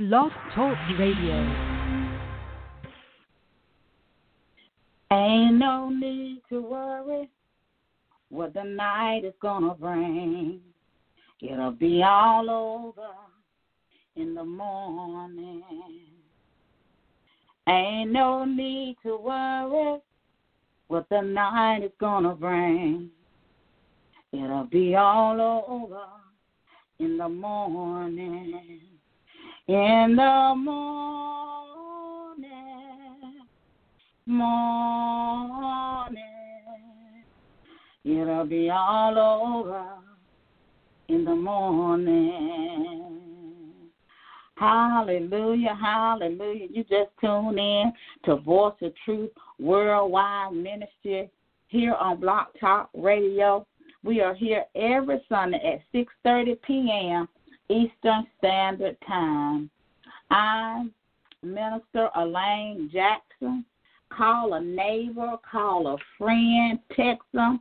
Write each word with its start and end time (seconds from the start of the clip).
Blog 0.00 0.32
Talk 0.54 0.78
Radio. 0.98 1.36
Ain't 5.12 5.56
no 5.56 5.90
need 5.90 6.40
to 6.48 6.62
worry 6.62 7.28
what 8.30 8.54
the 8.54 8.64
night 8.64 9.26
is 9.26 9.34
gonna 9.42 9.74
bring. 9.74 10.60
It'll 11.42 11.72
be 11.72 12.02
all 12.02 12.48
over 12.48 13.10
in 14.16 14.34
the 14.34 14.42
morning. 14.42 15.62
Ain't 17.68 18.10
no 18.10 18.46
need 18.46 18.96
to 19.02 19.18
worry 19.18 19.98
what 20.88 21.04
the 21.10 21.20
night 21.20 21.82
is 21.82 21.92
gonna 22.00 22.34
bring. 22.34 23.10
It'll 24.32 24.64
be 24.64 24.96
all 24.96 25.38
over 25.68 26.06
in 26.98 27.18
the 27.18 27.28
morning. 27.28 28.99
In 29.70 30.16
the 30.16 30.54
morning, 30.56 30.90
morning, 34.26 36.16
it'll 38.04 38.46
be 38.46 38.68
all 38.68 39.16
over 39.16 39.86
in 41.08 41.24
the 41.24 41.36
morning. 41.36 42.80
Hallelujah, 44.56 45.78
hallelujah. 45.80 46.66
You 46.68 46.82
just 46.82 47.10
tune 47.20 47.56
in 47.56 47.92
to 48.24 48.38
Voice 48.38 48.74
of 48.82 48.92
Truth 49.04 49.30
Worldwide 49.60 50.52
Ministry 50.52 51.30
here 51.68 51.94
on 51.94 52.18
Blog 52.18 52.46
Talk 52.58 52.90
Radio. 52.92 53.64
We 54.02 54.20
are 54.20 54.34
here 54.34 54.64
every 54.74 55.24
Sunday 55.28 55.60
at 55.64 55.82
6:30 55.94 56.60
p.m. 56.66 57.28
Eastern 57.70 58.26
Standard 58.38 58.96
Time. 59.06 59.70
I'm 60.28 60.92
Minister 61.44 62.10
Elaine 62.16 62.90
Jackson. 62.92 63.64
Call 64.12 64.54
a 64.54 64.60
neighbor, 64.60 65.36
call 65.48 65.86
a 65.86 65.96
friend, 66.18 66.80
text 66.96 67.28
them, 67.32 67.60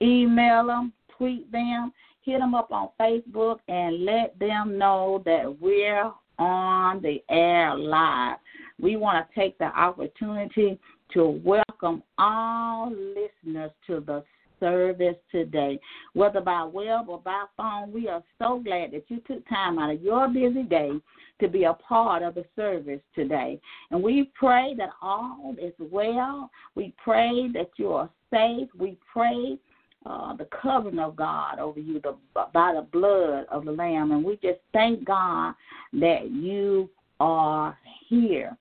email 0.00 0.66
them, 0.66 0.94
tweet 1.18 1.52
them, 1.52 1.92
hit 2.22 2.38
them 2.38 2.54
up 2.54 2.72
on 2.72 2.88
Facebook, 2.98 3.58
and 3.68 4.06
let 4.06 4.38
them 4.38 4.78
know 4.78 5.22
that 5.26 5.54
we're 5.60 6.10
on 6.38 7.02
the 7.02 7.22
air 7.28 7.76
live. 7.76 8.38
We 8.80 8.96
want 8.96 9.28
to 9.28 9.38
take 9.38 9.58
the 9.58 9.66
opportunity 9.66 10.80
to 11.12 11.42
welcome 11.44 12.02
all 12.16 12.90
listeners 12.90 13.72
to 13.88 14.00
the 14.00 14.24
service 14.60 15.16
today, 15.32 15.80
whether 16.12 16.40
by 16.40 16.62
web 16.62 17.08
or 17.08 17.18
by 17.18 17.44
phone. 17.56 17.92
We 17.92 18.08
are 18.08 18.22
so 18.38 18.60
glad 18.62 18.92
that 18.92 19.04
you 19.08 19.20
took 19.26 19.48
time 19.48 19.78
out 19.78 19.90
of 19.90 20.02
your 20.02 20.28
busy 20.28 20.62
day 20.62 20.92
to 21.40 21.48
be 21.48 21.64
a 21.64 21.74
part 21.74 22.22
of 22.22 22.34
the 22.34 22.44
service 22.54 23.00
today. 23.14 23.58
And 23.90 24.02
we 24.02 24.30
pray 24.34 24.74
that 24.78 24.90
all 25.02 25.54
is 25.60 25.72
well. 25.78 26.50
We 26.74 26.94
pray 27.02 27.48
that 27.54 27.70
you 27.76 27.92
are 27.92 28.10
safe. 28.30 28.68
We 28.78 28.98
pray 29.12 29.58
uh, 30.06 30.36
the 30.36 30.48
covering 30.62 30.98
of 30.98 31.16
God 31.16 31.58
over 31.58 31.80
you 31.80 32.00
the, 32.00 32.16
by 32.34 32.74
the 32.74 32.86
blood 32.92 33.46
of 33.50 33.64
the 33.64 33.72
Lamb. 33.72 34.12
And 34.12 34.24
we 34.24 34.36
just 34.36 34.60
thank 34.72 35.04
God 35.04 35.54
that 35.94 36.30
you 36.30 36.90
are 37.18 37.76
here. 38.08 38.56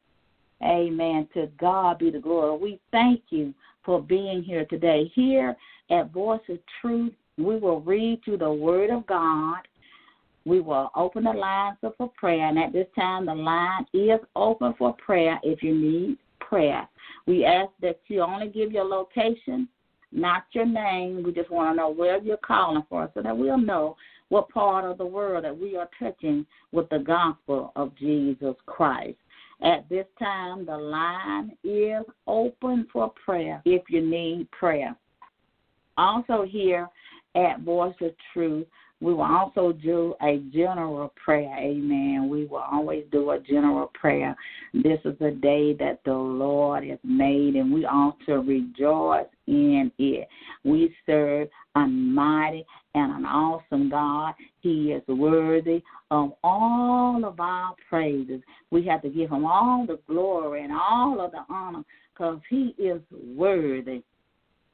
Amen. 0.64 1.28
To 1.34 1.48
God 1.60 2.00
be 2.00 2.12
the 2.12 2.20
glory. 2.20 2.58
We 2.60 2.80
thank 2.92 3.22
you 3.30 3.54
for 3.90 4.00
being 4.00 4.44
here 4.44 4.66
today. 4.66 5.12
Here 5.16 5.56
at 5.90 6.12
Voice 6.12 6.42
of 6.48 6.60
Truth, 6.80 7.14
we 7.40 7.58
will 7.58 7.82
read 7.82 8.20
through 8.24 8.38
the 8.38 8.54
Word 8.54 8.92
of 8.92 9.08
God. 9.08 9.62
We 10.46 10.60
will 10.60 10.92
open 10.96 11.24
the 11.24 11.32
lines 11.32 11.80
up 11.84 11.96
for 11.98 12.12
prayer, 12.16 12.48
and 12.48 12.60
at 12.60 12.72
this 12.72 12.86
time, 12.96 13.26
the 13.26 13.34
line 13.34 13.88
is 13.96 14.20
open 14.36 14.76
for 14.78 14.94
prayer 15.04 15.40
if 15.42 15.64
you 15.64 15.74
need 15.74 16.20
prayer. 16.40 16.88
We 17.26 17.46
ask 17.46 17.72
that 17.82 18.00
you 18.10 18.22
only 18.22 18.50
give 18.50 18.72
your 18.72 18.86
location, 18.86 19.68
not 20.12 20.44
your 20.52 20.68
name. 20.68 21.24
We 21.24 21.32
just 21.32 21.50
want 21.50 21.72
to 21.72 21.76
know 21.76 21.90
where 21.90 22.22
you're 22.22 22.38
calling 22.38 22.84
for 22.90 23.10
so 23.16 23.24
that 23.24 23.36
we'll 23.36 23.58
know 23.58 23.96
what 24.28 24.50
part 24.50 24.86
of 24.86 25.00
the 25.00 25.06
world 25.06 25.46
that 25.46 25.58
we 25.58 25.78
are 25.78 25.90
touching 25.98 26.46
with 26.72 26.88
the 26.90 27.00
gospel 27.00 27.72
of 27.76 27.96
Jesus 27.96 28.54
Christ. 28.68 29.18
At 29.62 29.90
this 29.90 30.06
time, 30.18 30.66
the 30.66 30.78
line 30.78 31.52
is 31.64 32.06
open 32.28 32.88
for 32.92 33.12
prayer 33.26 33.62
if 33.66 33.84
you 33.90 34.02
need 34.02 34.50
prayer. 34.52 34.96
Also, 35.98 36.46
here 36.48 36.88
at 37.36 37.60
Voice 37.62 37.96
of 38.02 38.12
Truth, 38.34 38.68
we 39.02 39.14
will 39.14 39.24
also 39.24 39.72
do 39.72 40.14
a 40.22 40.40
general 40.54 41.14
prayer. 41.24 41.58
Amen. 41.58 42.28
We 42.30 42.46
will 42.46 42.64
always 42.72 43.06
do 43.12 43.32
a 43.32 43.40
general 43.40 43.92
prayer. 43.94 44.36
This 44.74 45.00
is 45.06 45.16
a 45.22 45.32
day 45.32 45.74
that 45.76 46.02
the 46.04 46.14
Lord 46.14 46.86
has 46.86 47.00
made, 47.04 47.56
and 47.56 47.74
we 47.74 47.86
ought 47.86 48.18
to 48.26 48.40
rejoice 48.40 49.28
in 49.48 49.92
it. 49.98 50.28
We 50.66 50.94
serve 51.06 51.48
a 51.76 51.88
mighty 51.88 52.66
and 52.96 53.12
an 53.12 53.26
awesome 53.26 53.90
God. 53.90 54.34
He 54.62 54.92
is 54.92 55.04
worthy 55.08 55.84
of 56.12 56.34
all 56.44 57.24
of 57.26 57.40
our 57.40 57.76
praises. 57.90 58.42
We 58.72 58.86
have 58.88 59.02
to 59.04 59.10
give 59.10 59.30
him 59.30 59.46
all 59.46 59.86
the 59.86 60.00
glory 60.08 60.64
and 60.64 60.74
all 60.74 61.20
of 61.24 61.32
the 61.32 61.46
honor 61.50 61.84
because 62.14 62.40
he 62.50 62.76
is 62.78 63.02
worthy. 63.36 64.04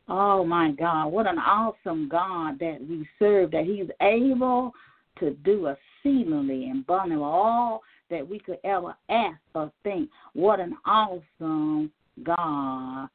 Oh 0.08 0.46
my 0.46 0.72
God, 0.72 1.08
what 1.08 1.28
an 1.28 1.40
awesome 1.40 2.08
God 2.08 2.60
that 2.60 2.78
we 2.88 3.08
serve, 3.18 3.52
that 3.52 3.66
He's 3.66 3.90
able 4.02 4.72
to 5.20 5.32
do 5.44 5.68
exceedingly 5.68 6.66
and 6.66 6.82
abundantly 6.84 7.24
all 7.24 7.82
that 8.12 8.28
we 8.28 8.38
could 8.38 8.60
ever 8.64 8.96
ask 9.10 9.40
or 9.56 9.72
think. 9.84 10.10
What 10.34 10.60
an 10.60 10.78
awesome 10.86 11.92
God 12.24 13.08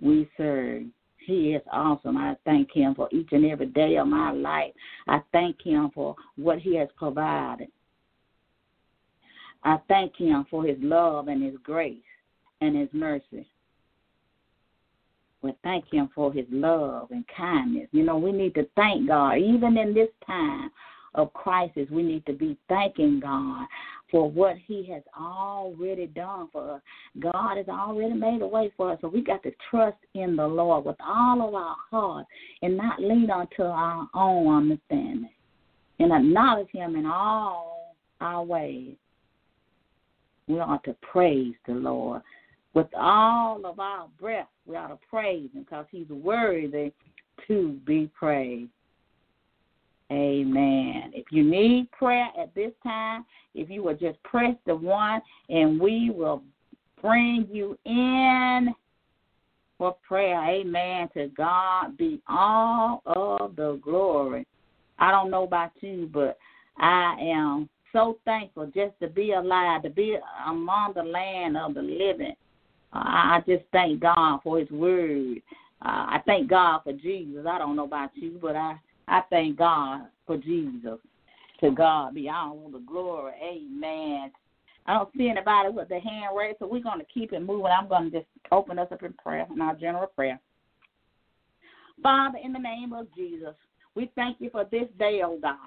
we 0.00 0.28
serve. 0.36 0.84
He 1.24 1.52
is 1.52 1.62
awesome. 1.70 2.16
I 2.16 2.36
thank 2.44 2.72
Him 2.72 2.94
for 2.94 3.08
each 3.12 3.28
and 3.32 3.44
every 3.46 3.66
day 3.66 3.96
of 3.96 4.06
my 4.06 4.32
life. 4.32 4.72
I 5.06 5.20
thank 5.32 5.62
Him 5.62 5.90
for 5.94 6.16
what 6.36 6.58
He 6.58 6.76
has 6.76 6.88
provided. 6.96 7.68
I 9.64 9.78
thank 9.88 10.16
Him 10.16 10.46
for 10.50 10.64
His 10.64 10.76
love 10.80 11.28
and 11.28 11.42
His 11.42 11.54
grace 11.62 11.98
and 12.60 12.76
His 12.76 12.88
mercy 12.92 13.46
we 15.42 15.52
thank 15.64 15.92
Him 15.92 16.08
for 16.14 16.32
His 16.32 16.46
love 16.50 17.10
and 17.10 17.24
kindness. 17.36 17.88
You 17.92 18.04
know, 18.04 18.16
we 18.16 18.32
need 18.32 18.54
to 18.54 18.66
thank 18.76 19.08
God. 19.08 19.38
Even 19.38 19.76
in 19.76 19.92
this 19.92 20.08
time 20.26 20.70
of 21.14 21.32
crisis, 21.34 21.88
we 21.90 22.02
need 22.02 22.24
to 22.26 22.32
be 22.32 22.56
thanking 22.68 23.20
God 23.20 23.66
for 24.10 24.30
what 24.30 24.56
He 24.66 24.84
has 24.92 25.02
already 25.18 26.06
done 26.06 26.48
for 26.52 26.76
us. 26.76 26.80
God 27.18 27.56
has 27.56 27.68
already 27.68 28.14
made 28.14 28.42
a 28.42 28.46
way 28.46 28.72
for 28.76 28.92
us, 28.92 28.98
so 29.00 29.08
we 29.08 29.22
got 29.22 29.42
to 29.42 29.52
trust 29.70 29.98
in 30.14 30.36
the 30.36 30.46
Lord 30.46 30.84
with 30.84 30.96
all 31.04 31.46
of 31.46 31.54
our 31.54 31.76
heart 31.90 32.26
and 32.62 32.76
not 32.76 33.00
lean 33.00 33.30
onto 33.30 33.62
our 33.62 34.08
own 34.14 34.54
understanding 34.54 35.30
and 35.98 36.12
acknowledge 36.12 36.70
Him 36.72 36.96
in 36.96 37.06
all 37.06 37.94
our 38.20 38.42
ways. 38.42 38.94
We 40.48 40.58
ought 40.60 40.84
to 40.84 40.96
praise 41.02 41.54
the 41.66 41.74
Lord 41.74 42.22
with 42.74 42.88
all 42.96 43.64
of 43.66 43.78
our 43.78 44.08
breath, 44.18 44.48
we 44.66 44.76
ought 44.76 44.88
to 44.88 44.98
praise 45.10 45.50
him 45.52 45.62
because 45.62 45.86
he's 45.90 46.08
worthy 46.08 46.92
to 47.48 47.78
be 47.86 48.10
praised. 48.18 48.70
Amen. 50.12 51.10
If 51.14 51.26
you 51.30 51.42
need 51.42 51.90
prayer 51.92 52.28
at 52.38 52.54
this 52.54 52.72
time, 52.82 53.24
if 53.54 53.70
you 53.70 53.82
will 53.82 53.96
just 53.96 54.22
press 54.24 54.54
the 54.66 54.76
one 54.76 55.22
and 55.48 55.80
we 55.80 56.10
will 56.10 56.42
bring 57.00 57.48
you 57.50 57.78
in 57.86 58.74
for 59.78 59.96
prayer. 60.06 60.44
Amen. 60.44 61.08
To 61.14 61.28
God 61.28 61.96
be 61.96 62.20
all 62.28 63.02
of 63.06 63.56
the 63.56 63.80
glory. 63.82 64.46
I 64.98 65.10
don't 65.10 65.30
know 65.30 65.44
about 65.44 65.72
you, 65.80 66.10
but 66.12 66.36
I 66.76 67.16
am 67.18 67.70
so 67.92 68.18
thankful 68.26 68.66
just 68.66 68.92
to 69.00 69.08
be 69.08 69.32
alive, 69.32 69.82
to 69.84 69.90
be 69.90 70.18
among 70.46 70.92
the 70.94 71.02
land 71.02 71.56
of 71.56 71.72
the 71.72 71.82
living. 71.82 72.34
I 72.92 73.42
just 73.46 73.64
thank 73.72 74.00
God 74.00 74.40
for 74.44 74.58
His 74.58 74.70
word. 74.70 75.38
Uh, 75.80 75.88
I 75.88 76.22
thank 76.26 76.50
God 76.50 76.80
for 76.84 76.92
Jesus. 76.92 77.46
I 77.48 77.56
don't 77.56 77.76
know 77.76 77.84
about 77.84 78.10
you, 78.14 78.38
but 78.40 78.56
I 78.56 78.78
I 79.12 79.20
thank 79.28 79.58
God 79.58 80.06
for 80.26 80.38
Jesus. 80.38 80.98
To 81.60 81.70
God 81.70 82.14
be 82.14 82.30
all 82.30 82.70
the 82.72 82.78
glory. 82.78 83.34
Amen. 83.44 84.32
I 84.86 84.94
don't 84.94 85.10
see 85.14 85.28
anybody 85.28 85.68
with 85.68 85.90
their 85.90 86.00
hand 86.00 86.34
raised, 86.34 86.58
so 86.60 86.66
we're 86.66 86.82
going 86.82 86.98
to 86.98 87.04
keep 87.12 87.34
it 87.34 87.40
moving. 87.40 87.66
I'm 87.66 87.88
going 87.88 88.10
to 88.10 88.18
just 88.18 88.30
open 88.50 88.78
us 88.78 88.88
up 88.90 89.02
in 89.02 89.12
prayer, 89.12 89.46
in 89.54 89.60
our 89.60 89.74
general 89.74 90.06
prayer. 90.06 90.40
Father, 92.02 92.38
in 92.42 92.54
the 92.54 92.58
name 92.58 92.94
of 92.94 93.06
Jesus, 93.14 93.54
we 93.94 94.10
thank 94.16 94.38
you 94.40 94.48
for 94.48 94.64
this 94.72 94.88
day, 94.98 95.20
oh 95.22 95.38
God. 95.40 95.58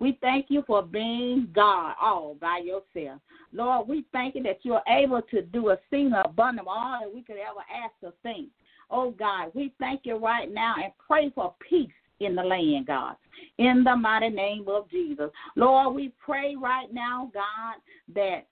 We 0.00 0.18
thank 0.22 0.46
you 0.48 0.64
for 0.66 0.82
being 0.82 1.48
God 1.54 1.94
all 2.00 2.36
by 2.40 2.62
yourself. 2.64 3.20
Lord, 3.52 3.86
we 3.86 4.06
thank 4.12 4.34
you 4.34 4.42
that 4.44 4.60
you're 4.62 4.82
able 4.88 5.20
to 5.30 5.42
do 5.42 5.68
a 5.68 5.78
thing 5.90 6.12
abundant 6.24 6.66
all 6.66 7.00
that 7.02 7.14
we 7.14 7.22
could 7.22 7.36
ever 7.36 7.60
ask 7.70 7.92
or 8.02 8.14
think. 8.22 8.48
Oh 8.90 9.10
God, 9.10 9.52
we 9.54 9.74
thank 9.78 10.00
you 10.04 10.16
right 10.16 10.50
now 10.50 10.76
and 10.82 10.92
pray 11.06 11.30
for 11.34 11.54
peace 11.68 11.90
in 12.20 12.34
the 12.34 12.42
land, 12.42 12.86
God. 12.86 13.16
In 13.58 13.84
the 13.84 13.96
mighty 13.96 14.30
name 14.30 14.64
of 14.68 14.90
Jesus. 14.90 15.30
Lord, 15.56 15.94
we 15.94 16.12
pray 16.24 16.56
right 16.60 16.92
now, 16.92 17.30
God, 17.34 17.76
that 18.14 18.46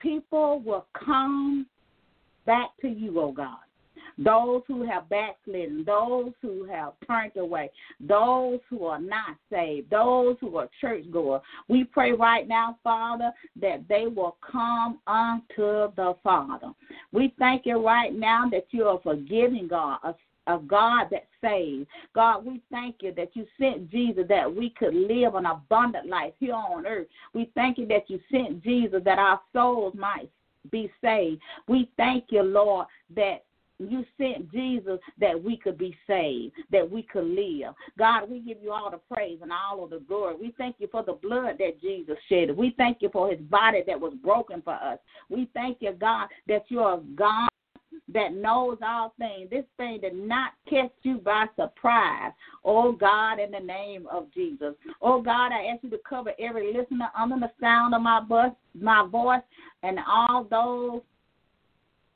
people 0.00 0.60
will 0.60 0.86
come 0.92 1.66
back 2.46 2.70
to 2.80 2.88
you, 2.88 3.20
oh 3.20 3.32
God. 3.32 3.58
Those 4.18 4.62
who 4.66 4.86
have 4.86 5.08
backslidden, 5.08 5.84
those 5.86 6.32
who 6.42 6.64
have 6.64 6.92
turned 7.06 7.36
away, 7.36 7.70
those 8.00 8.58
who 8.68 8.84
are 8.84 9.00
not 9.00 9.36
saved, 9.50 9.88
those 9.90 10.36
who 10.40 10.56
are 10.56 10.68
churchgoers. 10.80 11.40
We 11.68 11.84
pray 11.84 12.12
right 12.12 12.46
now, 12.46 12.76
Father, 12.82 13.32
that 13.60 13.84
they 13.88 14.06
will 14.06 14.36
come 14.40 14.98
unto 15.06 15.94
the 15.96 16.14
Father. 16.22 16.72
We 17.12 17.32
thank 17.38 17.64
you 17.64 17.84
right 17.84 18.14
now 18.14 18.48
that 18.50 18.66
you 18.72 18.84
are 18.84 19.00
forgiving 19.02 19.68
God, 19.68 19.98
a 20.02 20.14
a 20.46 20.58
God 20.58 21.08
that 21.10 21.26
saves. 21.40 21.86
God, 22.14 22.44
we 22.44 22.60
thank 22.70 22.96
you 23.00 23.12
that 23.14 23.34
you 23.34 23.46
sent 23.58 23.90
Jesus 23.90 24.24
that 24.28 24.52
we 24.54 24.70
could 24.70 24.94
live 24.94 25.34
an 25.34 25.46
abundant 25.46 26.08
life 26.08 26.32
here 26.38 26.54
on 26.54 26.86
earth. 26.86 27.06
We 27.34 27.50
thank 27.54 27.78
you 27.78 27.86
that 27.86 28.08
you 28.08 28.20
sent 28.30 28.62
Jesus 28.62 29.02
that 29.04 29.18
our 29.18 29.40
souls 29.52 29.94
might 29.96 30.30
be 30.70 30.90
saved. 31.02 31.40
We 31.68 31.90
thank 31.96 32.24
you, 32.30 32.42
Lord, 32.42 32.86
that 33.14 33.44
you 33.78 34.04
sent 34.18 34.52
Jesus 34.52 34.98
that 35.18 35.42
we 35.42 35.56
could 35.56 35.78
be 35.78 35.96
saved, 36.06 36.52
that 36.70 36.88
we 36.88 37.02
could 37.02 37.24
live. 37.24 37.74
God, 37.98 38.28
we 38.28 38.40
give 38.40 38.58
you 38.62 38.72
all 38.72 38.90
the 38.90 39.00
praise 39.14 39.38
and 39.40 39.50
all 39.52 39.82
of 39.82 39.90
the 39.90 40.00
glory. 40.00 40.36
We 40.38 40.54
thank 40.58 40.76
you 40.78 40.88
for 40.92 41.02
the 41.02 41.14
blood 41.14 41.56
that 41.58 41.80
Jesus 41.80 42.16
shed. 42.28 42.54
We 42.54 42.74
thank 42.76 42.98
you 43.00 43.08
for 43.10 43.30
his 43.30 43.40
body 43.40 43.82
that 43.86 43.98
was 43.98 44.12
broken 44.22 44.60
for 44.62 44.74
us. 44.74 44.98
We 45.30 45.48
thank 45.54 45.78
you, 45.80 45.92
God, 45.92 46.28
that 46.46 46.64
you 46.68 46.80
are 46.80 47.00
God 47.14 47.48
that 48.12 48.34
knows 48.34 48.78
all 48.84 49.14
things. 49.18 49.50
This 49.50 49.64
thing 49.76 50.00
did 50.00 50.14
not 50.14 50.52
catch 50.68 50.92
you 51.02 51.18
by 51.18 51.46
surprise. 51.56 52.32
Oh 52.64 52.92
God, 52.92 53.38
in 53.38 53.50
the 53.50 53.60
name 53.60 54.06
of 54.10 54.32
Jesus. 54.32 54.74
Oh 55.00 55.22
God, 55.22 55.52
I 55.52 55.66
ask 55.72 55.82
you 55.82 55.90
to 55.90 56.00
cover 56.08 56.32
every 56.38 56.72
listener 56.72 57.10
under 57.18 57.36
the 57.38 57.50
sound 57.60 57.94
of 57.94 58.02
my 58.02 58.20
bus, 58.20 58.52
my 58.74 59.06
voice, 59.06 59.42
and 59.82 59.98
all 60.06 60.44
those 60.44 61.02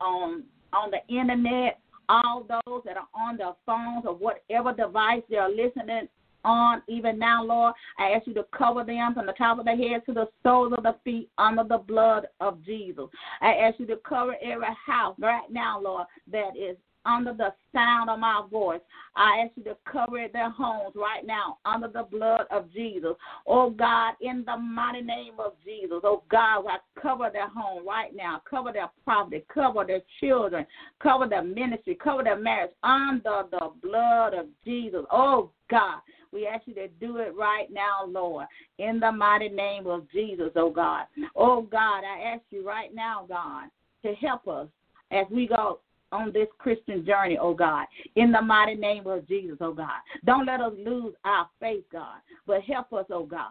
on 0.00 0.44
on 0.72 0.90
the 0.90 1.14
internet, 1.14 1.78
all 2.08 2.44
those 2.48 2.82
that 2.84 2.96
are 2.96 3.08
on 3.14 3.36
their 3.36 3.52
phones 3.64 4.04
or 4.06 4.14
whatever 4.14 4.72
device 4.72 5.22
they 5.30 5.36
are 5.36 5.50
listening 5.50 6.08
on 6.44 6.82
even 6.88 7.19
now, 7.19 7.44
Lord. 7.44 7.75
I 7.99 8.11
ask 8.11 8.26
you 8.26 8.35
to 8.35 8.46
cover 8.56 8.85
them 8.85 9.14
from 9.14 9.26
the 9.26 9.32
top 9.32 9.58
of 9.58 9.64
their 9.64 9.76
head 9.76 10.02
to 10.06 10.12
the 10.12 10.29
soles 10.43 10.73
of 10.76 10.82
the 10.82 10.96
feet 11.05 11.31
under 11.38 11.64
the 11.64 11.79
blood 11.79 12.26
of 12.41 12.64
Jesus. 12.64 13.06
I 13.41 13.55
ask 13.55 13.79
you 13.79 13.87
to 13.87 13.96
cover 13.96 14.37
every 14.43 14.67
house 14.87 15.17
right 15.19 15.50
now, 15.50 15.81
Lord, 15.81 16.06
that 16.31 16.56
is 16.56 16.76
under 17.06 17.32
the 17.32 17.52
sound 17.73 18.11
of 18.11 18.19
my 18.19 18.43
voice. 18.50 18.81
I 19.17 19.44
ask 19.44 19.52
you 19.56 19.64
to 19.64 19.76
cover 19.91 20.26
their 20.32 20.50
homes 20.50 20.94
right 20.96 21.25
now 21.25 21.58
under 21.64 21.88
the 21.88 22.05
blood 22.11 22.46
of 22.50 22.73
Jesus. 22.73 23.12
Oh 23.46 23.70
God, 23.70 24.14
in 24.20 24.44
the 24.44 24.56
mighty 24.56 25.02
name 25.02 25.35
of 25.38 25.52
Jesus. 25.64 26.00
Oh 26.02 26.23
God, 26.31 26.64
I 26.67 26.79
cover 27.00 27.31
their 27.32 27.49
home 27.49 27.87
right 27.87 28.14
now. 28.14 28.43
Cover 28.49 28.73
their 28.73 28.91
property. 29.05 29.44
Cover 29.52 29.85
their 29.85 30.02
children. 30.20 30.67
Cover 31.02 31.29
their 31.29 31.44
ministry. 31.44 31.96
Cover 32.02 32.25
their 32.25 32.38
marriage 32.38 32.73
under 32.82 33.44
the 33.50 33.70
blood 33.82 34.35
of 34.35 34.46
Jesus. 34.64 35.05
Oh 35.12 35.50
God, 35.74 36.00
we 36.32 36.46
ask 36.46 36.66
you 36.66 36.74
to 36.74 36.86
do 36.86 37.16
it 37.16 37.34
right 37.36 37.66
now, 37.68 38.06
Lord, 38.06 38.46
in 38.78 39.00
the 39.00 39.10
mighty 39.10 39.48
name 39.48 39.88
of 39.88 40.08
Jesus, 40.12 40.50
oh 40.54 40.70
God. 40.70 41.06
Oh 41.34 41.62
God, 41.62 42.02
I 42.04 42.32
ask 42.32 42.42
you 42.50 42.64
right 42.64 42.94
now, 42.94 43.26
God, 43.28 43.64
to 44.04 44.14
help 44.14 44.46
us 44.46 44.68
as 45.10 45.26
we 45.32 45.48
go 45.48 45.80
on 46.12 46.32
this 46.32 46.46
Christian 46.58 47.04
journey, 47.04 47.36
oh 47.40 47.54
God, 47.54 47.86
in 48.14 48.30
the 48.30 48.40
mighty 48.40 48.76
name 48.76 49.08
of 49.08 49.26
Jesus, 49.26 49.56
oh 49.60 49.74
God. 49.74 49.98
Don't 50.24 50.46
let 50.46 50.60
us 50.60 50.72
lose 50.78 51.14
our 51.24 51.48
faith, 51.58 51.84
God, 51.90 52.18
but 52.46 52.62
help 52.62 52.92
us, 52.92 53.06
oh 53.10 53.26
God. 53.26 53.50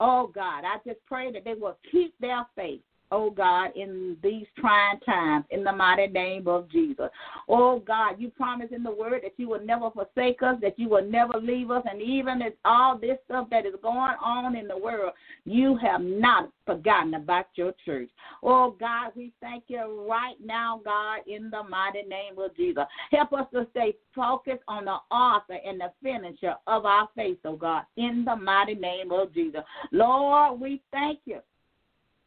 Oh 0.00 0.32
God, 0.34 0.64
I 0.64 0.78
just 0.84 0.98
pray 1.06 1.30
that 1.30 1.44
they 1.44 1.54
will 1.54 1.76
keep 1.92 2.14
their 2.20 2.44
faith 2.56 2.80
oh 3.12 3.30
God, 3.30 3.70
in 3.76 4.16
these 4.22 4.46
trying 4.58 5.00
times, 5.00 5.44
in 5.50 5.64
the 5.64 5.72
mighty 5.72 6.06
name 6.06 6.46
of 6.46 6.70
Jesus. 6.70 7.08
Oh 7.48 7.80
God, 7.80 8.16
you 8.18 8.30
promised 8.30 8.72
in 8.72 8.82
the 8.82 8.90
word 8.90 9.22
that 9.22 9.32
you 9.36 9.48
will 9.48 9.64
never 9.64 9.90
forsake 9.90 10.42
us, 10.42 10.56
that 10.62 10.78
you 10.78 10.88
will 10.88 11.04
never 11.04 11.38
leave 11.40 11.70
us, 11.70 11.82
and 11.90 12.00
even 12.00 12.42
if 12.42 12.54
all 12.64 12.98
this 12.98 13.18
stuff 13.26 13.48
that 13.50 13.66
is 13.66 13.74
going 13.82 14.14
on 14.22 14.56
in 14.56 14.68
the 14.68 14.78
world, 14.78 15.12
you 15.44 15.76
have 15.78 16.00
not 16.00 16.50
forgotten 16.66 17.14
about 17.14 17.46
your 17.54 17.72
church. 17.84 18.08
Oh 18.42 18.76
God, 18.78 19.12
we 19.16 19.32
thank 19.40 19.64
you 19.68 20.06
right 20.08 20.36
now, 20.44 20.80
God, 20.84 21.20
in 21.26 21.50
the 21.50 21.62
mighty 21.62 22.02
name 22.02 22.38
of 22.38 22.56
Jesus. 22.56 22.84
Help 23.10 23.32
us 23.32 23.46
to 23.52 23.66
stay 23.70 23.94
focused 24.14 24.62
on 24.68 24.84
the 24.84 24.96
author 25.10 25.58
and 25.64 25.80
the 25.80 25.92
finisher 26.02 26.54
of 26.66 26.84
our 26.84 27.08
faith, 27.16 27.38
oh 27.44 27.56
God, 27.56 27.82
in 27.96 28.24
the 28.24 28.36
mighty 28.36 28.74
name 28.74 29.10
of 29.10 29.34
Jesus. 29.34 29.62
Lord, 29.92 30.60
we 30.60 30.80
thank 30.92 31.20
you 31.24 31.40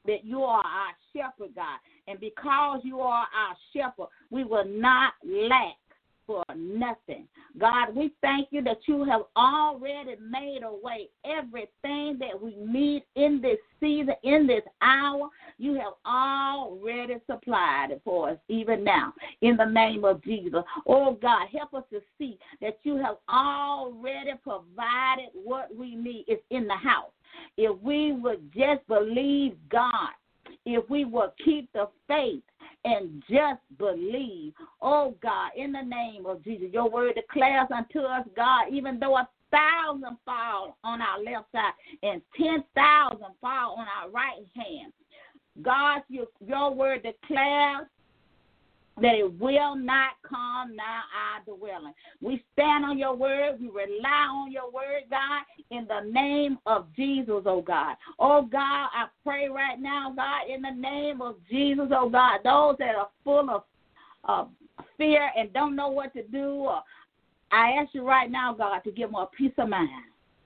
that 0.06 0.24
you 0.24 0.44
are 0.44 0.64
our 0.64 0.94
shepherd, 1.14 1.56
God. 1.56 1.80
And 2.08 2.20
because 2.20 2.82
you 2.84 3.00
are 3.00 3.26
our 3.36 3.56
shepherd, 3.74 4.08
we 4.30 4.44
will 4.44 4.66
not 4.66 5.14
lack 5.24 5.76
for 6.26 6.44
nothing. 6.56 7.28
God, 7.60 7.96
we 7.96 8.14
thank 8.22 8.48
you 8.52 8.64
that 8.64 8.80
you 8.88 9.04
have 9.04 9.22
already 9.36 10.16
made 10.22 10.62
a 10.64 10.72
way. 10.72 11.10
Everything 11.26 12.18
that 12.20 12.40
we 12.42 12.56
need 12.56 13.04
in 13.16 13.42
this 13.42 13.58
season, 13.80 14.16
in 14.24 14.48
this 14.48 14.64
hour, 14.82 15.30
you 15.58 15.74
have 15.76 15.94
already 16.06 17.16
supplied 17.30 17.92
it 17.92 18.02
for 18.04 18.32
us, 18.32 18.38
even 18.48 18.84
now, 18.84 19.14
in 19.42 19.58
the 19.58 19.66
name 19.66 20.06
of 20.06 20.24
Jesus. 20.24 20.64
Oh, 20.88 21.18
God, 21.22 21.48
help 21.56 21.74
us 21.74 21.84
to 21.92 22.02
see 22.18 22.38
that 22.62 22.78
you 22.84 22.96
have 22.98 23.18
already 23.30 24.32
provided 24.42 25.30
what 25.34 25.76
we 25.76 25.96
need. 25.96 26.26
It's 26.28 26.44
in 26.50 26.68
the 26.68 26.76
house 26.76 27.12
if 27.58 27.80
we 27.82 28.14
would 28.14 28.52
just 28.54 28.86
believe 28.88 29.56
God, 29.70 30.10
if 30.66 30.90
we 30.90 31.06
would 31.06 31.32
keep 31.44 31.72
the 31.74 31.88
faith 32.08 32.44
and 32.86 33.24
just 33.30 33.62
believe, 33.78 34.54
oh 34.82 35.16
God, 35.22 35.52
in 35.56 35.72
the 35.72 35.82
name 35.82 36.26
of 36.26 36.44
Jesus, 36.44 36.68
your 36.72 36.90
word 36.90 37.16
declares 37.16 37.68
unto 37.74 38.00
us, 38.00 38.26
God, 38.36 38.66
even 38.72 39.00
though 39.00 39.18
a 39.18 39.28
thousand 39.52 40.18
fall 40.26 40.78
on 40.84 41.02
our 41.02 41.22
left 41.24 41.52
side 41.52 41.74
and 42.02 42.22
ten 42.38 42.64
thousand 42.76 43.34
fall 43.40 43.76
on 43.78 43.86
our 44.02 44.10
right 44.10 44.46
hand. 44.56 44.92
God, 45.62 46.02
your, 46.10 46.26
your 46.46 46.74
word 46.74 47.04
declares 47.04 47.86
that 49.02 49.16
it 49.16 49.40
will 49.40 49.76
not 49.76 50.12
come 50.28 50.76
now 50.76 51.02
our 51.18 51.58
dwelling. 51.58 51.94
We 52.22 52.44
stand 52.54 52.86
on 52.86 52.98
your 52.98 53.16
word. 53.16 53.60
We 53.60 53.68
rely 53.68 54.28
on 54.30 54.52
your 54.52 54.72
word, 54.72 55.04
God, 55.10 55.44
in 55.72 55.88
the 55.88 56.10
name 56.12 56.60
of 56.66 56.88
Jesus, 56.96 57.44
oh 57.46 57.64
God. 57.66 57.96
Oh 58.20 58.44
God, 58.44 58.90
I 58.94 59.08
pray 59.24 59.50
right 59.50 59.80
now, 59.80 60.14
God, 60.16 60.54
in 60.54 60.62
the 60.62 60.72
name 60.72 61.22
of 61.22 61.36
Jesus, 61.50 61.88
oh 61.92 62.10
God, 62.10 62.40
those 62.44 62.76
that 62.80 62.96
are 62.96 63.10
full 63.24 63.50
of 63.50 63.64
uh, 64.28 64.46
fear 64.98 65.32
and 65.36 65.52
don't 65.54 65.76
know 65.76 65.90
what 65.90 66.14
to 66.14 66.24
do, 66.24 66.66
uh, 66.66 66.82
I 67.52 67.72
ask 67.82 67.94
you 67.94 68.08
right 68.08 68.30
now, 68.30 68.54
God, 68.54 68.80
to 68.80 68.92
give 68.92 69.10
them 69.10 69.16
a 69.16 69.28
peace 69.38 69.54
of 69.58 69.70
mind. 69.70 69.90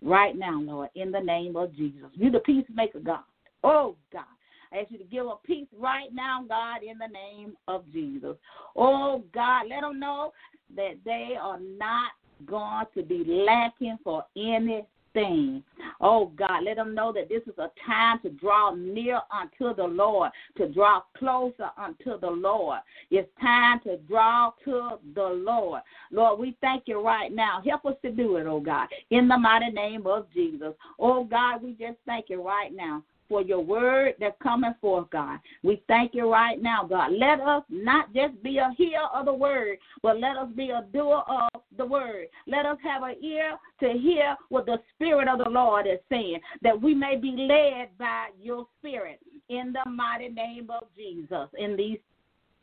Right 0.01 0.37
now, 0.37 0.61
Lord, 0.61 0.89
in 0.93 1.11
the 1.11 1.19
name 1.19 1.55
of 1.55 1.75
Jesus. 1.75 2.09
You 2.13 2.29
the 2.29 2.39
peacemaker, 2.39 2.99
God. 2.99 3.23
Oh, 3.63 3.95
God. 4.13 4.25
I 4.71 4.79
ask 4.79 4.91
you 4.91 4.97
to 4.97 5.03
give 5.03 5.25
a 5.25 5.35
peace 5.45 5.67
right 5.77 6.13
now, 6.13 6.45
God, 6.47 6.83
in 6.83 6.97
the 6.97 7.07
name 7.07 7.55
of 7.67 7.83
Jesus. 7.91 8.35
Oh, 8.75 9.23
God, 9.33 9.67
let 9.69 9.81
them 9.81 9.99
know 9.99 10.33
that 10.75 10.95
they 11.05 11.35
are 11.41 11.59
not 11.59 12.11
going 12.45 12.85
to 12.95 13.03
be 13.03 13.23
lacking 13.25 13.97
for 14.03 14.23
anything. 14.35 15.63
Oh 15.99 16.31
God, 16.37 16.63
let 16.63 16.75
them 16.75 16.93
know 16.93 17.11
that 17.11 17.27
this 17.27 17.41
is 17.47 17.57
a 17.57 17.71
time 17.85 18.19
to 18.21 18.29
draw 18.29 18.75
near 18.75 19.19
unto 19.31 19.75
the 19.75 19.87
Lord, 19.87 20.31
to 20.57 20.67
draw 20.71 21.01
closer 21.17 21.71
unto 21.75 22.19
the 22.19 22.29
Lord. 22.29 22.79
It's 23.09 23.29
time 23.41 23.79
to 23.85 23.97
draw 23.97 24.51
to 24.65 24.99
the 25.15 25.27
Lord. 25.27 25.81
Lord, 26.11 26.39
we 26.39 26.55
thank 26.61 26.83
you 26.85 27.01
right 27.01 27.33
now. 27.33 27.63
Help 27.67 27.85
us 27.85 27.95
to 28.03 28.11
do 28.11 28.35
it, 28.35 28.45
oh 28.45 28.59
God, 28.59 28.87
in 29.09 29.27
the 29.27 29.37
mighty 29.37 29.71
name 29.71 30.05
of 30.05 30.27
Jesus. 30.33 30.73
Oh 30.99 31.23
God, 31.23 31.63
we 31.63 31.71
just 31.71 31.97
thank 32.05 32.29
you 32.29 32.45
right 32.45 32.75
now 32.75 33.03
for 33.29 33.41
your 33.41 33.61
word 33.61 34.15
that 34.19 34.39
coming 34.39 34.73
forth, 34.81 35.09
God. 35.09 35.39
We 35.63 35.81
thank 35.87 36.13
you 36.13 36.31
right 36.31 36.61
now, 36.61 36.83
God. 36.83 37.11
Let 37.11 37.39
us 37.39 37.63
not 37.69 38.13
just 38.13 38.41
be 38.43 38.57
a 38.57 38.71
hearer 38.77 39.07
of 39.13 39.25
the 39.25 39.33
word, 39.33 39.77
but 40.01 40.19
let 40.19 40.37
us 40.37 40.49
be 40.55 40.69
a 40.69 40.85
doer 40.93 41.23
of 41.27 41.61
the 41.77 41.85
word. 41.85 42.27
Let 42.47 42.65
us 42.65 42.77
have 42.83 43.03
an 43.03 43.15
ear 43.23 43.57
to 43.81 43.99
hear 43.99 44.35
what 44.49 44.65
the 44.65 44.77
Spirit 44.95 45.27
of 45.27 45.39
the 45.39 45.49
Lord 45.49 45.87
is 45.87 45.99
saying, 46.09 46.39
that 46.61 46.79
we 46.79 46.93
may 46.93 47.17
be 47.17 47.31
led 47.31 47.97
by 47.97 48.27
your 48.41 48.65
Spirit 48.79 49.19
in 49.49 49.73
the 49.73 49.89
mighty 49.89 50.29
name 50.29 50.69
of 50.69 50.87
Jesus 50.95 51.47
in 51.57 51.75
these 51.77 51.99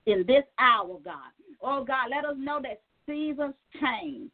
in 0.06 0.24
this 0.26 0.44
hour, 0.58 0.98
God. 1.02 1.32
Oh 1.62 1.82
God, 1.82 2.10
let 2.10 2.24
us 2.26 2.36
know 2.38 2.60
that 2.62 2.82
seasons 3.06 3.54
change 3.80 4.30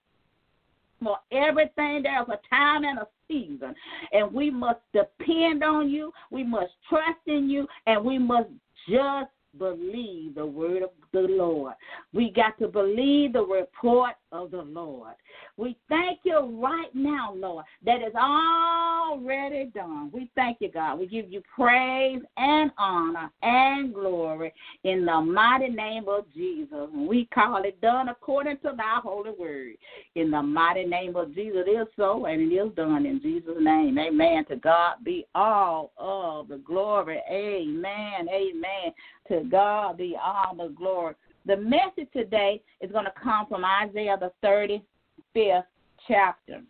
for 1.03 1.19
everything. 1.33 2.03
There's 2.03 2.29
a 2.29 2.41
time 2.55 2.85
and 2.85 2.99
a 2.99 3.07
season. 3.29 3.75
And 4.13 4.33
we 4.33 4.51
must 4.51 4.81
depend 4.93 5.63
on 5.63 5.91
you, 5.91 6.13
we 6.31 6.45
must 6.45 6.73
trust 6.89 7.21
in 7.27 7.49
you, 7.49 7.67
and 7.87 8.05
we 8.05 8.19
must 8.19 8.49
just 8.89 9.31
believe 9.59 10.37
the 10.37 10.47
word 10.47 10.83
of 10.83 10.91
the 11.13 11.21
Lord. 11.21 11.75
We 12.13 12.31
got 12.31 12.59
to 12.59 12.69
believe 12.69 13.33
the 13.33 13.43
report 13.43 14.15
of 14.33 14.51
the 14.51 14.63
Lord. 14.63 15.15
We 15.57 15.77
thank 15.89 16.21
you 16.25 16.61
right 16.63 16.95
now, 16.95 17.35
Lord, 17.35 17.65
that 17.85 18.03
is 18.03 18.15
already 18.15 19.71
done. 19.75 20.11
We 20.13 20.31
thank 20.35 20.59
you, 20.61 20.71
God. 20.71 20.99
We 20.99 21.07
give 21.07 21.31
you 21.31 21.43
praise 21.55 22.21
and 22.37 22.71
honor 22.79 23.31
and 23.43 23.93
glory 23.93 24.53
in 24.85 25.05
the 25.05 25.21
mighty 25.21 25.69
name 25.69 26.09
of 26.09 26.25
Jesus. 26.33 26.89
We 26.95 27.29
call 27.33 27.63
it 27.65 27.81
done 27.81 28.09
according 28.09 28.59
to 28.59 28.73
thy 28.77 29.01
holy 29.03 29.33
word. 29.39 29.75
In 30.15 30.31
the 30.31 30.43
mighty 30.43 30.85
name 30.85 31.17
of 31.17 31.35
Jesus, 31.35 31.65
it 31.67 31.71
is 31.71 31.89
so 31.97 32.27
and 32.27 32.41
it 32.41 32.55
is 32.55 32.75
done 32.75 33.07
in 33.07 33.21
Jesus' 33.21 33.57
name. 33.59 33.99
Amen. 33.99 34.45
To 34.47 34.57
God 34.57 34.97
be 35.05 35.27
all 35.35 35.93
of 35.99 36.49
the 36.49 36.59
glory. 36.59 37.21
Amen. 37.31 38.29
Amen. 38.29 38.93
To 39.29 39.49
God 39.51 39.99
be 39.99 40.17
all 40.23 40.55
the 40.57 40.73
glory. 40.75 41.15
The 41.47 41.57
message 41.57 42.09
today 42.13 42.63
is 42.81 42.93
going 42.93 43.07
to 43.07 43.13
come 43.23 43.47
from 43.49 43.65
Isaiah, 43.65 44.17
the 44.19 44.33
35th 44.45 45.65
chapter. 46.07 46.63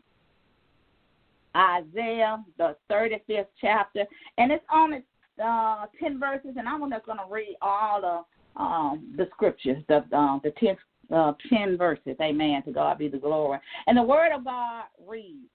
Isaiah, 1.56 2.44
the 2.58 2.76
35th 2.90 3.46
chapter. 3.60 4.04
And 4.38 4.52
it's 4.52 4.64
only 4.72 5.02
uh, 5.42 5.86
10 5.98 6.20
verses, 6.20 6.54
and 6.56 6.68
I'm 6.68 6.88
just 6.90 7.06
going 7.06 7.18
to 7.18 7.24
read 7.28 7.56
all 7.60 8.00
the, 8.00 8.62
um, 8.62 9.12
the 9.16 9.26
scriptures, 9.32 9.82
the, 9.88 10.04
uh, 10.12 10.38
the 10.44 10.52
10, 10.60 10.76
uh, 11.12 11.32
10 11.48 11.76
verses. 11.76 12.16
Amen. 12.20 12.62
To 12.64 12.72
God 12.72 12.98
be 12.98 13.08
the 13.08 13.18
glory. 13.18 13.58
And 13.86 13.96
the 13.96 14.02
word 14.02 14.32
of 14.32 14.44
God 14.44 14.84
reads 15.06 15.48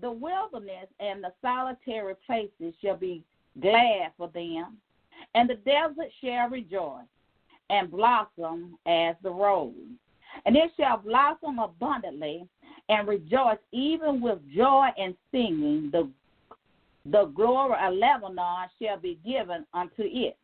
The 0.00 0.10
wilderness 0.10 0.88
and 0.98 1.22
the 1.22 1.32
solitary 1.40 2.14
places 2.26 2.74
shall 2.82 2.96
be 2.96 3.22
glad 3.60 4.12
for 4.16 4.28
them, 4.28 4.78
and 5.34 5.48
the 5.48 5.54
desert 5.54 6.10
shall 6.20 6.48
rejoice 6.48 7.06
and 7.70 7.90
blossom 7.90 8.76
as 8.86 9.14
the 9.22 9.30
rose. 9.30 9.74
And 10.44 10.56
it 10.56 10.70
shall 10.78 10.98
blossom 10.98 11.58
abundantly 11.58 12.46
and 12.88 13.08
rejoice 13.08 13.58
even 13.72 14.20
with 14.20 14.38
joy 14.54 14.88
and 14.98 15.14
singing. 15.30 15.90
The, 15.92 16.08
the 17.06 17.26
glory 17.26 17.76
of 17.80 17.94
Lebanon 17.94 18.68
shall 18.80 18.98
be 18.98 19.18
given 19.24 19.66
unto 19.72 20.02
it. 20.02 20.36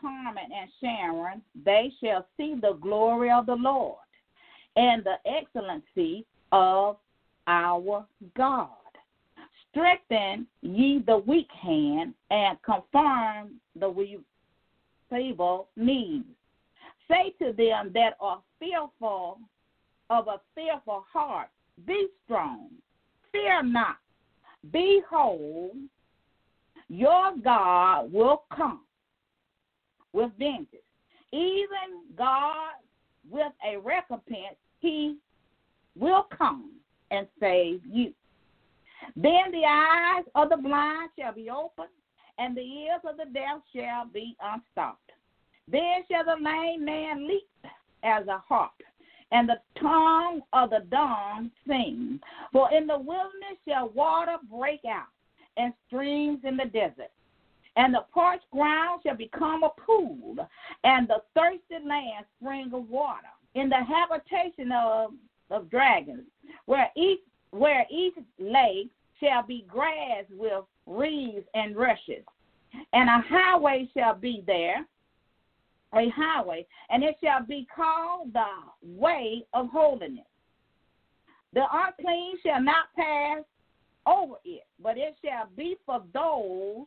Carmel 0.00 0.42
and 0.42 0.70
Sharon, 0.80 1.42
they 1.64 1.92
shall 2.02 2.26
see 2.36 2.56
the 2.60 2.76
glory 2.80 3.30
of 3.30 3.46
the 3.46 3.54
Lord 3.54 3.98
and 4.76 5.04
the 5.04 5.16
excellency 5.30 6.24
of 6.50 6.96
our 7.46 8.04
God. 8.36 8.68
Strengthen 9.70 10.46
ye 10.60 11.02
the 11.06 11.18
weak 11.18 11.48
hand 11.50 12.14
and 12.30 12.58
confirm 12.62 13.52
the 13.78 13.88
feeble 15.12 15.68
knees. 15.76 16.24
Say 17.08 17.34
to 17.40 17.52
them 17.52 17.90
that 17.94 18.16
are 18.20 18.42
fearful 18.58 19.38
of 20.10 20.28
a 20.28 20.40
fearful 20.54 21.04
heart, 21.12 21.48
Be 21.86 22.08
strong, 22.24 22.70
fear 23.30 23.62
not. 23.62 23.96
Behold, 24.70 25.72
your 26.88 27.32
God 27.42 28.12
will 28.12 28.44
come 28.54 28.82
with 30.12 30.30
vengeance. 30.38 30.68
Even 31.32 32.04
God 32.16 32.74
with 33.30 33.52
a 33.66 33.78
recompense, 33.78 34.56
he 34.80 35.16
will 35.98 36.26
come 36.36 36.72
and 37.10 37.26
save 37.40 37.80
you. 37.90 38.12
Then 39.16 39.50
the 39.50 39.64
eyes 39.66 40.24
of 40.34 40.50
the 40.50 40.56
blind 40.56 41.10
shall 41.18 41.32
be 41.32 41.50
opened, 41.50 41.88
and 42.38 42.56
the 42.56 42.60
ears 42.60 43.00
of 43.08 43.16
the 43.16 43.26
deaf 43.32 43.60
shall 43.74 44.06
be 44.06 44.36
unstopped. 44.42 45.12
Then 45.68 46.04
shall 46.10 46.24
the 46.24 46.42
lame 46.42 46.84
man 46.84 47.26
leap 47.28 47.48
as 48.02 48.26
a 48.26 48.38
harp, 48.38 48.72
and 49.30 49.48
the 49.48 49.60
tongue 49.80 50.42
of 50.52 50.70
the 50.70 50.84
dumb 50.90 51.50
sing. 51.66 52.20
For 52.52 52.72
in 52.72 52.86
the 52.86 52.98
wilderness 52.98 53.58
shall 53.66 53.90
water 53.90 54.36
break 54.50 54.84
out, 54.84 55.08
and 55.56 55.72
streams 55.86 56.40
in 56.44 56.56
the 56.56 56.66
desert. 56.66 57.10
And 57.76 57.94
the 57.94 58.04
parched 58.12 58.50
ground 58.50 59.02
shall 59.04 59.16
become 59.16 59.62
a 59.62 59.70
pool, 59.80 60.36
and 60.84 61.08
the 61.08 61.22
thirsty 61.34 61.86
land 61.86 62.26
spring 62.38 62.70
of 62.74 62.88
water. 62.90 63.28
In 63.54 63.68
the 63.68 63.82
habitation 63.82 64.72
of, 64.72 65.12
of 65.50 65.70
dragons, 65.70 66.24
where 66.66 66.90
each 66.96 67.20
where 67.50 67.86
each 67.90 68.14
lake 68.38 68.90
shall 69.20 69.42
be 69.42 69.64
grass 69.68 70.24
with 70.30 70.64
reeds 70.86 71.46
and 71.54 71.76
rushes, 71.76 72.24
and 72.92 73.08
a 73.08 73.22
highway 73.28 73.88
shall 73.94 74.14
be 74.14 74.42
there, 74.46 74.86
a 75.94 76.08
highway, 76.10 76.66
and 76.90 77.02
it 77.02 77.16
shall 77.22 77.44
be 77.44 77.66
called 77.74 78.32
the 78.32 78.46
way 78.84 79.44
of 79.52 79.68
holiness. 79.68 80.24
The 81.52 81.64
unclean 81.70 82.36
shall 82.44 82.62
not 82.62 82.86
pass 82.96 83.42
over 84.06 84.36
it, 84.44 84.64
but 84.82 84.96
it 84.96 85.16
shall 85.24 85.48
be 85.56 85.76
for 85.84 86.02
those, 86.12 86.86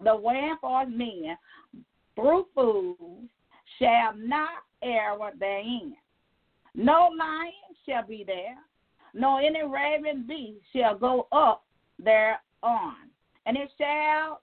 the 0.00 0.56
for 0.60 0.86
men, 0.86 1.36
through 2.16 2.46
fools 2.54 3.28
shall 3.78 4.14
not 4.16 4.64
err 4.82 5.16
therein. 5.38 5.96
No 6.74 7.10
lion 7.16 7.52
shall 7.86 8.06
be 8.06 8.24
there, 8.26 8.56
nor 9.14 9.40
any 9.40 9.62
raven 9.64 10.24
beast 10.26 10.64
shall 10.74 10.98
go 10.98 11.28
up 11.30 11.63
thereon, 11.98 12.94
and 13.46 13.56
it 13.56 13.70
shall 13.78 14.40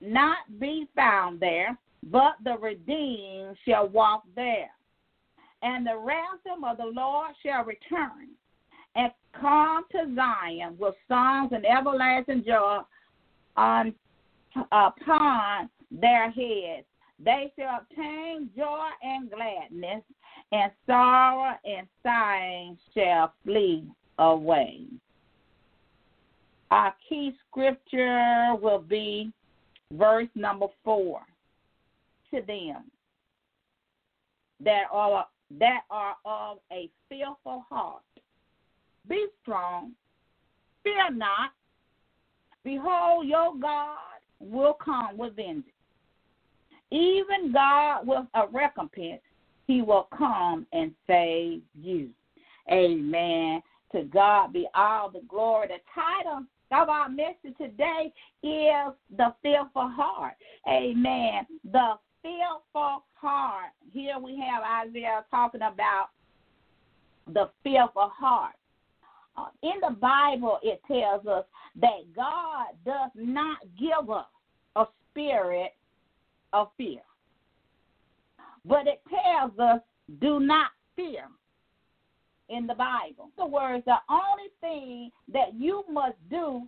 not 0.00 0.38
be 0.58 0.88
found 0.94 1.40
there, 1.40 1.76
but 2.04 2.34
the 2.44 2.56
redeemed 2.58 3.56
shall 3.66 3.88
walk 3.88 4.24
there. 4.34 4.70
And 5.62 5.86
the 5.86 5.96
ransom 5.96 6.64
of 6.64 6.76
the 6.76 6.92
Lord 6.92 7.30
shall 7.42 7.64
return 7.64 8.28
and 8.96 9.12
come 9.40 9.84
to 9.92 10.14
Zion 10.14 10.76
with 10.78 10.94
songs 11.08 11.52
and 11.52 11.64
everlasting 11.64 12.44
joy 12.44 12.80
on, 13.56 13.94
uh, 14.56 14.90
upon 14.96 15.70
their 15.90 16.30
heads. 16.30 16.86
They 17.24 17.52
shall 17.56 17.80
obtain 17.82 18.50
joy 18.56 18.88
and 19.02 19.30
gladness, 19.30 20.02
and 20.50 20.72
sorrow 20.86 21.54
and 21.64 21.86
sighing 22.02 22.76
shall 22.94 23.32
flee 23.44 23.86
away. 24.18 24.86
Our 26.72 26.94
key 27.06 27.34
scripture 27.46 28.54
will 28.58 28.78
be 28.78 29.30
verse 29.92 30.30
number 30.34 30.68
four 30.82 31.20
to 32.32 32.40
them 32.40 32.84
that 34.64 34.84
are 34.90 35.26
that 35.58 35.80
are 35.90 36.16
of 36.24 36.60
a 36.72 36.88
fearful 37.10 37.66
heart. 37.68 38.00
Be 39.06 39.26
strong, 39.42 39.92
fear 40.82 41.10
not. 41.12 41.50
Behold, 42.64 43.26
your 43.26 43.54
God 43.60 43.98
will 44.40 44.78
come 44.82 45.18
with 45.18 45.36
vengeance. 45.36 45.66
Even 46.90 47.52
God 47.52 48.06
with 48.06 48.24
a 48.32 48.46
recompense, 48.50 49.20
he 49.66 49.82
will 49.82 50.08
come 50.16 50.66
and 50.72 50.92
save 51.06 51.60
you. 51.78 52.08
Amen. 52.70 53.60
To 53.94 54.04
God 54.04 54.54
be 54.54 54.66
all 54.74 55.10
the 55.10 55.20
glory. 55.28 55.68
The 55.68 55.80
title 55.94 56.46
of 56.72 56.88
our 56.88 57.08
message 57.08 57.56
today 57.58 58.12
is 58.42 58.94
the 59.16 59.34
fearful 59.42 59.88
heart. 59.88 60.34
Amen. 60.68 61.46
The 61.70 61.94
fearful 62.22 63.04
heart. 63.14 63.72
Here 63.92 64.18
we 64.18 64.38
have 64.38 64.86
Isaiah 64.88 65.24
talking 65.30 65.62
about 65.62 66.08
the 67.32 67.50
fearful 67.62 68.10
heart. 68.14 68.54
Uh, 69.36 69.46
in 69.62 69.80
the 69.80 69.94
Bible, 69.94 70.58
it 70.62 70.80
tells 70.86 71.26
us 71.26 71.44
that 71.80 72.14
God 72.14 72.66
does 72.84 73.10
not 73.14 73.58
give 73.78 74.10
us 74.10 74.26
a 74.76 74.84
spirit 75.10 75.72
of 76.52 76.68
fear, 76.76 77.00
but 78.64 78.86
it 78.86 79.00
tells 79.08 79.58
us 79.58 79.80
do 80.20 80.38
not 80.38 80.68
fear 80.96 81.28
in 82.52 82.66
the 82.66 82.74
Bible. 82.74 83.30
In 83.36 83.42
other 83.42 83.50
words, 83.50 83.84
the 83.86 83.96
only 84.08 84.50
thing 84.60 85.10
that 85.32 85.54
you 85.54 85.84
must 85.90 86.16
do 86.30 86.62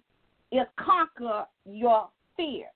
is 0.51 0.67
conquer 0.77 1.47
your 1.65 2.09
fear. 2.37 2.67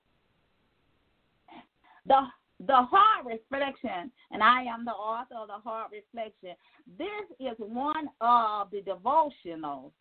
The 2.07 2.27
the 2.67 2.75
heart 2.75 3.25
reflection, 3.25 4.11
and 4.33 4.43
I 4.43 4.63
am 4.63 4.85
the 4.85 4.91
author 4.91 5.37
of 5.37 5.47
the 5.47 5.55
heart 5.55 5.93
reflection. 5.93 6.57
This 6.99 7.09
is 7.39 7.55
one 7.59 8.09
of 8.21 8.71
the 8.73 8.83
devotionals 8.83 9.93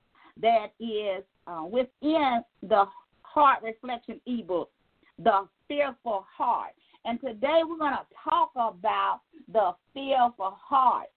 that 0.41 0.67
is 0.79 1.23
uh, 1.45 1.65
within 1.69 2.41
the 2.63 2.85
heart 3.21 3.61
reflection 3.61 4.19
ebook, 4.25 4.71
The 5.19 5.47
Fearful 5.67 6.25
Heart. 6.35 6.73
And 7.05 7.21
today 7.21 7.61
we're 7.63 7.77
going 7.77 7.93
to 7.93 8.05
talk 8.23 8.51
about 8.55 9.21
the 9.51 9.75
fearful 9.93 10.57
heart. 10.59 11.07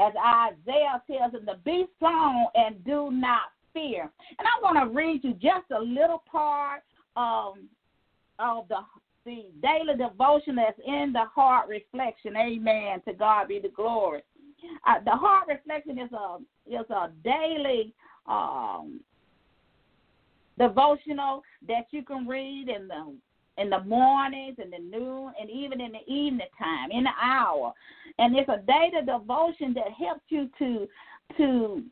As 0.00 0.12
Isaiah 0.16 1.02
tells 1.06 1.34
us 1.34 1.40
to 1.46 1.56
be 1.64 1.86
strong 1.96 2.48
and 2.54 2.82
do 2.84 3.10
not 3.12 3.52
fear. 3.72 4.10
And 4.38 4.48
I'm 4.48 4.62
going 4.62 4.88
to 4.88 4.94
read 4.94 5.22
you 5.22 5.34
just 5.34 5.70
a 5.76 5.80
little 5.80 6.22
part 6.30 6.82
um, 7.16 7.68
of 8.38 8.68
the 8.68 8.78
the 9.26 9.44
daily 9.60 9.98
devotion 9.98 10.56
that's 10.56 10.80
in 10.86 11.12
the 11.12 11.24
heart 11.34 11.68
reflection. 11.68 12.36
Amen. 12.36 13.02
To 13.06 13.12
God 13.12 13.48
be 13.48 13.60
the 13.60 13.68
glory. 13.68 14.22
Uh, 14.86 14.94
the 15.04 15.10
heart 15.10 15.46
reflection 15.48 15.98
is 15.98 16.10
a 16.12 16.38
is 16.66 16.88
a 16.90 17.10
daily 17.22 17.92
um, 18.26 19.00
devotional 20.58 21.42
that 21.68 21.86
you 21.90 22.02
can 22.02 22.26
read 22.26 22.68
in 22.68 22.88
the 22.88 23.14
in 23.60 23.70
the 23.70 23.82
mornings, 23.84 24.56
in 24.62 24.70
the 24.70 24.78
noon, 24.78 25.32
and 25.40 25.50
even 25.50 25.80
in 25.80 25.92
the 25.92 26.12
evening 26.12 26.46
time, 26.58 26.90
in 26.90 27.04
the 27.04 27.10
hour. 27.20 27.72
And 28.18 28.36
it's 28.36 28.48
a 28.48 28.62
daily 28.66 29.04
devotion 29.04 29.74
that 29.74 29.92
helps 29.98 30.24
you 30.28 30.48
to 30.58 30.88
to 31.36 31.84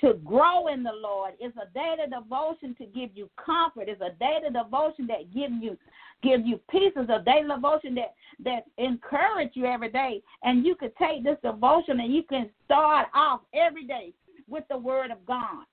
to 0.00 0.14
grow 0.24 0.68
in 0.68 0.82
the 0.82 0.92
Lord. 0.92 1.32
It's 1.40 1.56
a 1.56 1.72
daily 1.74 2.08
devotion 2.08 2.74
to 2.78 2.86
give 2.86 3.10
you 3.14 3.28
comfort. 3.44 3.88
It's 3.88 4.00
a 4.00 4.16
daily 4.18 4.52
devotion 4.52 5.06
that 5.08 5.32
give 5.34 5.50
you 5.60 5.76
give 6.22 6.46
you 6.46 6.60
peace. 6.70 6.92
It's 6.96 7.10
a 7.10 7.22
daily 7.24 7.48
devotion 7.54 7.94
that 7.96 8.14
that 8.44 8.64
encourage 8.78 9.50
you 9.54 9.66
every 9.66 9.90
day. 9.90 10.22
And 10.42 10.64
you 10.64 10.74
can 10.74 10.90
take 10.98 11.24
this 11.24 11.38
devotion 11.42 12.00
and 12.00 12.14
you 12.14 12.22
can 12.22 12.50
start 12.64 13.08
off 13.14 13.40
every 13.54 13.84
day 13.84 14.12
with 14.48 14.64
the 14.70 14.78
Word 14.78 15.10
of 15.10 15.24
God. 15.26 15.64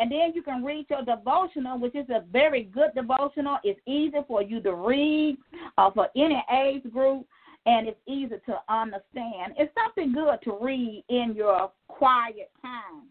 And 0.00 0.10
then 0.10 0.32
you 0.34 0.42
can 0.42 0.64
read 0.64 0.86
your 0.88 1.04
devotional, 1.04 1.78
which 1.78 1.94
is 1.94 2.08
a 2.08 2.24
very 2.32 2.64
good 2.64 2.88
devotional. 2.94 3.58
It's 3.62 3.78
easy 3.86 4.16
for 4.26 4.42
you 4.42 4.62
to 4.62 4.74
read 4.74 5.36
uh, 5.76 5.90
for 5.90 6.08
any 6.16 6.42
age 6.50 6.90
group, 6.90 7.26
and 7.66 7.86
it's 7.86 8.00
easy 8.06 8.36
to 8.46 8.56
understand. 8.70 9.52
It's 9.58 9.70
something 9.74 10.14
good 10.14 10.38
to 10.44 10.58
read 10.58 11.04
in 11.10 11.34
your 11.36 11.70
quiet 11.88 12.50
time. 12.62 13.08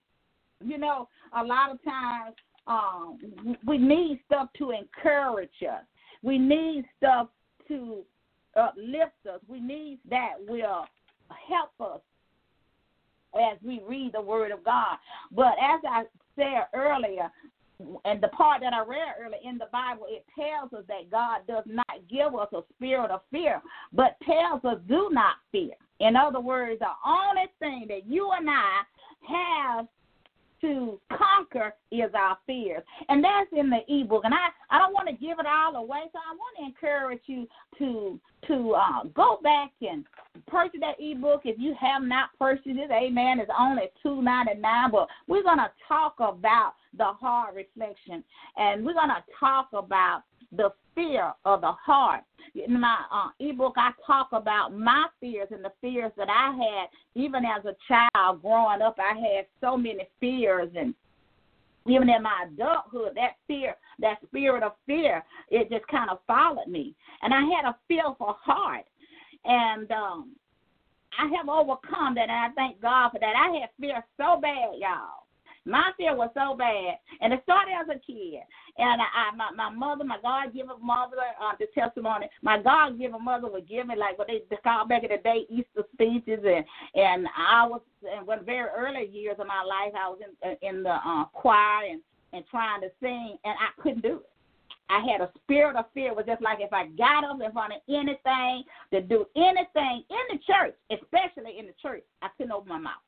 You 0.65 0.79
know, 0.79 1.07
a 1.39 1.43
lot 1.43 1.69
of 1.69 1.83
times 1.83 2.35
um, 2.65 3.19
we 3.67 3.77
need 3.77 4.19
stuff 4.25 4.49
to 4.57 4.71
encourage 4.71 5.49
us. 5.61 5.83
We 6.23 6.39
need 6.39 6.85
stuff 6.97 7.27
to 7.67 7.99
uplift 8.59 9.27
us. 9.31 9.41
We 9.47 9.59
need 9.59 9.99
that 10.09 10.33
will 10.47 10.85
help 11.47 11.93
us 11.93 12.01
as 13.35 13.59
we 13.63 13.79
read 13.87 14.13
the 14.15 14.21
Word 14.21 14.49
of 14.51 14.63
God. 14.63 14.97
But 15.31 15.53
as 15.61 15.81
I 15.87 16.03
said 16.35 16.67
earlier, 16.73 17.31
and 18.03 18.21
the 18.21 18.27
part 18.29 18.61
that 18.61 18.73
I 18.73 18.81
read 18.81 19.15
earlier 19.19 19.39
in 19.43 19.57
the 19.57 19.67
Bible, 19.71 20.05
it 20.09 20.25
tells 20.37 20.73
us 20.73 20.85
that 20.87 21.09
God 21.09 21.41
does 21.47 21.63
not 21.65 21.99
give 22.09 22.35
us 22.35 22.49
a 22.53 22.61
spirit 22.75 23.09
of 23.09 23.21
fear, 23.31 23.61
but 23.93 24.17
tells 24.25 24.63
us 24.65 24.81
do 24.87 25.09
not 25.11 25.35
fear. 25.51 25.75
In 25.99 26.15
other 26.15 26.41
words, 26.41 26.79
the 26.79 26.87
only 27.05 27.47
thing 27.59 27.85
that 27.89 28.05
you 28.05 28.31
and 28.37 28.49
I 28.49 28.81
have 29.27 29.87
to 30.61 30.99
conquer 31.11 31.73
is 31.91 32.11
our 32.13 32.37
fears. 32.45 32.83
And 33.07 33.23
that's 33.23 33.49
in 33.51 33.69
the 33.69 33.79
ebook. 33.87 34.23
And 34.25 34.33
I, 34.33 34.47
I 34.69 34.77
don't 34.77 34.93
want 34.93 35.07
to 35.07 35.13
give 35.13 35.39
it 35.39 35.45
all 35.45 35.75
away, 35.75 36.01
so 36.11 36.19
I 36.19 36.35
want 36.35 36.57
to 36.59 36.65
encourage 36.65 37.21
you 37.25 37.47
to 37.77 38.19
to 38.47 38.73
uh, 38.73 39.03
go 39.13 39.39
back 39.43 39.71
and 39.81 40.05
purchase 40.47 40.79
that 40.79 40.95
ebook 40.99 41.41
if 41.43 41.59
you 41.59 41.75
have 41.79 42.01
not 42.01 42.29
purchased 42.39 42.67
it. 42.67 42.89
Amen. 42.91 43.39
It's 43.39 43.51
only 43.57 43.83
two 44.01 44.21
ninety 44.21 44.55
nine. 44.59 44.91
But 44.91 45.07
we're 45.27 45.43
gonna 45.43 45.71
talk 45.87 46.15
about 46.19 46.73
the 46.97 47.05
heart 47.05 47.55
reflection, 47.55 48.23
and 48.57 48.85
we're 48.85 48.93
gonna 48.93 49.23
talk 49.39 49.69
about 49.73 50.23
the 50.51 50.71
fear 50.95 51.33
of 51.45 51.61
the 51.61 51.71
heart. 51.71 52.23
In 52.55 52.79
my 52.79 52.97
uh, 53.11 53.29
ebook, 53.39 53.75
I 53.77 53.91
talk 54.05 54.29
about 54.31 54.75
my 54.75 55.07
fears 55.19 55.49
and 55.51 55.63
the 55.63 55.71
fears 55.81 56.11
that 56.17 56.29
I 56.29 56.55
had, 56.55 57.21
even 57.21 57.43
as 57.45 57.63
a 57.65 57.75
child 57.87 58.41
growing 58.41 58.81
up. 58.81 58.97
I 58.99 59.17
had 59.17 59.45
so 59.61 59.77
many 59.77 60.07
fears, 60.19 60.69
and 60.75 60.93
even 61.87 62.09
in 62.09 62.23
my 62.23 62.45
adulthood, 62.47 63.13
that 63.15 63.37
fear, 63.47 63.75
that 63.99 64.17
spirit 64.25 64.63
of 64.63 64.73
fear, 64.85 65.23
it 65.49 65.69
just 65.69 65.87
kind 65.87 66.09
of 66.09 66.19
followed 66.27 66.67
me. 66.67 66.95
And 67.21 67.33
I 67.33 67.41
had 67.41 67.69
a 67.69 67.77
fearful 67.87 68.37
heart, 68.41 68.85
and 69.45 69.91
um, 69.91 70.35
I 71.17 71.27
have 71.37 71.47
overcome 71.47 72.15
that, 72.15 72.29
and 72.29 72.31
I 72.31 72.49
thank 72.55 72.81
God 72.81 73.11
for 73.11 73.19
that. 73.19 73.35
I 73.35 73.59
had 73.59 73.69
fear 73.79 74.03
so 74.17 74.39
bad, 74.41 74.73
y'all 74.79 75.18
my 75.65 75.91
fear 75.97 76.15
was 76.15 76.29
so 76.33 76.55
bad, 76.55 76.97
and 77.21 77.33
it 77.33 77.41
started 77.43 77.73
as 77.73 77.87
a 77.89 77.99
kid. 77.99 78.41
And 78.77 79.01
I, 79.01 79.05
I 79.05 79.35
my 79.35 79.51
my 79.55 79.69
mother, 79.69 80.03
my 80.03 80.17
God 80.21 80.53
given 80.53 80.75
mother, 80.81 81.17
uh, 81.41 81.53
the 81.59 81.67
testimony, 81.75 82.27
my 82.41 82.61
God 82.61 82.97
given 82.97 83.23
mother 83.23 83.49
would 83.49 83.67
give 83.67 83.87
me 83.87 83.95
like 83.95 84.17
what 84.17 84.27
they 84.27 84.41
call 84.63 84.87
back 84.87 85.03
in 85.03 85.09
the 85.09 85.17
day 85.17 85.45
Easter 85.49 85.83
speeches, 85.93 86.43
and 86.45 86.65
and 86.95 87.27
I 87.37 87.67
was 87.67 87.81
in 88.01 88.25
one 88.25 88.45
very 88.45 88.69
early 88.75 89.07
years 89.07 89.37
of 89.39 89.47
my 89.47 89.63
life, 89.63 89.93
I 89.95 90.09
was 90.09 90.19
in 90.21 90.67
in 90.67 90.83
the 90.83 90.95
uh, 90.95 91.25
choir 91.33 91.85
and 91.89 92.01
and 92.33 92.45
trying 92.49 92.81
to 92.81 92.89
sing, 92.99 93.37
and 93.43 93.55
I 93.59 93.81
couldn't 93.81 94.01
do 94.01 94.17
it. 94.17 94.29
I 94.89 95.05
had 95.05 95.21
a 95.21 95.29
spirit 95.43 95.75
of 95.75 95.85
fear. 95.93 96.09
It 96.09 96.15
was 96.15 96.25
just 96.25 96.41
like 96.41 96.59
if 96.61 96.73
I 96.73 96.87
got 96.97 97.23
up 97.23 97.39
in 97.41 97.51
front 97.51 97.73
of 97.73 97.81
anything 97.87 98.63
to 98.91 99.01
do 99.01 99.25
anything 99.35 100.03
in 100.09 100.25
the 100.31 100.39
church, 100.47 100.73
especially 100.89 101.59
in 101.59 101.67
the 101.67 101.73
church, 101.81 102.03
I 102.21 102.29
couldn't 102.37 102.51
open 102.51 102.69
my 102.69 102.79
mouth. 102.79 103.01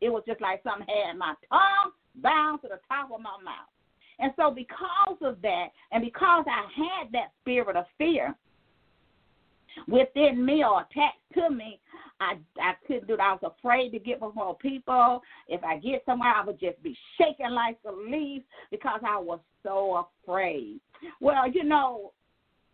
It 0.00 0.10
was 0.10 0.22
just 0.26 0.40
like 0.40 0.62
something 0.62 0.86
had 0.86 1.16
my 1.16 1.34
tongue 1.50 1.92
bound 2.16 2.62
to 2.62 2.68
the 2.68 2.80
top 2.88 3.10
of 3.12 3.20
my 3.20 3.36
mouth. 3.42 3.70
And 4.18 4.32
so, 4.36 4.50
because 4.50 5.18
of 5.20 5.42
that, 5.42 5.68
and 5.92 6.02
because 6.02 6.44
I 6.48 6.62
had 6.74 7.12
that 7.12 7.32
spirit 7.42 7.76
of 7.76 7.84
fear 7.98 8.34
within 9.88 10.44
me 10.44 10.64
or 10.64 10.80
attached 10.82 11.18
to 11.34 11.50
me, 11.50 11.80
I 12.20 12.38
I 12.58 12.72
couldn't 12.86 13.08
do 13.08 13.14
it. 13.14 13.20
I 13.20 13.32
was 13.34 13.52
afraid 13.58 13.90
to 13.90 13.98
get 13.98 14.20
before 14.20 14.56
people. 14.56 15.20
If 15.48 15.62
I 15.62 15.76
get 15.78 16.02
somewhere, 16.06 16.32
I 16.34 16.44
would 16.44 16.58
just 16.58 16.82
be 16.82 16.96
shaking 17.18 17.50
like 17.50 17.78
a 17.86 17.92
leaf 17.92 18.42
because 18.70 19.00
I 19.06 19.18
was 19.18 19.40
so 19.62 20.06
afraid. 20.24 20.80
Well, 21.20 21.50
you 21.50 21.64
know, 21.64 22.12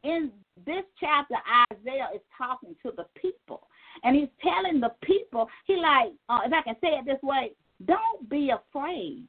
in 0.04 0.30
this 0.64 0.84
chapter, 1.00 1.34
Isaiah 1.72 2.10
is 2.14 2.20
talking 2.36 2.76
to 2.84 2.92
the 2.96 3.06
people, 3.20 3.66
and 4.04 4.16
he's 4.16 4.28
telling 4.42 4.80
the 4.80 4.90
people, 5.02 5.48
he 5.66 5.76
like, 5.76 6.12
uh, 6.28 6.40
if 6.44 6.52
I 6.52 6.62
can 6.62 6.76
say 6.80 6.88
it 6.88 7.04
this 7.04 7.22
way, 7.22 7.52
don't 7.86 8.28
be 8.28 8.50
afraid. 8.50 9.26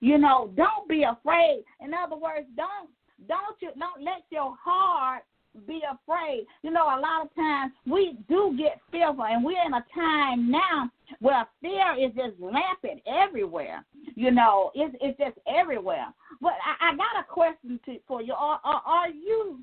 You 0.00 0.18
know, 0.18 0.50
don't 0.56 0.88
be 0.88 1.04
afraid. 1.04 1.64
In 1.80 1.92
other 1.94 2.16
words, 2.16 2.46
don't 2.56 2.90
don't 3.26 3.56
you 3.60 3.70
don't 3.78 4.04
let 4.04 4.22
your 4.30 4.54
heart 4.62 5.24
be 5.66 5.80
afraid. 5.90 6.46
You 6.62 6.70
know, 6.70 6.84
a 6.84 7.00
lot 7.00 7.24
of 7.24 7.34
times 7.34 7.72
we 7.86 8.16
do 8.28 8.54
get 8.56 8.80
fearful, 8.92 9.24
and 9.24 9.44
we're 9.44 9.64
in 9.64 9.74
a 9.74 9.84
time 9.94 10.50
now 10.50 10.90
where 11.20 11.46
fear 11.60 11.96
is 11.98 12.14
just 12.14 12.36
rampant 12.38 13.02
everywhere. 13.06 13.84
You 14.14 14.30
know, 14.30 14.70
it's 14.74 14.94
it's 15.00 15.18
just 15.18 15.38
everywhere. 15.48 16.06
But 16.40 16.52
I, 16.64 16.92
I 16.92 16.96
got 16.96 17.20
a 17.20 17.24
question 17.24 17.80
to, 17.86 17.96
for 18.06 18.22
you. 18.22 18.34
Are, 18.34 18.60
are, 18.62 18.82
are 18.84 19.10
you 19.10 19.60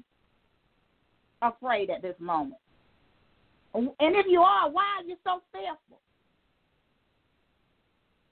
afraid 1.41 1.89
at 1.89 2.01
this 2.01 2.15
moment? 2.19 2.59
And 3.75 4.15
if 4.15 4.25
you 4.29 4.41
are, 4.41 4.69
why 4.69 4.85
are 4.99 5.03
you 5.03 5.17
so 5.23 5.41
fearful? 5.51 5.99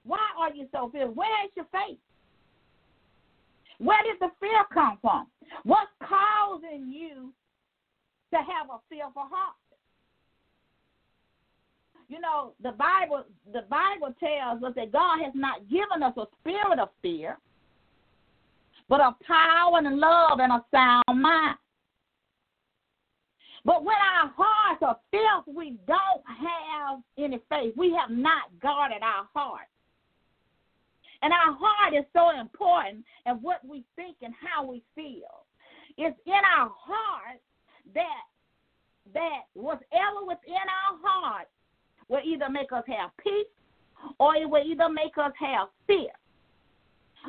Why 0.06 0.26
are 0.38 0.54
you 0.54 0.68
so 0.72 0.90
fearful? 0.90 1.14
Where 1.14 1.46
is 1.46 1.52
your 1.56 1.66
faith? 1.72 2.00
Where 3.80 4.02
did 4.04 4.20
the 4.22 4.30
fear 4.40 4.64
come 4.74 4.98
from? 5.02 5.28
What's 5.64 5.92
causing 6.02 6.88
you 6.90 7.34
to 8.32 8.38
have 8.38 8.70
a 8.70 8.80
fearful 8.90 9.24
heart? 9.30 9.56
You 12.08 12.22
know, 12.22 12.54
the 12.62 12.72
Bible 12.72 13.24
the 13.52 13.64
Bible 13.70 14.14
tells 14.20 14.64
us 14.64 14.74
that 14.76 14.92
God 14.92 15.20
has 15.24 15.34
not 15.36 15.68
given 15.70 16.04
us 16.04 16.14
a 16.16 16.26
spirit 16.40 16.80
of 16.80 16.90
fear, 17.02 17.38
but 18.88 19.02
of 19.02 19.16
power 19.26 19.80
and 19.80 19.98
love 19.98 20.40
and 20.40 20.52
a 20.54 20.64
sound 20.72 21.22
mind. 21.22 21.58
But 23.66 23.84
when 23.86 23.96
our 23.96 24.32
hearts 24.36 24.84
are 24.84 25.00
filled, 25.10 25.56
we 25.56 25.78
don't 25.88 26.24
have 26.28 27.00
any 27.18 27.40
faith. 27.50 27.74
We 27.78 27.96
have 28.00 28.10
not 28.10 28.44
guarded 28.62 29.02
our 29.02 29.28
heart. 29.34 29.68
And 31.22 31.32
our 31.32 31.58
heart 31.58 31.94
is 31.94 32.04
so 32.12 32.38
important 32.38 33.06
and 33.26 33.42
what 33.42 33.66
we 33.66 33.86
think 33.96 34.18
and 34.22 34.34
how 34.36 34.66
we 34.66 34.84
feel. 34.94 35.46
It's 35.98 36.18
in 36.26 36.34
our 36.34 36.72
heart 36.76 37.40
that 37.94 38.24
that 39.14 39.44
whatever 39.54 40.24
within 40.26 40.56
our 40.56 40.98
heart 41.02 41.48
will 42.08 42.22
either 42.24 42.50
make 42.50 42.72
us 42.72 42.84
have 42.88 43.12
peace 43.22 43.48
or 44.20 44.36
it 44.36 44.50
will 44.50 44.64
either 44.66 44.90
make 44.90 45.18
us 45.18 45.32
have 45.40 45.68
fear. 45.88 46.12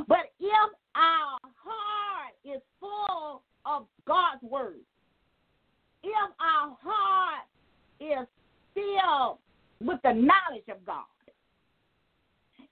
But 0.09 0.33
if 0.41 0.71
our 0.95 1.39
heart 1.63 2.35
is 2.45 2.61
full 2.81 3.43
of 3.65 3.87
God's 4.07 4.43
word, 4.43 4.81
if 6.05 6.31
our 6.39 6.77
heart 6.85 7.47
is 7.99 8.29
filled 8.75 9.39
with 9.81 9.99
the 10.03 10.13
knowledge 10.13 10.69
of 10.71 10.85
God, 10.85 11.05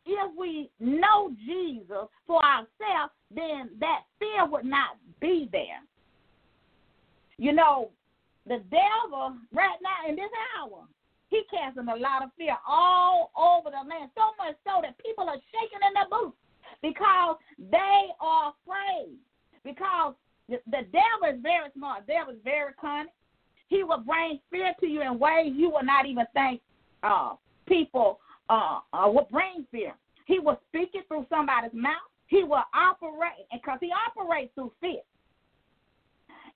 if 0.05 0.37
we 0.37 0.71
know 0.79 1.33
Jesus 1.47 2.09
for 2.27 2.45
ourselves, 2.45 3.13
then 3.35 3.71
that 3.81 4.03
fear 4.19 4.47
would 4.47 4.65
not 4.65 4.99
be 5.21 5.49
there. 5.51 5.81
You 7.39 7.53
know, 7.53 7.91
the 8.47 8.63
devil 8.71 9.37
right 9.53 9.79
now 9.81 10.09
in 10.09 10.17
this 10.17 10.31
hour, 10.59 10.85
he 11.31 11.43
casting 11.51 11.89
a 11.89 11.97
lot 11.97 12.23
of 12.23 12.31
fear 12.37 12.57
all 12.69 13.31
over 13.37 13.71
the 13.71 13.89
land, 13.89 14.11
so 14.15 14.35
much 14.37 14.57
so 14.67 14.83
that 14.83 14.99
people 14.99 15.29
are 15.29 15.41
shaking 15.51 15.81
in 15.87 15.95
their 15.95 16.11
boots 16.11 16.37
because 16.83 17.37
they 17.59 18.11
are 18.21 18.53
afraid. 18.53 19.17
Because 19.65 20.15
The, 20.49 20.59
the 20.67 20.85
devil 20.91 21.31
is 21.33 21.41
very 21.41 21.71
smart. 21.73 22.05
The 22.07 22.13
devil 22.15 22.35
is 22.35 22.41
very 22.43 22.75
cunning. 22.81 23.15
He 23.73 23.83
will 23.85 24.05
bring 24.05 24.39
fear 24.51 24.75
to 24.81 24.87
you 24.87 25.01
in 25.01 25.19
ways 25.19 25.51
you 25.57 25.71
will 25.71 25.83
not 25.83 26.05
even 26.05 26.27
think 26.35 26.61
uh, 27.03 27.37
people 27.67 28.21
uh, 28.51 28.81
uh, 28.93 29.09
will 29.09 29.27
bring 29.33 29.65
fear. 29.71 29.95
He 30.27 30.39
will 30.39 30.61
speak 30.69 30.91
it 30.93 31.09
through 31.09 31.25
somebody's 31.31 31.73
mouth. 31.73 32.05
He 32.27 32.45
will 32.45 32.65
operate, 32.75 33.49
because 33.51 33.79
he 33.81 33.89
operates 33.91 34.53
through 34.55 34.73
fear. 34.79 35.01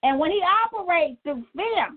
And 0.03 0.19
when 0.19 0.31
he 0.31 0.43
operates 0.45 1.17
through 1.23 1.47
fear, 1.57 1.89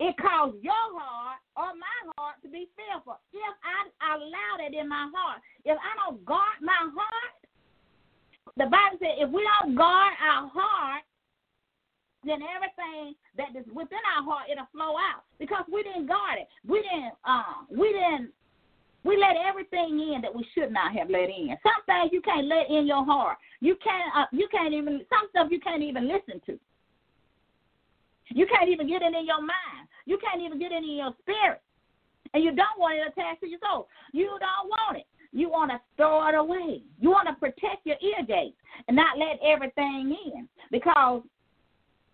it 0.00 0.16
caused 0.18 0.56
your 0.60 0.86
heart 0.98 1.38
or 1.56 1.70
my 1.78 2.10
heart 2.18 2.34
to 2.42 2.48
be 2.48 2.66
fearful. 2.74 3.20
If 3.32 3.54
I 3.62 4.16
allow 4.16 4.58
that 4.58 4.74
in 4.74 4.88
my 4.88 5.08
heart, 5.14 5.40
if 5.64 5.78
I 5.78 6.10
don't 6.10 6.26
guard 6.26 6.58
my 6.60 6.90
heart, 6.98 7.34
the 8.56 8.64
Bible 8.64 8.98
said 8.98 9.22
if 9.22 9.30
we 9.30 9.46
don't 9.62 9.76
guard 9.76 10.14
our 10.18 10.50
heart, 10.52 11.04
then 12.28 12.40
everything 12.42 13.14
that 13.36 13.54
is 13.54 13.66
within 13.72 14.02
our 14.16 14.24
heart 14.24 14.48
it'll 14.50 14.68
flow 14.72 14.96
out 14.96 15.24
because 15.38 15.64
we 15.72 15.82
didn't 15.82 16.06
guard 16.06 16.38
it. 16.38 16.48
We 16.66 16.82
didn't. 16.82 17.14
Uh, 17.24 17.64
we 17.70 17.92
didn't. 17.92 18.32
We 19.04 19.16
let 19.16 19.36
everything 19.38 20.00
in 20.00 20.20
that 20.22 20.34
we 20.34 20.44
should 20.54 20.72
not 20.72 20.90
have 20.96 21.08
let 21.08 21.30
in. 21.30 21.54
Some 21.62 21.82
things 21.86 22.10
you 22.12 22.20
can't 22.20 22.46
let 22.46 22.68
in 22.68 22.86
your 22.86 23.04
heart. 23.04 23.38
You 23.60 23.76
can't. 23.82 24.10
Uh, 24.16 24.26
you 24.32 24.48
can't 24.50 24.74
even. 24.74 25.04
Some 25.08 25.28
stuff 25.30 25.48
you 25.50 25.60
can't 25.60 25.82
even 25.82 26.08
listen 26.08 26.40
to. 26.46 26.58
You 28.34 28.46
can't 28.46 28.68
even 28.68 28.88
get 28.88 29.02
it 29.02 29.14
in 29.14 29.26
your 29.26 29.40
mind. 29.40 29.86
You 30.04 30.18
can't 30.18 30.42
even 30.42 30.58
get 30.58 30.72
it 30.72 30.82
in 30.82 30.96
your 30.96 31.14
spirit. 31.22 31.60
And 32.34 32.42
you 32.42 32.50
don't 32.50 32.78
want 32.78 32.98
it 32.98 33.06
attached 33.06 33.40
to 33.40 33.48
your 33.48 33.60
soul. 33.62 33.88
You 34.12 34.26
don't 34.26 34.68
want 34.68 34.98
it. 34.98 35.06
You 35.32 35.50
want 35.50 35.70
to 35.70 35.80
throw 35.96 36.26
it 36.28 36.34
away. 36.34 36.82
You 36.98 37.10
want 37.10 37.28
to 37.28 37.34
protect 37.34 37.84
your 37.84 37.96
ear 38.00 38.24
gates 38.26 38.56
and 38.88 38.96
not 38.96 39.18
let 39.18 39.38
everything 39.44 40.16
in. 40.34 40.48
Because 40.70 41.22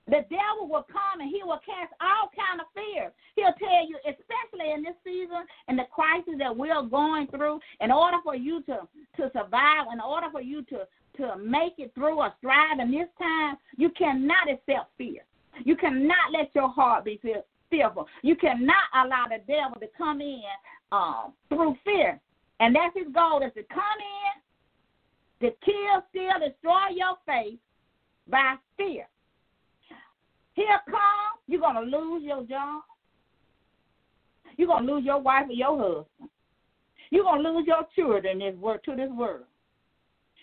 the 0.07 0.27
devil 0.29 0.67
will 0.69 0.87
come 0.91 1.21
and 1.21 1.31
he 1.31 1.43
will 1.45 1.61
cast 1.65 1.95
all 2.01 2.29
kind 2.35 2.61
of 2.61 2.67
fear. 2.75 3.13
He'll 3.37 3.55
tell 3.55 3.87
you, 3.87 3.97
especially 4.03 4.73
in 4.75 4.83
this 4.83 4.99
season 5.05 5.47
and 5.69 5.79
the 5.79 5.87
crisis 5.93 6.35
that 6.39 6.57
we're 6.57 6.83
going 6.83 7.29
through, 7.29 7.61
in 7.81 7.91
order 7.93 8.19
for 8.25 8.35
you 8.35 8.63
to 8.65 8.89
to 9.17 9.31
survive, 9.33 9.87
in 9.93 10.01
order 10.01 10.27
for 10.33 10.43
you 10.43 10.63
to 10.65 10.87
to 11.19 11.37
make 11.37 11.75
it 11.79 11.93
through 11.95 12.19
or 12.19 12.33
strive 12.39 12.81
in 12.81 12.91
this 12.91 13.09
time, 13.19 13.57
you 13.77 13.91
cannot 13.91 14.51
accept 14.51 14.91
fear. 14.97 15.23
You 15.65 15.77
cannot 15.77 16.33
let 16.33 16.55
your 16.55 16.69
heart 16.69 17.05
be 17.05 17.21
fearful. 17.71 18.09
You 18.23 18.35
cannot 18.37 18.89
allow 18.95 19.27
the 19.29 19.39
devil 19.47 19.79
to 19.79 19.87
come 19.97 20.21
in 20.21 20.43
uh, 20.91 21.29
through 21.49 21.77
fear. 21.85 22.19
And 22.61 22.75
that's 22.75 22.97
his 22.97 23.13
goal 23.13 23.43
is 23.43 23.53
to 23.55 23.63
come 23.65 23.99
in 24.01 24.43
to 25.43 25.55
kill, 25.65 26.03
steal, 26.11 26.49
destroy 26.49 26.95
your 26.95 27.17
faith 27.27 27.59
by 28.29 28.55
fear. 28.77 29.07
He'll 30.55 30.67
come, 30.87 31.41
you're 31.47 31.61
going 31.61 31.77
to 31.77 31.99
lose 31.99 32.23
your 32.25 32.45
job. 32.45 32.83
You're 34.57 34.69
going 34.69 34.87
to 34.87 34.95
lose 34.95 35.05
your 35.05 35.21
wife 35.21 35.47
or 35.49 35.53
your 35.53 35.79
husband. 35.79 36.31
You're 37.11 37.25
going 37.25 37.43
to 37.43 37.51
lose 37.51 37.67
your 37.67 37.87
children 37.95 38.39
this 38.39 38.55
world, 38.57 38.81
to 38.85 38.97
this 38.97 39.11
world. 39.11 39.45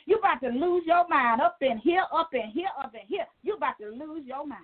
You're 0.05 0.19
about 0.19 0.41
to 0.41 0.49
lose 0.49 0.83
your 0.87 1.07
mind 1.07 1.41
up 1.41 1.57
in 1.61 1.77
here, 1.77 2.03
up 2.11 2.29
in 2.33 2.49
here, 2.51 2.69
up 2.79 2.93
in 2.95 3.05
here. 3.07 3.25
You're 3.43 3.57
about 3.57 3.77
to 3.79 3.89
lose 3.89 4.25
your 4.25 4.45
mind. 4.45 4.61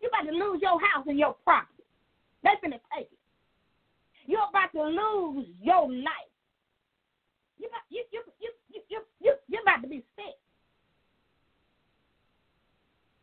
You're 0.00 0.08
about 0.08 0.30
to 0.30 0.36
lose 0.36 0.62
your 0.62 0.80
house 0.80 1.04
and 1.06 1.18
your 1.18 1.34
property. 1.44 1.84
Going 2.42 2.72
to 2.72 2.80
take 2.96 3.12
it. 3.12 3.18
You're 4.26 4.48
about 4.48 4.72
to 4.72 4.82
lose 4.82 5.46
your 5.60 5.90
life. 5.90 6.32
You, 7.58 7.68
you, 7.90 8.04
you, 8.10 8.22
you, 8.40 8.50
you, 8.88 9.00
you, 9.20 9.34
you're 9.48 9.62
about 9.62 9.82
to 9.82 9.88
be 9.88 10.02
sick. 10.16 10.37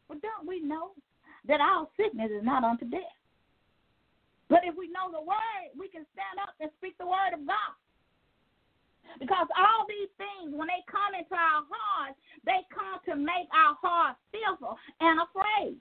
But 0.08 0.22
don't 0.22 0.48
we 0.48 0.62
know 0.62 0.92
that 1.48 1.62
our 1.62 1.88
sickness 1.98 2.32
is 2.32 2.44
not 2.44 2.64
unto 2.64 2.86
death? 2.86 3.18
But 4.50 4.62
if 4.64 4.76
we 4.78 4.88
know 4.88 5.10
the 5.10 5.22
word, 5.22 5.74
we 5.78 5.90
can 5.90 6.06
stand 6.14 6.38
up 6.42 6.54
and 6.62 6.70
speak 6.78 6.98
the 6.98 7.06
word 7.06 7.34
of 7.34 7.46
God. 7.48 7.74
Because 9.20 9.48
all 9.58 9.86
these 9.88 10.10
things, 10.18 10.54
when 10.54 10.68
they 10.68 10.82
come 10.90 11.16
into 11.18 11.34
our 11.34 11.64
hearts, 11.66 12.18
they 12.46 12.62
come 12.74 13.00
to 13.10 13.16
make 13.16 13.50
our 13.54 13.78
hearts 13.82 14.20
fearful 14.32 14.78
and 15.00 15.22
afraid. 15.22 15.78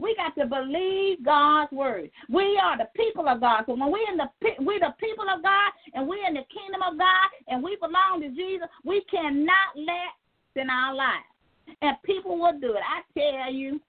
We 0.00 0.14
got 0.16 0.34
to 0.36 0.46
believe 0.46 1.24
God's 1.24 1.70
word. 1.72 2.10
We 2.28 2.58
are 2.62 2.76
the 2.76 2.90
people 2.96 3.28
of 3.28 3.40
God. 3.40 3.64
So 3.66 3.74
when 3.74 3.92
we 3.92 4.04
in 4.10 4.18
the 4.18 4.28
we 4.62 4.78
the 4.78 4.94
people 4.98 5.24
of 5.32 5.42
God 5.42 5.70
and 5.94 6.06
we're 6.06 6.26
in 6.26 6.34
the 6.34 6.46
kingdom 6.50 6.82
of 6.82 6.98
God 6.98 7.26
and 7.48 7.62
we 7.62 7.76
belong 7.76 8.20
to 8.20 8.28
Jesus, 8.28 8.68
we 8.84 9.02
cannot 9.10 9.74
let 9.76 10.14
in 10.60 10.68
our 10.68 10.94
lives. 10.94 11.33
And 11.82 11.96
people 12.04 12.38
will 12.38 12.58
do 12.60 12.72
it. 12.74 12.82
I 12.82 13.02
tell 13.18 13.52
you, 13.52 13.80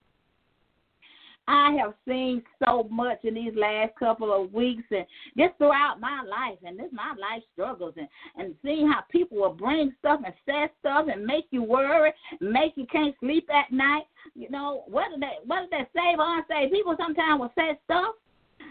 I 1.48 1.78
have 1.80 1.94
seen 2.08 2.42
so 2.64 2.88
much 2.90 3.20
in 3.24 3.36
these 3.36 3.54
last 3.56 3.92
couple 4.00 4.34
of 4.34 4.52
weeks 4.52 4.84
and 4.90 5.06
just 5.38 5.58
throughout 5.58 6.00
my 6.00 6.24
life 6.24 6.58
and 6.66 6.80
this 6.80 6.88
my 6.92 7.10
life 7.10 7.44
struggles 7.54 7.94
and, 7.98 8.08
and 8.36 8.56
seeing 8.64 8.88
how 8.88 9.02
people 9.12 9.38
will 9.38 9.54
bring 9.54 9.94
stuff 10.00 10.22
and 10.26 10.34
say 10.46 10.68
stuff 10.80 11.06
and 11.12 11.26
make 11.26 11.46
you 11.52 11.62
worry, 11.62 12.12
make 12.42 12.74
you 12.76 12.88
can't 12.92 13.16
sleep 13.20 13.48
at 13.54 13.72
night. 13.72 14.04
You 14.34 14.50
know, 14.50 14.84
whether 14.88 15.18
they 15.20 15.38
whether 15.46 15.68
they 15.70 15.88
save 15.94 16.20
or 16.20 16.40
unsaved, 16.40 16.74
people 16.74 16.96
sometimes 16.98 17.40
will 17.40 17.54
say 17.56 17.78
stuff 17.86 18.16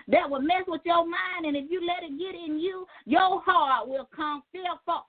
that 0.08 0.28
will 0.28 0.42
mess 0.42 0.64
with 0.66 0.82
your 0.84 1.04
mind 1.06 1.46
and 1.46 1.56
if 1.56 1.70
you 1.70 1.80
let 1.86 2.02
it 2.02 2.18
get 2.18 2.34
in 2.34 2.58
you, 2.58 2.86
your 3.06 3.40
heart 3.42 3.86
will 3.86 4.08
come 4.14 4.42
fearful. 4.50 5.06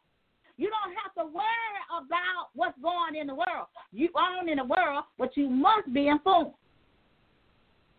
You 0.58 0.70
don't 0.72 0.96
have 1.04 1.14
to 1.16 1.34
worry 1.34 1.82
about 1.92 2.50
what's 2.54 2.80
going 2.82 3.16
in 3.20 3.28
the 3.28 3.36
world. 3.36 3.68
You 3.92 4.10
own 4.16 4.48
in 4.48 4.58
the 4.58 4.64
world, 4.64 5.04
but 5.18 5.25
you 5.36 5.50
must 5.50 5.92
be 5.94 6.08
informed. 6.08 6.54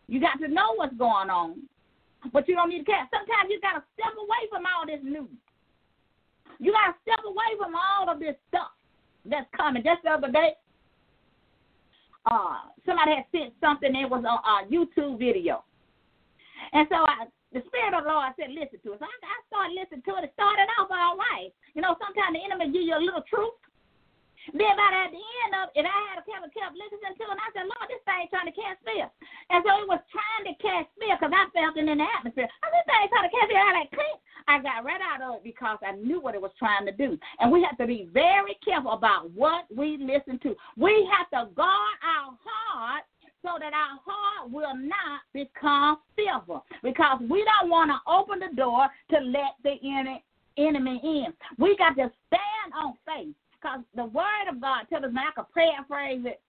You 0.09 0.20
got 0.20 0.38
to 0.40 0.49
know 0.49 0.75
what's 0.77 0.96
going 0.96 1.31
on, 1.31 1.62
but 2.33 2.49
you 2.49 2.55
don't 2.55 2.70
need 2.70 2.81
to 2.81 2.85
care. 2.85 3.09
Sometimes 3.11 3.51
you 3.51 3.61
got 3.61 3.75
to 3.79 3.85
step 3.94 4.14
away 4.14 4.42
from 4.51 4.62
all 4.64 4.87
this 4.87 5.03
news. 5.03 5.31
You 6.59 6.72
got 6.72 6.94
to 6.94 6.96
step 7.03 7.25
away 7.27 7.59
from 7.59 7.75
all 7.75 8.09
of 8.09 8.20
this 8.20 8.37
stuff 8.49 8.70
that's 9.25 9.51
coming. 9.57 9.83
Just 9.83 10.03
the 10.05 10.11
other 10.11 10.31
day, 10.31 10.55
uh, 12.31 12.70
somebody 12.87 13.18
had 13.18 13.27
sent 13.35 13.53
something. 13.61 13.94
It 13.94 14.09
was 14.09 14.25
on 14.25 14.40
a 14.40 14.66
YouTube 14.70 15.18
video, 15.18 15.64
and 16.72 16.87
so 16.88 17.03
I, 17.03 17.27
the 17.53 17.62
Spirit 17.66 17.94
of 17.99 18.07
the 18.07 18.14
Lord 18.14 18.33
said, 18.38 18.55
"Listen 18.55 18.79
to 18.87 18.94
it." 18.94 18.99
So 19.03 19.07
I, 19.07 19.11
I 19.11 19.37
started 19.51 19.75
listening 19.75 20.07
to 20.07 20.12
it. 20.22 20.31
It 20.31 20.33
started 20.38 20.70
off 20.79 20.90
all 20.90 21.18
right. 21.18 21.51
You 21.75 21.83
know, 21.83 21.99
sometimes 21.99 22.35
the 22.35 22.42
enemy 22.42 22.72
give 22.72 22.87
you 22.87 22.96
a 22.96 23.03
little 23.03 23.27
truth, 23.27 23.59
then 24.55 24.71
about 24.71 24.95
at 24.95 25.11
the 25.11 25.25
end 25.47 25.53
of 25.59 25.67
it, 25.75 25.83
I 25.83 25.99
had 26.13 26.23
a 26.23 26.25
kept, 26.27 26.47
kept 26.55 26.79
listening 26.79 27.17
to 27.19 27.25
it, 27.27 27.35
and 27.35 27.43
I 27.43 27.49
said, 27.51 27.67
Lord, 27.67 27.89
this 27.91 28.03
thing 28.07 28.31
trying 28.31 28.47
to 28.47 28.55
cast 28.55 28.79
fear. 28.87 29.11
And 29.51 29.65
so 29.67 29.71
it 29.83 29.89
was 29.91 30.03
trying 30.15 30.45
to 30.47 30.55
cast 30.63 30.91
fear 30.99 31.19
because 31.19 31.35
I 31.35 31.51
felt 31.51 31.75
it 31.75 31.89
in 31.89 31.99
the 31.99 32.07
atmosphere. 32.07 32.47
I 32.47 32.67
said, 32.71 32.75
this 32.79 32.87
thing 32.87 33.11
trying 33.11 33.27
to 33.27 33.35
cast 33.35 33.49
fear. 33.51 33.63
I 33.63 33.73
like, 33.75 33.91
click. 33.91 34.19
I 34.47 34.63
got 34.63 34.87
right 34.87 35.03
out 35.03 35.23
of 35.23 35.43
it 35.43 35.45
because 35.45 35.79
I 35.83 35.99
knew 35.99 36.21
what 36.21 36.39
it 36.39 36.41
was 36.41 36.55
trying 36.59 36.87
to 36.87 36.95
do. 36.95 37.19
And 37.41 37.51
we 37.51 37.67
have 37.67 37.77
to 37.79 37.87
be 37.87 38.09
very 38.15 38.57
careful 38.63 38.93
about 38.93 39.31
what 39.33 39.67
we 39.75 39.99
listen 39.99 40.39
to. 40.47 40.55
We 40.77 41.09
have 41.11 41.27
to 41.31 41.51
guard 41.55 41.97
our 42.07 42.39
heart 42.39 43.03
so 43.43 43.59
that 43.59 43.73
our 43.75 43.99
heart 44.07 44.51
will 44.51 44.77
not 44.77 45.23
become 45.35 45.99
fearful 46.15 46.65
because 46.83 47.19
we 47.29 47.45
don't 47.45 47.71
want 47.71 47.91
to 47.91 47.99
open 48.11 48.39
the 48.39 48.55
door 48.57 48.87
to 49.11 49.19
let 49.19 49.55
the 49.65 49.75
enemy 50.57 51.01
in. 51.03 51.33
We 51.59 51.77
got 51.77 51.97
to 51.97 52.11
stand 52.29 52.73
on 52.75 52.95
faith 53.05 53.35
because 53.61 53.81
the 53.95 54.05
word 54.05 54.49
of 54.51 54.61
God 54.61 54.85
tells 54.88 55.05
us, 55.05 55.11
and 55.11 55.19
I 55.19 55.31
can 55.35 55.45
paraphrase 55.55 56.23
it. 56.25 56.40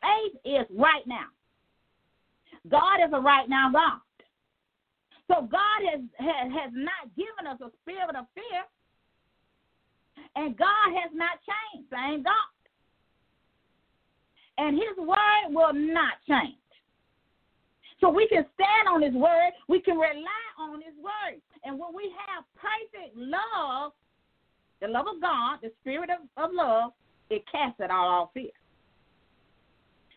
Faith 0.00 0.40
is 0.44 0.66
right 0.76 1.06
now. 1.06 1.26
God 2.70 3.00
is 3.04 3.12
a 3.12 3.20
right 3.20 3.48
now 3.48 3.70
God. 3.72 4.00
So 5.28 5.48
God 5.50 5.80
has, 5.90 6.00
has, 6.18 6.52
has 6.52 6.70
not 6.72 7.08
given 7.16 7.46
us 7.48 7.58
a 7.60 7.70
spirit 7.82 8.16
of 8.16 8.26
fear, 8.34 8.62
and 10.36 10.56
God 10.56 10.88
has 11.00 11.10
not 11.14 11.40
changed. 11.44 11.88
Same 11.90 12.22
God. 12.22 12.52
And 14.58 14.76
his 14.76 14.96
word 14.98 15.50
will 15.50 15.72
not 15.72 16.14
change. 16.28 16.58
So 18.00 18.10
we 18.10 18.28
can 18.28 18.44
stand 18.54 18.88
on 18.88 19.02
his 19.02 19.14
word, 19.14 19.52
we 19.68 19.80
can 19.80 19.96
rely 19.96 20.44
on 20.58 20.82
his 20.82 20.94
word. 21.02 21.40
And 21.64 21.78
when 21.78 21.94
we 21.94 22.12
have 22.28 22.44
perfect 22.54 23.16
love 23.16 23.92
the 24.80 24.88
love 24.88 25.06
of 25.06 25.20
God, 25.20 25.58
the 25.62 25.70
spirit 25.80 26.10
of, 26.10 26.26
of 26.42 26.54
love, 26.54 26.92
it 27.30 27.44
casts 27.50 27.80
it 27.80 27.90
all 27.90 28.30
fear. 28.34 28.50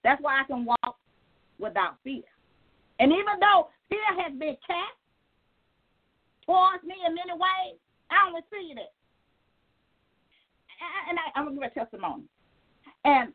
That's 0.04 0.22
why 0.22 0.42
I 0.42 0.44
can 0.46 0.66
walk 0.66 0.98
without 1.60 1.98
fear. 2.04 2.24
And 3.00 3.12
even 3.12 3.40
though 3.40 3.70
fear 3.90 4.24
has 4.24 4.32
been 4.38 4.58
cast 4.66 4.98
towards 6.46 6.84
me 6.84 6.96
in 7.06 7.14
many 7.14 7.34
ways, 7.34 7.78
I 8.10 8.26
don't 8.26 8.36
receive 8.36 8.78
it. 8.78 8.94
And 11.10 11.18
I, 11.18 11.38
I'm 11.38 11.46
going 11.46 11.58
to 11.58 11.62
give 11.62 11.72
a 11.72 11.80
testimony. 11.80 12.24
And 13.06 13.34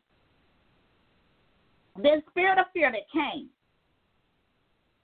the 1.97 2.21
spirit 2.29 2.57
of 2.57 2.65
fear 2.73 2.91
that 2.91 3.09
came, 3.11 3.49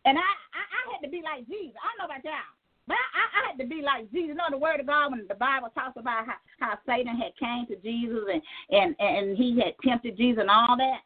and 0.05 0.17
I, 0.17 0.21
I, 0.21 0.61
I 0.63 0.81
had 0.93 1.05
to 1.05 1.09
be 1.09 1.21
like 1.23 1.47
Jesus. 1.47 1.75
I 1.77 1.91
don't 1.91 1.99
know 1.99 2.13
about 2.13 2.23
y'all. 2.23 2.58
But 2.89 2.97
I, 2.97 3.21
I 3.37 3.41
had 3.53 3.57
to 3.61 3.69
be 3.69 3.85
like 3.85 4.09
Jesus. 4.09 4.33
You 4.33 4.33
know 4.33 4.49
the 4.49 4.57
word 4.57 4.79
of 4.81 4.87
God 4.89 5.11
when 5.11 5.29
the 5.29 5.37
Bible 5.37 5.69
talks 5.77 5.93
about 5.95 6.25
how, 6.25 6.41
how 6.59 6.73
Satan 6.89 7.15
had 7.15 7.37
came 7.37 7.69
to 7.69 7.77
Jesus 7.85 8.25
and, 8.25 8.41
and 8.73 8.95
and 8.97 9.37
he 9.37 9.61
had 9.61 9.77
tempted 9.85 10.17
Jesus 10.17 10.41
and 10.41 10.49
all 10.49 10.75
that. 10.75 11.05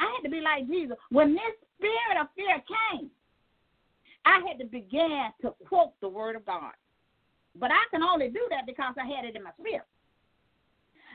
I 0.00 0.08
had 0.08 0.24
to 0.24 0.32
be 0.32 0.40
like 0.40 0.66
Jesus. 0.66 0.96
When 1.10 1.36
this 1.36 1.54
spirit 1.76 2.16
of 2.18 2.32
fear 2.34 2.56
came, 2.64 3.10
I 4.24 4.40
had 4.48 4.58
to 4.58 4.64
begin 4.64 5.28
to 5.42 5.52
quote 5.68 5.92
the 6.00 6.08
word 6.08 6.36
of 6.36 6.46
God. 6.46 6.72
But 7.54 7.70
I 7.70 7.84
can 7.90 8.02
only 8.02 8.30
do 8.30 8.40
that 8.48 8.64
because 8.64 8.94
I 8.96 9.04
had 9.04 9.28
it 9.28 9.36
in 9.36 9.44
my 9.44 9.52
spirit. 9.60 9.84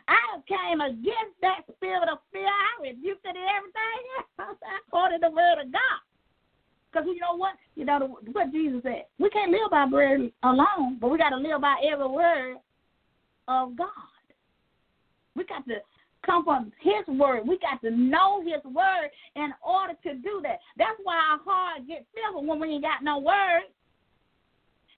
I 0.08 0.38
came 0.46 0.82
against 0.82 1.38
that 1.42 1.66
spirit 1.76 2.10
of 2.10 2.20
fear. 2.32 2.46
I 2.46 2.82
rebuked 2.82 3.26
it 3.26 3.36
and 3.36 3.50
everything. 3.58 4.02
I 4.40 4.80
quoted 4.90 5.22
the 5.22 5.32
word 5.34 5.66
of 5.66 5.72
God. 5.74 6.00
Because 6.92 7.08
you 7.08 7.20
know 7.20 7.36
what? 7.38 7.54
You 7.76 7.86
know 7.86 8.18
what 8.32 8.52
Jesus 8.52 8.82
said. 8.84 9.06
We 9.20 9.30
can't 9.30 9.52
live 9.52 9.70
by 9.72 9.86
bread 9.86 10.32
alone, 10.44 10.98
but 11.00 11.10
we 11.10 11.18
got 11.18 11.30
to 11.30 11.38
live 11.38 11.62
by 11.62 11.76
every 11.92 12.08
word 12.08 12.58
of 13.48 13.78
God. 13.78 13.88
We 15.36 15.44
got 15.46 15.66
to 15.68 15.76
come 16.26 16.44
from 16.44 16.72
His 16.82 17.08
word. 17.08 17.48
We 17.48 17.60
got 17.60 17.82
to 17.82 17.92
know 17.92 18.42
His 18.42 18.64
word 18.66 19.10
in 19.36 19.54
order 19.66 19.94
to 20.04 20.16
do 20.16 20.40
that. 20.44 20.60
That's 20.78 21.00
why 21.04 21.16
our 21.16 21.40
heart 21.46 21.88
gets 21.88 22.06
filled 22.14 22.48
when 22.48 22.60
we 22.60 22.70
ain't 22.70 22.84
got 22.84 23.04
no 23.04 23.20
word, 23.20 23.70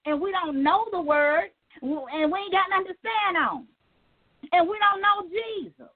and 0.05 0.19
we 0.19 0.31
don't 0.31 0.63
know 0.63 0.85
the 0.91 1.01
word, 1.01 1.51
and 1.81 2.31
we 2.31 2.39
ain't 2.39 2.53
got 2.53 2.69
nothing 2.69 2.87
to 2.87 2.99
stand 2.99 3.37
on, 3.37 3.67
and 4.53 4.67
we 4.67 4.77
don't 4.79 5.01
know 5.01 5.29
Jesus. 5.29 5.91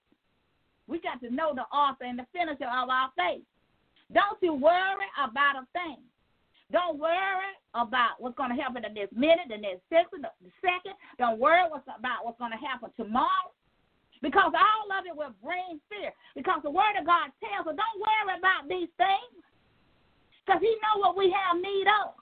We 0.88 1.00
got 1.00 1.20
to 1.22 1.34
know 1.34 1.56
the 1.56 1.64
author 1.76 2.04
and 2.04 2.20
the 2.20 2.28
finisher 2.32 2.66
of 2.66 2.90
our 2.90 3.10
faith. 3.18 3.44
Don't 4.14 4.38
you 4.42 4.54
worry 4.54 5.10
about 5.18 5.64
a 5.64 5.66
thing. 5.74 6.04
Don't 6.72 6.98
worry 6.98 7.54
about 7.74 8.18
what's 8.18 8.38
going 8.38 8.50
to 8.56 8.62
happen 8.62 8.86
in 8.86 8.94
this 8.94 9.10
minute, 9.14 9.50
the 9.50 9.58
next 9.58 9.86
second, 9.90 10.26
the 10.26 10.52
second. 10.62 10.98
Don't 11.18 11.40
worry 11.40 11.62
what's 11.70 11.86
about 11.86 12.26
what's 12.26 12.40
going 12.40 12.54
to 12.54 12.62
happen 12.62 12.90
tomorrow. 12.98 13.54
Because 14.22 14.54
all 14.56 14.88
of 14.90 15.06
it 15.06 15.16
will 15.16 15.36
bring 15.44 15.78
fear. 15.90 16.10
Because 16.34 16.62
the 16.64 16.72
word 16.72 16.98
of 16.98 17.06
God 17.06 17.30
tells 17.38 17.68
us, 17.68 17.78
don't 17.78 18.02
worry 18.02 18.38
about 18.38 18.66
these 18.66 18.90
things. 18.98 19.38
Because 20.42 20.62
he 20.62 20.74
knows 20.82 21.02
what 21.02 21.18
we 21.18 21.30
have 21.30 21.62
need 21.62 21.86
of. 22.02 22.18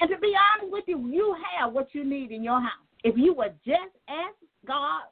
And 0.00 0.10
to 0.10 0.18
be 0.18 0.34
honest 0.36 0.72
with 0.72 0.84
you, 0.86 1.08
you 1.08 1.36
have 1.56 1.72
what 1.72 1.88
you 1.94 2.04
need 2.04 2.32
in 2.32 2.42
your 2.42 2.60
house. 2.60 2.84
If 3.04 3.16
you 3.16 3.32
would 3.34 3.54
just 3.64 3.94
ask 4.08 4.36
God 4.66 5.08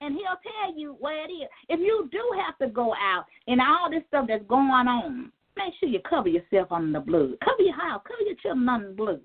and 0.00 0.14
he'll 0.14 0.40
tell 0.42 0.76
you 0.76 0.96
where 1.00 1.24
it 1.24 1.32
is. 1.32 1.48
If 1.68 1.80
you 1.80 2.08
do 2.12 2.22
have 2.44 2.56
to 2.58 2.68
go 2.72 2.94
out 2.94 3.24
and 3.46 3.60
all 3.60 3.90
this 3.90 4.02
stuff 4.08 4.26
that's 4.28 4.44
going 4.46 4.68
on, 4.70 5.32
make 5.56 5.74
sure 5.78 5.88
you 5.88 6.00
cover 6.08 6.28
yourself 6.28 6.70
under 6.70 6.98
the 6.98 7.04
blood. 7.04 7.34
Cover 7.44 7.62
your 7.62 7.76
house, 7.76 8.02
cover 8.06 8.22
your 8.22 8.36
children 8.36 8.68
under 8.68 8.88
the 8.88 8.94
blood. 8.94 9.20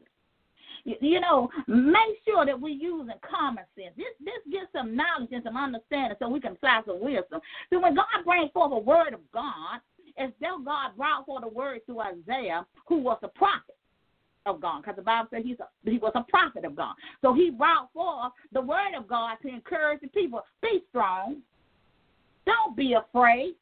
You, 0.85 0.95
you 0.99 1.19
know, 1.21 1.49
make 1.67 2.17
sure 2.25 2.45
that 2.45 2.59
we're 2.59 2.69
using 2.69 3.13
common 3.29 3.63
sense. 3.75 3.93
This 3.95 4.13
this 4.19 4.51
gives 4.51 4.67
some 4.73 4.95
knowledge 4.95 5.29
and 5.31 5.43
some 5.43 5.55
understanding 5.55 6.17
so 6.19 6.27
we 6.27 6.41
can 6.41 6.53
apply 6.53 6.81
some 6.85 6.99
wisdom. 6.99 7.39
So 7.69 7.79
when 7.79 7.95
God 7.95 8.05
brings 8.25 8.51
forth 8.51 8.73
a 8.73 8.79
word 8.79 9.13
of 9.13 9.21
God, 9.31 9.79
as 10.17 10.31
though 10.41 10.59
God 10.63 10.91
brought 10.97 11.25
forth 11.25 11.43
a 11.43 11.47
word 11.47 11.79
to 11.87 12.01
Isaiah, 12.01 12.65
who 12.87 12.97
was 12.97 13.17
a 13.23 13.27
prophet 13.29 13.72
of 14.45 14.61
God, 14.61 14.81
because 14.81 14.95
the 14.95 15.01
Bible 15.01 15.29
says 15.31 15.43
he's 15.45 15.59
a, 15.59 15.89
he 15.89 15.97
was 15.97 16.11
a 16.15 16.23
prophet 16.29 16.65
of 16.65 16.75
God. 16.75 16.93
So 17.21 17.33
he 17.33 17.49
brought 17.49 17.91
forth 17.93 18.33
the 18.51 18.61
word 18.61 18.93
of 18.97 19.07
God 19.07 19.37
to 19.41 19.47
encourage 19.47 20.01
the 20.01 20.07
people. 20.07 20.41
Be 20.61 20.83
strong. 20.89 21.37
Don't 22.45 22.75
be 22.75 22.93
afraid. 22.93 23.55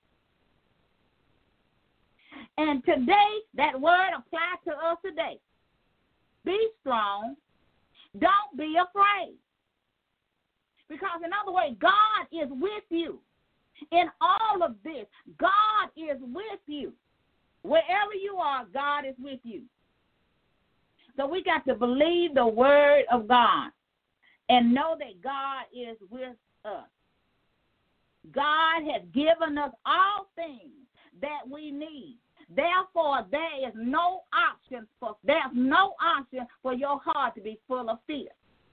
And 2.58 2.84
today, 2.84 3.40
that 3.56 3.80
word 3.80 4.10
applies 4.18 4.60
to 4.66 4.72
us 4.72 4.98
today. 5.06 5.40
Be 6.46 6.70
strong. 6.82 7.36
Don't 8.20 8.58
be 8.58 8.76
afraid. 8.78 9.36
Because, 10.90 11.22
in 11.24 11.32
other 11.32 11.54
words, 11.54 11.76
God 11.80 12.28
is 12.32 12.50
with 12.50 12.84
you. 12.90 13.20
In 13.92 14.06
all 14.20 14.64
of 14.64 14.76
this, 14.84 15.06
God 15.40 15.90
is 15.96 16.18
with 16.22 16.60
you. 16.68 16.92
Wherever 17.64 18.14
you 18.14 18.36
are, 18.36 18.66
God 18.74 19.06
is 19.06 19.16
with 19.20 19.40
you. 19.44 19.62
So 21.18 21.28
we 21.28 21.44
got 21.44 21.66
to 21.68 21.76
believe 21.76 22.34
the 22.34 22.46
word 22.48 23.04
of 23.12 23.28
God 23.28 23.72
and 24.50 24.74
know 24.74 24.96
that 25.00 25.22
God 25.24 25.64
is 25.74 25.98
with 26.10 26.36
us. 26.66 26.88
God 28.34 28.84
has 28.92 29.02
given 29.14 29.58
us 29.58 29.72
all 29.86 30.28
things 30.36 30.72
that 31.22 31.42
we 31.50 31.72
need. 31.72 32.18
Therefore, 32.54 33.26
there 33.32 33.68
is 33.68 33.74
no 33.76 34.24
option 34.34 34.88
for 35.00 35.16
there's 35.24 35.54
no 35.54 35.96
option 36.04 36.46
for 36.62 36.74
your 36.74 37.00
heart 37.04 37.36
to 37.36 37.42
be 37.42 37.60
full 37.68 37.90
of 37.90 38.00
fear. 38.06 38.28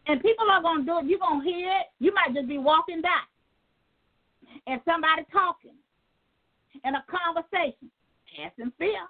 And 0.07 0.21
people 0.21 0.51
are 0.51 0.63
gonna 0.63 0.85
do 0.85 0.99
it. 0.99 1.07
You're 1.07 1.19
gonna 1.19 1.45
hear 1.45 1.69
it. 1.69 1.87
You 2.01 2.13
might 2.13 2.35
just 2.35 2.49
be 2.49 2.59
walking 2.59 3.01
by 3.01 3.21
and 4.67 4.81
somebody 4.85 5.23
talking 5.33 5.75
in 6.85 6.95
a 6.95 7.05
conversation, 7.09 7.91
casting 8.35 8.73
fear. 8.79 9.07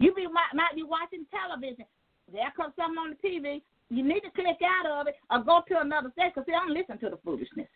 You 0.00 0.14
be 0.14 0.26
might, 0.26 0.74
be 0.74 0.82
watching 0.82 1.26
television. 1.30 1.84
There 2.32 2.52
comes 2.56 2.74
something 2.76 2.98
on 2.98 3.16
the 3.16 3.28
TV. 3.28 3.62
You 3.90 4.02
need 4.02 4.20
to 4.20 4.30
click 4.30 4.58
out 4.64 5.00
of 5.00 5.06
it 5.06 5.14
or 5.30 5.44
go 5.44 5.62
to 5.68 5.80
another 5.80 6.10
station. 6.12 6.32
Cause 6.34 6.44
I 6.48 6.52
don't 6.52 6.74
listen 6.74 6.98
to 6.98 7.10
the 7.10 7.18
foolishness. 7.24 7.68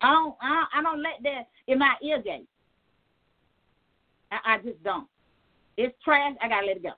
I 0.00 0.12
don't. 0.12 0.34
I 0.40 0.48
don't, 0.48 0.68
I 0.74 0.82
don't 0.82 1.02
let 1.02 1.22
that 1.22 1.48
in 1.66 1.78
my 1.78 1.94
ear 2.02 2.22
gate. 2.22 2.48
I, 4.32 4.54
I 4.54 4.58
just 4.58 4.82
don't. 4.82 5.06
It's 5.76 5.94
trash. 6.02 6.34
I 6.40 6.48
gotta 6.48 6.66
let 6.66 6.76
it 6.76 6.82
go. 6.82 6.92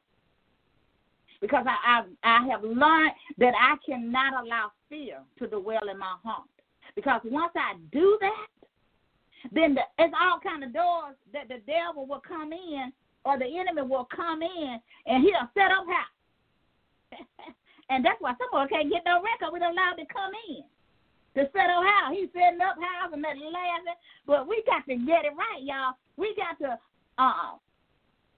Because 1.41 1.65
I, 1.67 2.03
I 2.25 2.39
I 2.39 2.47
have 2.49 2.63
learned 2.63 3.13
that 3.39 3.55
I 3.59 3.77
cannot 3.85 4.45
allow 4.45 4.73
fear 4.89 5.19
to 5.39 5.47
dwell 5.47 5.89
in 5.91 5.99
my 5.99 6.15
heart. 6.23 6.49
Because 6.95 7.21
once 7.25 7.53
I 7.57 7.75
do 7.93 8.19
that, 8.21 8.47
then 9.53 9.75
the, 9.75 9.83
it's 9.99 10.15
all 10.21 10.41
kind 10.41 10.65
of 10.65 10.73
doors 10.73 11.17
that 11.33 11.49
the 11.49 11.59
devil 11.67 12.07
will 12.07 12.23
come 12.27 12.53
in 12.53 12.93
or 13.25 13.39
the 13.39 13.47
enemy 13.47 13.83
will 13.83 14.09
come 14.15 14.43
in 14.43 14.81
and 15.07 15.25
he'll 15.25 15.51
set 15.55 15.71
up 15.71 15.85
house. 15.87 16.17
and 17.91 18.05
that's 18.05 18.21
why 18.21 18.33
some 18.39 18.49
of 18.53 18.65
us 18.65 18.71
can't 18.71 18.91
get 18.91 19.03
no 19.05 19.23
record. 19.23 19.53
We're 19.53 19.67
allowed 19.67 19.99
to 19.99 20.07
come 20.09 20.33
in 20.49 20.65
to 21.37 21.51
set 21.53 21.71
up 21.71 21.85
house. 21.85 22.13
He's 22.13 22.33
setting 22.33 22.61
up 22.61 22.77
house 22.81 23.13
and 23.13 23.23
they're 23.23 23.37
laughing. 23.37 23.99
But 24.27 24.49
we 24.49 24.63
got 24.67 24.87
to 24.87 24.97
get 24.97 25.25
it 25.25 25.37
right, 25.37 25.63
y'all. 25.63 25.95
We 26.17 26.35
got 26.35 26.59
to 26.65 26.79
uh, 27.19 27.57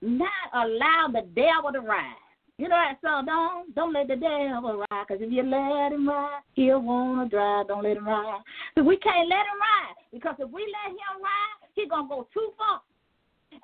not 0.02 0.46
allow 0.52 1.08
the 1.12 1.22
devil 1.34 1.72
to 1.72 1.80
ride. 1.80 2.18
You 2.58 2.68
know 2.68 2.76
that 2.76 3.00
song, 3.02 3.24
don't 3.26 3.74
don't 3.74 3.92
let 3.92 4.08
the 4.08 4.14
devil 4.14 4.84
ride, 4.90 5.04
because 5.08 5.22
if 5.22 5.32
you 5.32 5.42
let 5.42 5.90
him 5.90 6.06
ride, 6.08 6.42
he'll 6.54 6.80
wanna 6.80 7.28
drive. 7.28 7.68
Don't 7.68 7.82
let 7.82 7.96
him 7.96 8.06
ride. 8.06 8.42
So 8.76 8.84
we 8.84 8.98
can't 8.98 9.28
let 9.28 9.48
him 9.48 9.58
ride, 9.58 9.96
because 10.12 10.36
if 10.38 10.50
we 10.50 10.62
let 10.70 10.92
him 10.92 11.22
ride, 11.22 11.68
he's 11.74 11.88
gonna 11.88 12.06
go 12.06 12.28
too 12.32 12.52
far. 12.58 12.82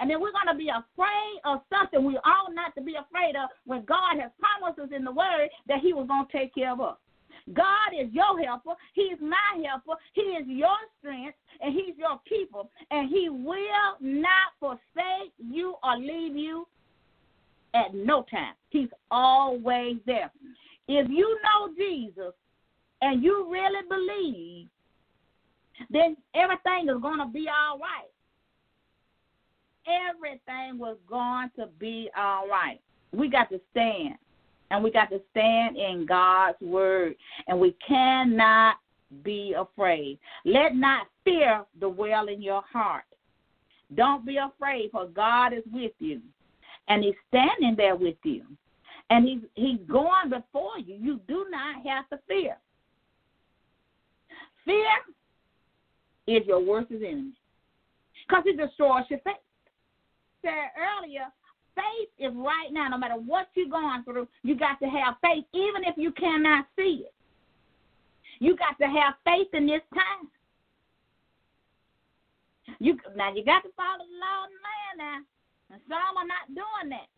And 0.01 0.09
then 0.09 0.21
we're 0.21 0.33
going 0.33 0.47
to 0.49 0.55
be 0.55 0.69
afraid 0.69 1.41
of 1.45 1.61
something 1.71 2.05
we 2.05 2.17
ought 2.19 2.55
not 2.55 2.75
to 2.77 2.83
be 2.83 2.95
afraid 2.95 3.35
of 3.35 3.51
when 3.67 3.85
God 3.85 4.21
has 4.21 4.31
promised 4.39 4.79
us 4.79 4.91
in 4.97 5.05
the 5.05 5.13
Word 5.13 5.49
that 5.67 5.81
He 5.81 5.93
was 5.93 6.07
going 6.07 6.27
to 6.27 6.33
take 6.33 6.55
care 6.55 6.73
of 6.73 6.81
us. 6.81 6.97
God 7.55 7.91
is 7.99 8.13
your 8.13 8.39
helper. 8.41 8.75
He's 8.95 9.19
my 9.21 9.65
helper. 9.65 9.95
He 10.13 10.23
is 10.23 10.47
your 10.47 10.77
strength, 11.01 11.37
and 11.61 11.75
He's 11.75 11.97
your 11.97 12.21
people. 12.29 12.71
And 12.91 13.09
He 13.09 13.29
will 13.29 13.97
not 14.01 14.55
forsake 14.61 15.33
you 15.39 15.75
or 15.83 15.97
leave 15.97 16.37
you 16.37 16.67
at 17.75 17.95
no 17.95 18.25
time. 18.31 18.55
He's 18.71 18.89
always 19.11 19.97
there. 20.07 20.31
If 20.87 21.09
you 21.11 21.39
know 21.43 21.75
Jesus 21.77 22.35
and 23.03 23.23
you 23.23 23.49
really 23.51 23.87
believe, 23.89 24.69
then 25.91 26.17
everything 26.35 26.89
is 26.89 27.01
going 27.03 27.19
to 27.19 27.27
be 27.33 27.47
all 27.49 27.79
right 27.79 28.11
everything 29.89 30.79
was 30.79 30.97
going 31.09 31.51
to 31.57 31.67
be 31.79 32.11
all 32.17 32.49
right. 32.49 32.81
We 33.13 33.29
got 33.29 33.51
to 33.51 33.61
stand. 33.71 34.15
And 34.71 34.85
we 34.85 34.91
got 34.91 35.09
to 35.11 35.21
stand 35.31 35.77
in 35.77 36.05
God's 36.07 36.61
word. 36.61 37.15
And 37.47 37.59
we 37.59 37.75
cannot 37.87 38.77
be 39.23 39.55
afraid. 39.57 40.19
Let 40.45 40.75
not 40.75 41.07
fear 41.25 41.65
dwell 41.81 42.29
in 42.29 42.43
your 42.43 42.63
heart. 42.71 43.05
Don't 43.95 44.27
be 44.27 44.37
afraid, 44.37 44.91
for 44.91 45.07
God 45.07 45.55
is 45.55 45.65
with 45.73 45.93
you. 45.99 46.21
And 46.89 47.03
He's 47.03 47.15
standing 47.29 47.75
there 47.77 47.97
with 47.97 48.17
you. 48.23 48.45
And 49.11 49.27
He's 49.27 49.41
He's 49.55 49.81
going 49.91 50.29
before 50.29 50.79
you. 50.79 50.97
You 51.01 51.21
do 51.27 51.47
not 51.51 51.87
have 51.87 52.09
to 52.11 52.19
fear. 52.29 52.59
Fear 54.67 54.87
is 56.27 56.47
your 56.47 56.61
worst 56.61 56.91
enemy. 56.91 57.33
Because 58.29 58.45
it 58.47 58.59
destroys 58.59 59.05
your 59.09 59.21
faith 59.21 59.37
said 60.43 60.71
earlier, 60.77 61.27
faith 61.75 62.09
is 62.19 62.35
right 62.37 62.69
now. 62.73 62.89
No 62.89 62.99
matter 62.99 63.15
what 63.15 63.49
you're 63.55 63.69
going 63.69 64.03
through, 64.05 64.29
you 64.43 64.57
got 64.57 64.79
to 64.81 64.87
have 64.87 65.15
faith, 65.23 65.45
even 65.55 65.85
if 65.85 65.97
you 65.97 66.13
cannot 66.13 66.67
see 66.77 67.07
it. 67.07 67.15
You 68.41 68.57
got 68.57 68.79
to 68.79 68.87
have 68.87 69.15
faith 69.25 69.49
in 69.53 69.67
this 69.67 69.83
time. 69.93 70.29
You 72.79 72.97
now 73.17 73.33
you 73.35 73.45
got 73.45 73.63
to 73.63 73.71
follow 73.77 74.05
the 74.05 74.19
law 74.21 74.45
and 74.47 74.55
land 74.63 74.97
now, 74.99 75.75
and 75.75 75.83
some 75.89 76.17
are 76.17 76.27
not 76.27 76.47
doing 76.55 76.91
that. 76.91 77.09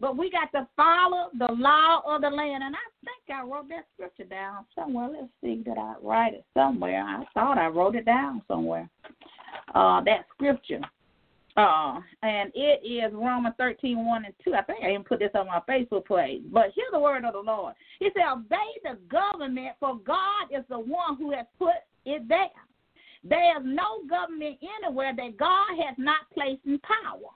But 0.00 0.16
we 0.16 0.30
got 0.30 0.52
to 0.52 0.68
follow 0.76 1.30
the 1.36 1.52
law 1.54 2.02
of 2.06 2.22
the 2.22 2.30
land. 2.30 2.62
And 2.62 2.76
I 2.76 2.86
think 3.04 3.36
I 3.36 3.42
wrote 3.42 3.68
that 3.70 3.86
scripture 3.94 4.24
down 4.24 4.64
somewhere. 4.76 5.08
Let's 5.10 5.32
see, 5.42 5.56
did 5.56 5.76
I 5.76 5.94
write 6.00 6.34
it 6.34 6.44
somewhere? 6.54 7.02
I 7.02 7.24
thought 7.34 7.58
I 7.58 7.66
wrote 7.66 7.96
it 7.96 8.04
down 8.04 8.42
somewhere. 8.46 8.88
Uh, 9.74 10.00
that 10.04 10.26
scripture. 10.34 10.80
Uh, 11.58 11.98
and 12.22 12.52
it 12.54 12.86
is 12.86 13.12
Romans 13.12 13.56
13, 13.58 14.06
1 14.06 14.24
and 14.24 14.34
2. 14.44 14.54
I 14.54 14.62
think 14.62 14.84
I 14.84 14.90
even 14.90 15.02
put 15.02 15.18
this 15.18 15.32
on 15.34 15.48
my 15.48 15.60
Facebook 15.68 16.04
page. 16.06 16.42
But 16.52 16.70
hear 16.72 16.84
the 16.92 17.00
word 17.00 17.24
of 17.24 17.32
the 17.32 17.40
Lord. 17.40 17.74
He 17.98 18.10
said, 18.14 18.32
Obey 18.32 18.56
the 18.84 18.96
government, 19.08 19.74
for 19.80 19.98
God 20.06 20.46
is 20.56 20.64
the 20.68 20.78
one 20.78 21.16
who 21.18 21.32
has 21.32 21.46
put 21.58 21.74
it 22.04 22.28
there. 22.28 22.46
There 23.24 23.58
is 23.58 23.64
no 23.64 24.02
government 24.08 24.58
anywhere 24.84 25.12
that 25.16 25.36
God 25.36 25.66
has 25.84 25.96
not 25.98 26.30
placed 26.32 26.64
in 26.64 26.78
power. 26.78 27.32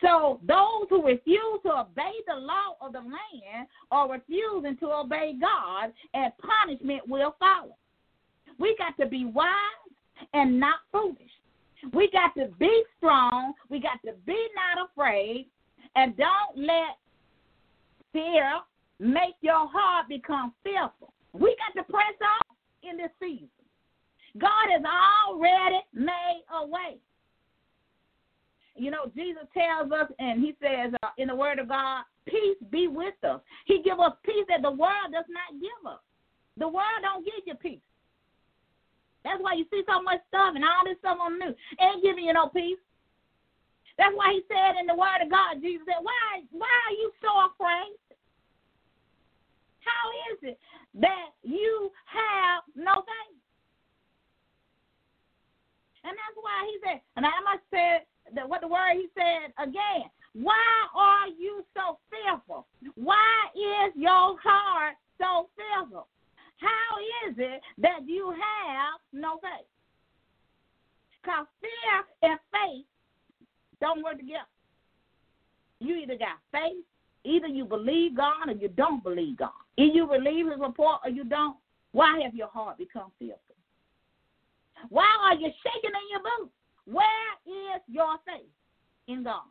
So 0.00 0.40
those 0.44 0.88
who 0.90 1.06
refuse 1.06 1.62
to 1.62 1.78
obey 1.82 2.12
the 2.26 2.34
law 2.34 2.74
of 2.80 2.94
the 2.94 2.98
land 2.98 3.68
are 3.92 4.10
refusing 4.10 4.76
to 4.78 4.90
obey 4.90 5.36
God, 5.40 5.92
and 6.14 6.32
punishment 6.66 7.08
will 7.08 7.36
follow. 7.38 7.76
We 8.58 8.74
got 8.76 9.00
to 9.00 9.08
be 9.08 9.24
wise 9.24 9.46
and 10.34 10.58
not 10.58 10.80
foolish. 10.90 11.30
We 11.92 12.10
got 12.10 12.34
to 12.36 12.50
be 12.58 12.84
strong. 12.96 13.54
We 13.68 13.80
got 13.80 14.00
to 14.04 14.12
be 14.24 14.48
not 14.54 14.88
afraid, 14.90 15.48
and 15.96 16.16
don't 16.16 16.56
let 16.56 16.98
fear 18.12 18.60
make 18.98 19.34
your 19.40 19.66
heart 19.68 20.08
become 20.08 20.54
fearful. 20.62 21.12
We 21.32 21.56
got 21.56 21.80
to 21.80 21.90
press 21.90 22.14
on 22.22 22.90
in 22.90 22.96
this 22.98 23.10
season. 23.20 23.48
God 24.38 24.70
has 24.70 24.82
already 24.84 25.80
made 25.92 26.44
a 26.54 26.66
way. 26.66 26.96
You 28.74 28.90
know, 28.90 29.10
Jesus 29.14 29.44
tells 29.52 29.92
us, 29.92 30.10
and 30.18 30.40
He 30.40 30.54
says 30.62 30.92
uh, 31.02 31.08
in 31.18 31.28
the 31.28 31.36
Word 31.36 31.58
of 31.58 31.68
God, 31.68 32.04
"Peace 32.26 32.56
be 32.70 32.88
with 32.88 33.14
us." 33.24 33.40
He 33.66 33.82
give 33.82 34.00
us 34.00 34.12
peace 34.24 34.46
that 34.48 34.62
the 34.62 34.70
world 34.70 35.12
does 35.12 35.26
not 35.28 35.60
give 35.60 35.90
us. 35.90 36.00
The 36.56 36.68
world 36.68 37.02
don't 37.02 37.24
give 37.24 37.44
you 37.46 37.54
peace. 37.54 37.80
That's 39.24 39.40
why 39.40 39.54
you 39.54 39.66
see 39.70 39.82
so 39.86 40.02
much 40.02 40.20
stuff 40.28 40.54
and 40.54 40.64
all 40.64 40.84
this 40.84 40.98
stuff 40.98 41.18
on 41.20 41.38
the 41.38 41.46
news. 41.46 41.56
Ain't 41.80 42.02
giving 42.02 42.24
you 42.24 42.32
no 42.32 42.48
peace. 42.48 42.80
That's 43.98 44.14
why 44.14 44.34
He 44.34 44.42
said 44.48 44.80
in 44.80 44.86
the 44.86 44.98
Word 44.98 45.22
of 45.22 45.30
God, 45.30 45.62
Jesus 45.62 45.86
said, 45.86 46.02
"Why, 46.02 46.42
why 46.50 46.74
are 46.88 46.96
you 46.96 47.12
so 47.22 47.30
afraid? 47.52 47.94
How 49.82 50.04
is 50.32 50.54
it 50.54 50.58
that 51.00 51.30
you 51.42 51.90
have 52.06 52.62
no 52.74 53.02
faith?" 53.02 53.42
And 56.04 56.14
that's 56.18 56.38
why 56.40 56.66
he 56.66 56.74
said, 56.82 57.00
and 57.16 57.24
I 57.26 57.38
must 57.46 57.62
say 57.70 58.02
that 58.34 58.48
what 58.48 58.60
the 58.60 58.68
word 58.68 58.94
he 58.94 59.06
said 59.14 59.54
again. 59.58 60.10
Why 60.34 60.86
are 60.94 61.28
you 61.28 61.64
so 61.76 61.98
fearful? 62.10 62.66
Why 62.94 63.46
is 63.54 63.92
your 63.94 64.38
heart 64.42 64.96
so 65.18 65.48
fearful? 65.54 66.08
How 66.62 67.28
is 67.28 67.34
it 67.38 67.60
that 67.78 68.06
you 68.06 68.30
have 68.30 69.00
no 69.12 69.38
faith? 69.42 69.66
Because 71.20 71.46
fear 71.60 72.30
and 72.30 72.38
faith 72.50 72.86
don't 73.80 74.02
work 74.02 74.18
together. 74.18 74.46
You 75.80 75.96
either 75.96 76.16
got 76.16 76.38
faith, 76.52 76.84
either 77.24 77.48
you 77.48 77.64
believe 77.64 78.16
God 78.16 78.48
or 78.48 78.52
you 78.52 78.68
don't 78.68 79.02
believe 79.02 79.38
God. 79.38 79.50
Either 79.76 79.92
you 79.92 80.06
believe 80.06 80.46
his 80.46 80.60
report 80.60 81.00
or 81.04 81.10
you 81.10 81.24
don't. 81.24 81.56
Why 81.92 82.20
have 82.22 82.34
your 82.34 82.48
heart 82.48 82.78
become 82.78 83.10
fearful? 83.18 83.56
Why 84.88 85.08
are 85.22 85.34
you 85.34 85.50
shaking 85.62 85.90
in 85.90 86.10
your 86.10 86.20
boots? 86.20 86.52
Where 86.84 87.74
is 87.74 87.82
your 87.86 88.16
faith 88.26 88.50
in 89.08 89.24
God 89.24 89.42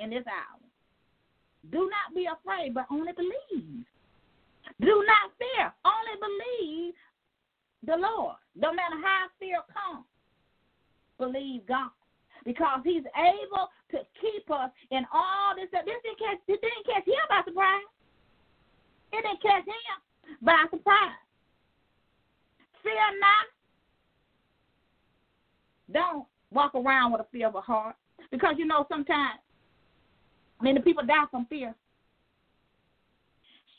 in 0.00 0.10
this 0.10 0.24
hour? 0.26 0.60
Do 1.70 1.90
not 1.90 2.14
be 2.14 2.26
afraid, 2.26 2.74
but 2.74 2.86
only 2.90 3.12
believe. 3.12 3.84
Do 4.82 5.04
not 5.06 5.30
fear, 5.38 5.72
only 5.86 6.16
believe 6.18 6.94
the 7.86 7.96
Lord. 7.96 8.36
No 8.56 8.74
matter 8.74 8.98
how 8.98 9.30
fear 9.38 9.58
comes, 9.70 10.04
believe 11.18 11.66
God. 11.66 11.90
Because 12.44 12.80
he's 12.82 13.06
able 13.14 13.70
to 13.92 13.98
keep 14.20 14.50
us 14.50 14.70
in 14.90 15.06
all 15.14 15.54
this. 15.54 15.70
This 15.70 15.86
didn't 16.02 16.18
catch, 16.18 16.38
this 16.48 16.58
didn't 16.58 16.86
catch 16.86 17.06
him 17.06 17.26
by 17.30 17.42
surprise. 17.46 17.86
It 19.12 19.22
didn't 19.22 19.42
catch 19.42 19.64
him 19.64 19.98
by 20.42 20.64
surprise. 20.70 21.22
Fear 22.82 23.20
not, 23.20 23.46
don't 25.92 26.26
walk 26.50 26.74
around 26.74 27.12
with 27.12 27.20
a 27.20 27.26
fear 27.30 27.46
of 27.46 27.54
a 27.54 27.60
heart. 27.60 27.94
Because 28.32 28.54
you 28.58 28.66
know 28.66 28.84
sometimes 28.88 29.38
many 30.60 30.80
people 30.80 31.06
die 31.06 31.26
from 31.30 31.46
fear. 31.46 31.72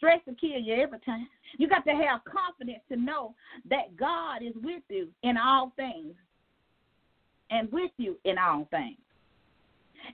Stress 0.04 0.20
will 0.28 0.36
kill 0.36 0.60
you 0.60 0.74
every 0.74 1.00
time. 1.00 1.30
You 1.58 1.70
got 1.70 1.86
to 1.86 1.92
have 1.92 2.22
confidence 2.26 2.82
to 2.90 2.98
know 2.98 3.36
that 3.70 3.96
God 3.96 4.44
is 4.44 4.54
with 4.62 4.84
you 4.90 5.08
in 5.24 5.38
all 5.38 5.72
things 5.78 6.14
and 7.50 7.72
with 7.72 7.92
you 7.96 8.18
in 8.26 8.38
all 8.38 8.68
things. 8.70 8.98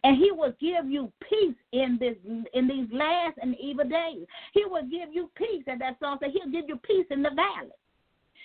And 0.03 0.15
he 0.17 0.31
will 0.31 0.53
give 0.61 0.85
you 0.87 1.11
peace 1.27 1.55
in 1.71 1.97
this 1.99 2.15
in 2.53 2.67
these 2.67 2.87
last 2.91 3.39
and 3.41 3.55
evil 3.59 3.85
days. 3.85 4.27
He 4.53 4.63
will 4.65 4.83
give 4.83 5.11
you 5.11 5.31
peace, 5.35 5.63
and 5.65 5.81
that 5.81 5.97
song 5.99 6.19
says 6.21 6.33
he'll 6.33 6.51
give 6.51 6.69
you 6.69 6.77
peace 6.77 7.07
in 7.09 7.23
the 7.23 7.31
valley. 7.31 7.71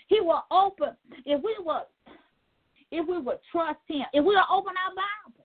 He 0.07 0.23
will 0.23 0.45
open 0.51 0.97
if 1.27 1.43
we 1.43 1.57
were 1.63 1.83
if 2.91 3.07
we 3.07 3.19
would 3.19 3.39
trust 3.53 3.81
Him, 3.87 4.07
if 4.15 4.25
we 4.25 4.35
would 4.35 4.51
open 4.51 4.73
our 4.81 4.95
Bible 4.95 5.45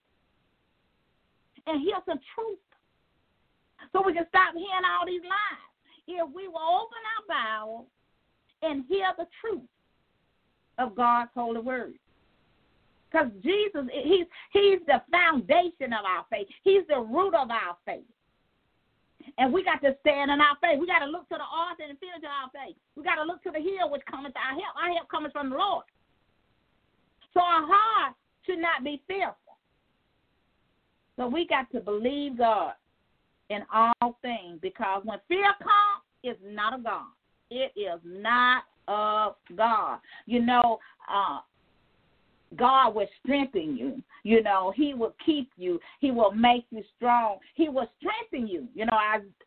and 1.67 1.81
hear 1.81 1.97
some 2.05 2.19
truth, 2.35 2.59
so 3.91 4.01
we 4.05 4.13
can 4.13 4.25
stop 4.29 4.53
hearing 4.53 4.87
all 4.87 5.05
these 5.05 5.23
lies. 5.23 5.68
If 6.09 6.33
we 6.33 6.47
will 6.47 6.57
open 6.57 7.01
our 7.13 7.23
Bible 7.29 7.85
and 8.63 8.83
hear 8.89 9.07
the 9.17 9.27
truth 9.39 9.61
of 10.79 10.95
God's 10.95 11.29
holy 11.35 11.61
word. 11.61 11.93
Because 13.11 13.29
Jesus, 13.43 13.85
he's, 13.91 14.25
he's 14.53 14.79
the 14.85 15.01
foundation 15.11 15.93
of 15.93 16.05
our 16.05 16.25
faith. 16.29 16.47
He's 16.63 16.83
the 16.87 16.99
root 16.99 17.33
of 17.33 17.49
our 17.49 17.77
faith. 17.85 18.05
And 19.37 19.53
we 19.53 19.63
got 19.63 19.81
to 19.81 19.95
stand 20.01 20.31
in 20.31 20.41
our 20.41 20.57
faith. 20.61 20.79
We 20.79 20.87
got 20.87 20.99
to 20.99 21.11
look 21.11 21.27
to 21.29 21.35
the 21.37 21.43
author 21.43 21.83
and 21.87 21.97
finisher 21.99 22.25
of 22.25 22.49
our 22.49 22.51
faith. 22.53 22.75
We 22.95 23.03
got 23.03 23.15
to 23.15 23.23
look 23.23 23.43
to 23.43 23.51
the 23.51 23.59
hill 23.59 23.89
which 23.89 24.01
cometh 24.09 24.33
to 24.33 24.39
our 24.39 24.53
help. 24.53 24.75
Our 24.81 24.93
help 24.93 25.09
cometh 25.09 25.33
from 25.33 25.49
the 25.49 25.57
Lord. 25.57 25.85
So 27.33 27.41
our 27.41 27.65
heart 27.65 28.15
should 28.45 28.59
not 28.59 28.83
be 28.83 29.01
fearful. 29.07 29.57
So 31.17 31.27
we 31.27 31.45
got 31.45 31.69
to 31.71 31.81
believe 31.81 32.37
God 32.37 32.73
in 33.49 33.61
all 33.73 34.17
things 34.21 34.59
because 34.61 35.01
when 35.03 35.19
fear 35.27 35.53
comes, 35.59 36.03
it's 36.23 36.39
not 36.45 36.73
of 36.73 36.83
God. 36.83 37.05
It 37.49 37.71
is 37.75 37.99
not 38.05 38.63
of 38.87 39.35
God. 39.55 39.99
You 40.25 40.45
know, 40.45 40.79
uh, 41.11 41.39
God 42.57 42.95
will 42.95 43.07
strengthen 43.23 43.77
you. 43.77 44.01
You 44.23 44.41
know, 44.43 44.73
He 44.75 44.93
will 44.93 45.15
keep 45.23 45.49
you. 45.57 45.79
He 45.99 46.11
will 46.11 46.31
make 46.31 46.65
you 46.71 46.83
strong. 46.97 47.37
He 47.55 47.69
will 47.69 47.89
strengthen 47.99 48.47
you. 48.47 48.67
You 48.73 48.85
know, 48.85 48.97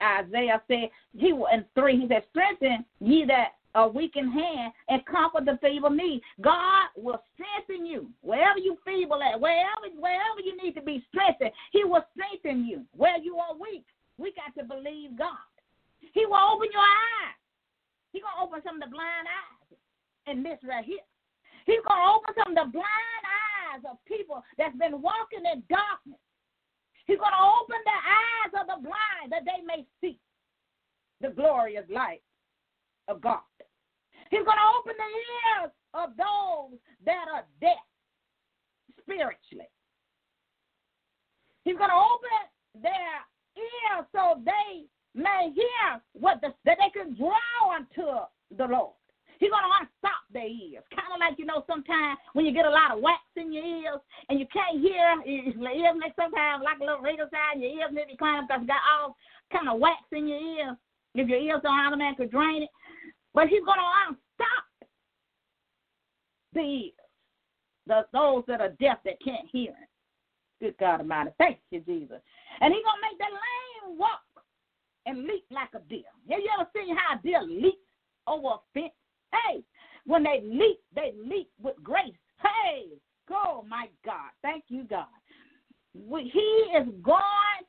Isaiah 0.02 0.62
said, 0.68 0.90
He 1.16 1.32
will 1.32 1.48
in 1.52 1.64
three. 1.74 2.00
He 2.00 2.08
said, 2.08 2.24
"Strengthen 2.30 2.84
ye 3.00 3.24
that 3.26 3.54
a 3.74 3.88
weakened 3.88 4.32
hand 4.32 4.72
and 4.88 5.04
comfort 5.06 5.44
the 5.44 5.58
feeble 5.62 5.90
knee. 5.90 6.20
God 6.40 6.88
will 6.96 7.22
strengthen 7.34 7.86
you 7.86 8.10
wherever 8.20 8.58
you 8.58 8.76
feeble 8.84 9.22
at, 9.22 9.40
wherever 9.40 9.88
wherever 9.98 10.40
you 10.44 10.56
need 10.62 10.74
to 10.74 10.82
be 10.82 11.04
strengthened. 11.08 11.52
He 11.72 11.84
will 11.84 12.04
strengthen 12.12 12.66
you 12.66 12.84
where 12.96 13.18
you 13.18 13.36
are 13.36 13.56
weak. 13.56 13.84
We 14.18 14.32
got 14.32 14.54
to 14.60 14.66
believe 14.66 15.16
God. 15.16 15.48
He 16.12 16.26
will 16.26 16.52
open 16.52 16.68
your 16.72 16.82
eyes. 16.82 17.38
He 18.12 18.20
gonna 18.20 18.44
open 18.44 18.60
some 18.62 18.76
of 18.76 18.82
the 18.82 18.92
blind 18.94 19.26
eyes 19.26 19.78
in 20.26 20.42
this 20.42 20.58
right 20.68 20.84
here. 20.84 21.04
He's 21.64 21.80
gonna 21.88 22.12
open 22.12 22.34
some 22.36 22.52
of 22.52 22.58
the 22.66 22.70
blind 22.72 23.24
eyes 23.24 23.82
of 23.88 23.96
people 24.04 24.44
that's 24.58 24.76
been 24.76 25.00
walking 25.00 25.48
in 25.48 25.62
darkness. 25.70 26.20
He's 27.06 27.18
gonna 27.18 27.40
open 27.40 27.80
the 27.84 27.98
eyes 27.98 28.52
of 28.60 28.66
the 28.68 28.78
blind 28.84 29.32
that 29.32 29.48
they 29.48 29.64
may 29.64 29.86
see 30.00 30.18
the 31.20 31.30
glorious 31.30 31.88
light 31.88 32.22
of 33.08 33.20
God. 33.20 33.40
He's 34.32 34.48
going 34.48 34.56
to 34.56 34.70
open 34.80 34.96
the 34.96 35.10
ears 35.12 35.72
of 35.92 36.16
those 36.16 36.80
that 37.04 37.28
are 37.28 37.44
deaf 37.60 37.84
spiritually. 39.04 39.68
He's 41.68 41.76
going 41.76 41.92
to 41.92 42.00
open 42.00 42.40
their 42.80 43.28
ears 43.60 44.08
so 44.08 44.40
they 44.40 44.88
may 45.12 45.52
hear 45.52 46.00
what 46.16 46.40
the, 46.40 46.48
that 46.64 46.80
they 46.80 46.88
can 46.96 47.12
draw 47.12 47.76
unto 47.76 48.24
the 48.56 48.72
Lord. 48.72 48.96
He's 49.36 49.52
going 49.52 49.68
to 49.68 49.76
unstop 49.84 50.24
their 50.32 50.48
ears. 50.48 50.88
Kind 50.96 51.12
of 51.12 51.20
like, 51.20 51.36
you 51.36 51.44
know, 51.44 51.68
sometimes 51.68 52.16
when 52.32 52.48
you 52.48 52.56
get 52.56 52.64
a 52.64 52.72
lot 52.72 52.96
of 52.96 53.04
wax 53.04 53.20
in 53.36 53.52
your 53.52 53.68
ears 53.68 54.00
and 54.32 54.40
you 54.40 54.48
can't 54.48 54.80
hear, 54.80 55.12
your 55.28 55.76
ears 55.76 55.96
may 56.00 56.08
sometimes 56.16 56.64
like 56.64 56.80
a 56.80 56.88
little 56.88 57.04
radio 57.04 57.28
sound, 57.28 57.60
your 57.60 57.68
ears 57.68 57.92
may 57.92 58.08
be 58.08 58.16
you 58.16 58.16
got 58.16 58.80
all 58.88 59.12
kind 59.52 59.68
of 59.68 59.76
wax 59.76 60.00
in 60.08 60.24
your 60.24 60.40
ears. 60.40 60.76
If 61.14 61.28
your 61.28 61.38
ears 61.38 61.60
don't 61.60 61.76
automatically 61.76 62.32
drain 62.32 62.62
it, 62.64 62.72
but 63.34 63.48
he's 63.48 63.64
going 63.64 63.80
to 63.80 63.90
the 66.54 66.60
ears, 66.60 66.92
the, 67.86 68.06
those 68.12 68.44
that 68.48 68.60
are 68.60 68.74
deaf 68.80 68.98
that 69.04 69.20
can't 69.24 69.48
hear 69.50 69.70
him. 69.70 69.88
Good 70.60 70.76
God 70.78 71.00
Almighty. 71.00 71.30
Thank 71.38 71.58
you, 71.70 71.80
Jesus. 71.80 72.20
And 72.60 72.72
He's 72.72 72.84
going 72.84 73.00
to 73.02 73.08
make 73.10 73.18
that 73.18 73.32
lame 73.32 73.98
walk 73.98 74.20
and 75.06 75.24
leap 75.24 75.44
like 75.50 75.70
a 75.74 75.80
deer. 75.88 76.04
Have 76.30 76.38
you 76.38 76.50
ever 76.58 76.70
seen 76.74 76.96
how 76.96 77.18
a 77.18 77.22
deer 77.22 77.42
leaps 77.42 77.78
over 78.28 78.46
a 78.48 78.58
fence? 78.72 78.92
Hey, 79.32 79.64
when 80.06 80.22
they 80.22 80.40
leap, 80.44 80.78
they 80.94 81.14
leap 81.18 81.50
with 81.60 81.74
grace. 81.82 82.14
Hey, 82.40 82.84
oh 83.30 83.64
my 83.68 83.88
God. 84.04 84.30
Thank 84.42 84.64
you, 84.68 84.84
God. 84.84 85.06
He 85.94 86.64
is 86.78 86.88
going 87.02 87.20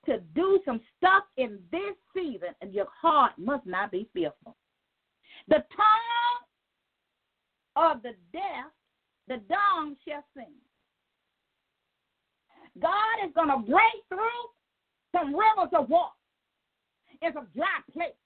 to 0.05 0.19
do 0.35 0.59
some 0.63 0.79
stuff 0.97 1.23
in 1.37 1.59
this 1.71 1.95
season, 2.15 2.49
and 2.61 2.73
your 2.73 2.87
heart 3.01 3.33
must 3.37 3.65
not 3.65 3.91
be 3.91 4.07
fearful. 4.13 4.55
The 5.47 5.55
tongue 5.55 6.42
of 7.75 8.01
the 8.01 8.13
deaf, 8.31 8.71
the 9.27 9.37
dumb 9.49 9.97
shall 10.07 10.23
sing. 10.35 10.53
God 12.81 13.25
is 13.25 13.33
going 13.35 13.49
to 13.49 13.59
break 13.69 14.01
through 14.09 14.43
some 15.13 15.33
rivers 15.33 15.71
of 15.77 15.89
water 15.89 16.17
in 17.21 17.33
some 17.33 17.47
dry 17.55 17.79
place. 17.93 18.17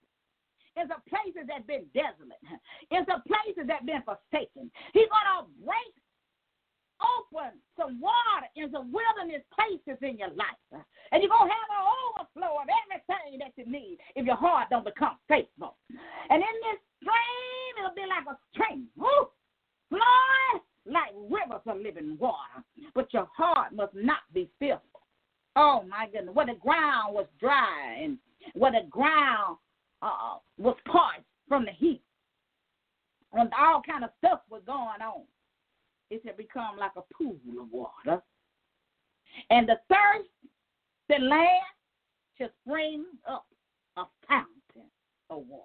In 0.78 0.88
some 0.88 1.02
places 1.10 1.50
that 1.50 1.66
have 1.66 1.68
been 1.68 1.90
desolate. 1.92 2.38
In 2.94 3.02
some 3.10 3.26
places 3.26 3.66
that 3.66 3.82
have 3.82 3.90
been 3.90 4.06
forsaken. 4.06 4.70
He's 4.94 5.10
going 5.10 5.30
to 5.42 5.50
break 5.66 5.94
open 7.02 7.58
some 7.78 8.02
water 8.02 8.50
in 8.58 8.72
some 8.72 8.90
wilderness 8.90 9.46
places 9.54 9.98
in 10.02 10.18
your 10.18 10.34
life. 10.34 10.58
And 11.12 11.22
you're 11.22 11.34
going 11.34 11.50
to 11.50 11.54
have 11.54 11.72
an 11.74 11.86
overflow 11.86 12.62
of 12.62 12.68
everything 12.70 13.40
that 13.42 13.54
you 13.58 13.66
need 13.70 13.98
if 14.16 14.26
your 14.26 14.38
heart 14.38 14.70
don't 14.70 14.86
become 14.86 15.18
faithful. 15.28 15.78
And 16.30 16.42
in 16.42 16.56
this 16.66 16.80
stream, 17.02 17.74
it'll 17.82 17.98
be 17.98 18.06
like 18.10 18.26
a 18.30 18.38
stream. 18.54 18.88
Woo! 18.98 19.30
Flowing 19.90 20.64
like 20.86 21.14
rivers 21.30 21.62
of 21.66 21.78
living 21.78 22.18
water. 22.20 22.64
But 22.96 23.14
your 23.14 23.28
heart 23.36 23.74
must 23.74 23.94
not 23.94 24.20
be 24.34 24.50
fearful. 24.60 25.02
Oh 25.56 25.84
my 25.88 26.08
goodness. 26.12 26.36
Where 26.36 26.46
the 26.46 26.56
ground 26.56 27.14
was 27.14 27.26
dry 27.40 28.00
and 28.02 28.18
where 28.54 28.72
the 28.72 28.88
ground 28.90 29.58
uh, 30.02 30.38
was 30.58 30.76
parched 30.86 31.26
from 31.48 31.66
the 31.66 31.72
heat. 31.72 32.02
And 33.34 33.50
all 33.60 33.82
kind 33.82 34.04
of 34.04 34.12
stuff 34.20 34.42
was 34.50 34.62
going 34.66 35.02
on. 35.02 35.24
It 36.10 36.22
had 36.26 36.38
become 36.38 36.78
like 36.78 36.94
a 36.96 37.02
pool 37.14 37.38
of 37.60 37.72
water. 37.72 38.22
And 39.50 39.68
the 39.68 39.76
thirst 39.90 40.30
the 41.10 41.24
land 41.24 41.62
shall 42.38 42.50
spring 42.66 43.06
up 43.30 43.46
a 43.98 44.04
fountain 44.28 44.90
of 45.30 45.44
water. 45.48 45.64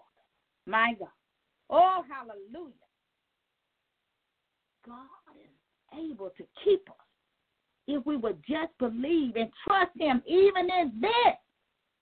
My 0.66 0.94
God. 0.98 1.08
Oh, 1.70 2.04
hallelujah. 2.08 2.72
God 4.86 5.36
is 5.40 6.10
able 6.10 6.30
to 6.36 6.44
keep 6.64 6.88
us 6.88 6.96
if 7.86 8.04
we 8.06 8.16
would 8.16 8.38
just 8.48 8.76
believe 8.78 9.36
and 9.36 9.50
trust 9.66 9.92
Him 9.98 10.22
even 10.26 10.70
in 10.70 10.92
this. 11.00 11.36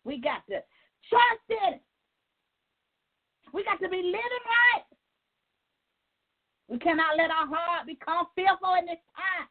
We 0.05 0.21
got 0.21 0.47
to 0.49 0.63
trust 1.09 1.47
it. 1.49 1.81
We 3.53 3.65
got 3.65 3.81
to 3.81 3.89
be 3.89 3.97
living 3.97 4.13
right. 4.15 4.85
We 6.69 6.79
cannot 6.79 7.17
let 7.17 7.31
our 7.31 7.47
heart 7.47 7.87
become 7.87 8.27
fearful 8.35 8.75
in 8.79 8.87
this 8.87 8.99
time. 9.17 9.49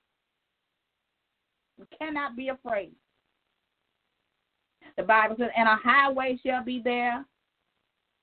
We 1.77 1.85
cannot 1.97 2.35
be 2.35 2.49
afraid. 2.49 2.93
The 4.97 5.03
Bible 5.03 5.35
says, 5.37 5.49
and 5.55 5.67
a 5.67 5.75
highway 5.75 6.39
shall 6.45 6.63
be 6.63 6.81
there, 6.83 7.25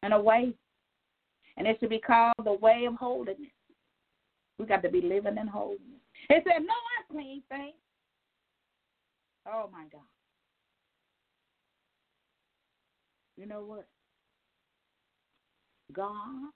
and 0.02 0.12
a 0.12 0.20
way. 0.20 0.52
And 1.56 1.66
it 1.66 1.78
should 1.80 1.90
be 1.90 1.98
called 1.98 2.34
the 2.44 2.52
way 2.54 2.86
of 2.86 2.94
holiness. 2.96 3.36
We 4.58 4.66
got 4.66 4.82
to 4.82 4.88
be 4.88 5.00
living 5.00 5.36
in 5.38 5.46
holiness. 5.46 5.80
It 6.30 6.42
said, 6.44 6.62
no 6.62 6.74
unclean 7.00 7.42
thing. 7.48 7.72
Oh 9.46 9.68
my 9.70 9.84
God. 9.92 10.00
You 13.36 13.46
know 13.46 13.62
what? 13.62 13.86
God, 15.92 16.50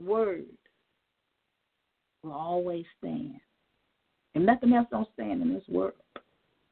word, 0.00 0.44
will 2.22 2.32
always 2.32 2.84
stand. 2.98 3.34
And 4.34 4.46
nothing 4.46 4.72
else 4.72 4.88
don't 4.90 5.08
stand 5.14 5.42
in 5.42 5.52
this 5.52 5.64
world. 5.68 5.92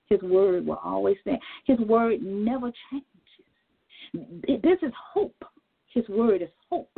His 0.08 0.22
word 0.22 0.66
will 0.66 0.80
always 0.82 1.16
stand. 1.22 1.38
His 1.66 1.78
word 1.80 2.22
never 2.22 2.72
changes. 2.90 3.08
This 4.62 4.78
is 4.82 4.92
hope. 5.12 5.44
His 5.92 6.08
word 6.08 6.42
is 6.42 6.48
hope. 6.70 6.90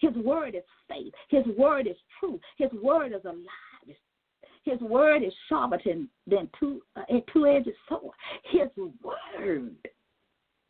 His 0.00 0.14
word 0.14 0.54
is 0.54 0.62
faith. 0.88 1.12
His 1.28 1.44
word 1.56 1.86
is 1.86 1.96
truth. 2.20 2.40
His 2.58 2.70
word 2.82 3.12
is 3.12 3.24
alive. 3.24 3.96
His 4.64 4.80
word 4.80 5.22
is 5.22 5.32
sharper 5.48 5.78
than, 5.84 6.08
than 6.26 6.48
two, 6.58 6.80
uh, 6.96 7.02
a 7.10 7.22
two-edged 7.32 7.68
sword. 7.88 8.14
His 8.50 8.68
word 9.02 9.76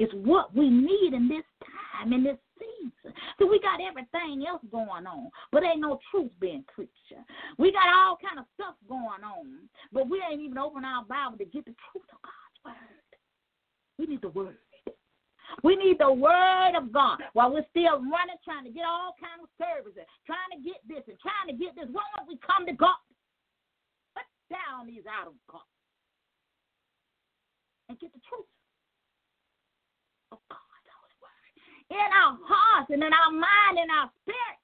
is 0.00 0.08
what 0.12 0.54
we 0.54 0.68
need 0.68 1.12
in 1.12 1.28
this 1.28 1.44
time, 1.62 2.12
in 2.12 2.24
this 2.24 2.36
season. 2.58 3.14
So 3.38 3.46
we 3.46 3.60
got 3.60 3.78
everything 3.80 4.44
else 4.48 4.62
going 4.72 5.06
on, 5.06 5.30
but 5.52 5.62
ain't 5.62 5.80
no 5.80 6.00
truth 6.10 6.32
being 6.40 6.64
preached. 6.74 6.90
We 7.58 7.70
got 7.70 7.86
all 7.94 8.18
kind 8.20 8.40
of 8.40 8.46
stuff 8.54 8.74
going 8.88 9.22
on, 9.22 9.68
but 9.92 10.08
we 10.08 10.20
ain't 10.28 10.40
even 10.40 10.58
open 10.58 10.84
our 10.84 11.04
Bible 11.04 11.38
to 11.38 11.44
get 11.44 11.64
the 11.64 11.74
truth 11.92 12.08
of 12.12 12.18
God's 12.22 12.76
word. 12.76 13.18
We 13.98 14.06
need 14.06 14.22
the 14.22 14.28
word. 14.30 14.56
We 15.62 15.76
need 15.76 15.98
the 15.98 16.12
word 16.12 16.74
of 16.76 16.92
God 16.92 17.20
while 17.32 17.52
we're 17.52 17.68
still 17.70 18.00
running, 18.00 18.40
trying 18.44 18.64
to 18.64 18.72
get 18.72 18.84
all 18.84 19.14
kinds 19.20 19.44
of 19.44 19.50
services, 19.56 20.04
trying 20.26 20.50
to 20.56 20.60
get 20.60 20.80
this 20.88 21.04
and 21.08 21.18
trying 21.20 21.48
to 21.52 21.56
get 21.56 21.76
this. 21.76 21.88
Why 21.92 22.04
don't 22.16 22.28
we 22.28 22.38
come 22.40 22.66
to 22.66 22.74
God? 22.74 23.00
Put 24.16 24.26
down 24.50 24.88
these 24.88 25.06
out 25.06 25.28
of 25.28 25.36
God 25.48 25.68
and 27.88 28.00
get 28.00 28.12
the 28.12 28.24
truth 28.24 28.48
of 30.32 30.40
God's 30.48 30.88
holy 30.88 31.16
word 31.20 31.52
in 31.92 32.08
our 32.12 32.34
hearts 32.40 32.90
and 32.90 33.04
in 33.04 33.12
our 33.12 33.32
mind 33.32 33.76
and 33.78 33.90
our 33.92 34.08
spirit. 34.24 34.60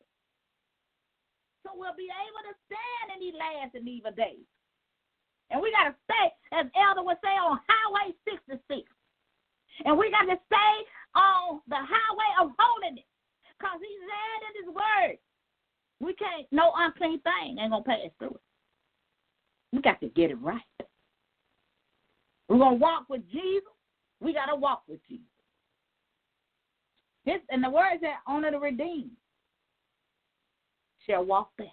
So 1.62 1.76
we'll 1.76 1.96
be 1.96 2.08
able 2.08 2.42
to 2.48 2.54
stand 2.66 3.14
in 3.14 3.18
these 3.20 3.36
last 3.36 3.76
and 3.76 3.86
evil 3.86 4.12
days. 4.16 4.48
And 5.50 5.60
we 5.60 5.70
got 5.74 5.92
to 5.92 5.94
stay, 6.06 6.28
as 6.54 6.66
Elder 6.78 7.02
would 7.02 7.18
say, 7.22 7.34
on 7.34 7.58
Highway 7.66 8.14
66. 8.24 8.86
And 9.84 9.96
we 9.96 10.10
got 10.10 10.24
to 10.32 10.38
stay 10.46 10.74
on 11.14 11.60
the 11.68 11.76
highway 11.76 12.30
of 12.40 12.50
holiness 12.58 13.04
because 13.58 13.78
he 13.80 13.96
said 14.06 14.40
in 14.48 14.64
his 14.64 14.74
word, 14.74 15.18
we 16.00 16.14
can't, 16.14 16.46
no 16.50 16.72
unclean 16.76 17.20
thing 17.20 17.58
ain't 17.58 17.70
going 17.70 17.84
to 17.84 17.88
pass 17.88 18.10
through 18.18 18.30
it. 18.30 18.40
We 19.72 19.80
got 19.82 20.00
to 20.00 20.08
get 20.08 20.30
it 20.30 20.40
right. 20.40 20.60
We're 22.48 22.58
going 22.58 22.78
to 22.78 22.82
walk 22.82 23.04
with 23.08 23.22
Jesus. 23.30 23.68
We 24.20 24.32
got 24.32 24.46
to 24.46 24.56
walk 24.56 24.82
with 24.88 25.00
Jesus. 25.08 25.24
His, 27.24 27.40
and 27.50 27.62
the 27.62 27.70
word 27.70 27.98
that 28.00 28.20
only 28.26 28.50
the 28.50 28.58
redeemed 28.58 29.10
shall 31.06 31.24
walk 31.24 31.50
there. 31.58 31.68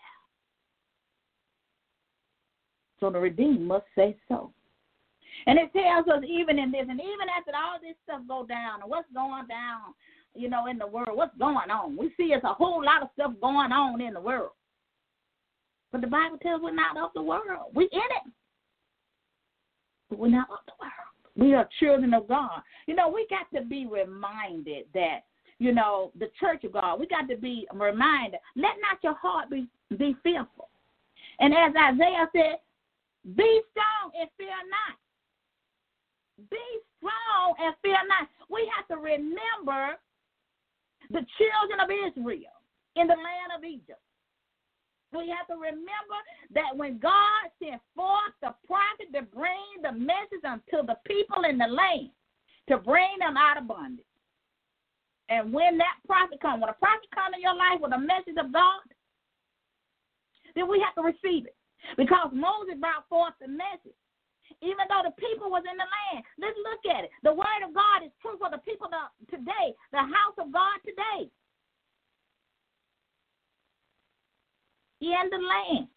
So 2.99 3.10
the 3.10 3.20
redeemed 3.20 3.62
must 3.62 3.86
say 3.95 4.18
so. 4.28 4.51
And 5.48 5.58
it 5.58 5.72
tells 5.72 6.08
us 6.08 6.24
even 6.28 6.60
in 6.60 6.72
this, 6.72 6.86
and 6.89 7.00
even 7.00 7.28
after 7.36 7.52
all 7.56 7.80
this 7.82 7.95
stuff 8.04 8.22
go 8.28 8.45
down, 8.45 8.82
and 8.82 8.89
what's 8.89 9.08
going 9.14 9.48
down, 9.48 9.95
you 10.36 10.50
know, 10.50 10.68
in 10.68 10.78
the 10.78 10.86
world, 10.86 11.16
what's 11.18 11.36
going 11.38 11.72
on? 11.72 11.95
We 11.95 12.12
see 12.18 12.36
it's 12.36 12.43
a 12.43 12.54
whole 12.54 12.84
lot 12.84 13.02
of 13.02 13.10
stuff 13.14 13.32
going 13.41 13.72
on 13.72 14.02
in 14.02 14.14
the 14.14 14.22
world. 14.22 14.52
But 15.91 16.02
the 16.02 16.08
Bible 16.08 16.38
tells 16.43 16.62
we're 16.62 16.74
not 16.74 16.98
of 16.98 17.12
the 17.16 17.22
world. 17.22 17.72
We're 17.74 17.88
in 17.93 18.00
it. 18.00 18.34
But 20.10 20.20
we're 20.20 20.28
not 20.28 20.50
of 20.52 20.60
the 20.68 20.74
world. 20.82 20.93
We 21.38 21.54
are 21.54 21.70
children 21.80 22.14
of 22.14 22.28
God. 22.28 22.62
You 22.86 22.95
know, 22.95 23.08
we 23.08 23.26
got 23.30 23.48
to 23.58 23.66
be 23.66 23.88
reminded 23.88 24.88
that, 24.93 25.20
you 25.60 25.72
know, 25.74 26.12
the 26.20 26.30
church 26.38 26.66
of 26.66 26.74
God, 26.74 27.00
we 27.00 27.08
got 27.08 27.30
to 27.30 27.38
be 27.38 27.66
reminded, 27.74 28.41
let 28.58 28.74
not 28.82 29.02
your 29.02 29.16
heart 29.16 29.50
be, 29.50 29.68
be 29.98 30.14
fearful. 30.24 30.68
And 31.39 31.54
as 31.54 31.72
Isaiah 31.74 32.28
said, 32.34 32.58
be 33.36 33.62
strong 33.72 34.12
and 34.20 34.30
fear 34.38 34.48
not. 34.50 34.98
Be 36.38 36.66
strong 36.98 37.56
and 37.60 37.74
fear 37.82 37.98
not. 38.08 38.30
We 38.50 38.70
have 38.76 38.88
to 38.90 38.98
remember 38.98 39.98
the 41.10 41.26
children 41.38 41.80
of 41.82 41.90
Israel 41.90 42.58
in 42.96 43.08
the 43.08 43.16
land 43.16 43.52
of 43.58 43.64
Egypt. 43.64 44.02
We 45.14 45.30
have 45.32 45.48
to 45.48 45.56
remember 45.56 46.20
that 46.54 46.76
when 46.76 47.00
God 47.00 47.48
sent 47.64 47.82
forth 47.96 48.36
the 48.42 48.54
prophet 48.68 49.08
to 49.16 49.22
bring 49.24 49.82
the 49.82 49.92
message 49.92 50.44
unto 50.44 50.86
the 50.86 50.98
people 51.08 51.44
in 51.48 51.58
the 51.58 51.68
land, 51.68 52.12
to 52.70 52.78
bring 52.78 53.18
them 53.20 53.38
out 53.38 53.58
of 53.58 53.68
bondage. 53.68 54.04
And 55.30 55.52
when 55.52 55.78
that 55.78 55.96
prophet 56.06 56.40
comes, 56.42 56.62
when 56.62 56.70
a 56.70 56.80
prophet 56.80 57.08
comes 57.16 57.36
in 57.36 57.42
your 57.42 57.56
life 57.56 57.80
with 57.80 57.94
a 57.94 58.00
message 58.00 58.36
of 58.38 58.52
God, 58.52 58.84
then 60.56 60.68
we 60.68 60.84
have 60.84 60.96
to 60.96 61.04
receive 61.04 61.48
it. 61.48 61.56
Because 61.96 62.30
Moses 62.34 62.76
brought 62.80 63.08
forth 63.08 63.34
the 63.40 63.48
message 63.48 63.96
even 64.62 64.86
though 64.89 65.03
the 65.05 65.16
people 65.22 65.49
was 65.49 65.64
in 65.70 65.78
the 65.78 65.86
land. 65.86 66.26
Let's 66.39 66.58
look 66.66 66.95
at 66.95 67.05
it. 67.05 67.12
The 67.24 67.34
word 67.34 67.62
of 67.66 67.74
God 67.74 68.03
is 68.05 68.12
true 68.22 68.38
for 68.39 68.49
the 68.49 68.62
people 68.66 68.89
today, 69.30 69.74
the 69.91 69.99
house 69.99 70.38
of 70.39 70.51
God 70.51 70.80
today. 70.86 71.30
In 75.01 75.30
the 75.30 75.38
land, 75.38 75.88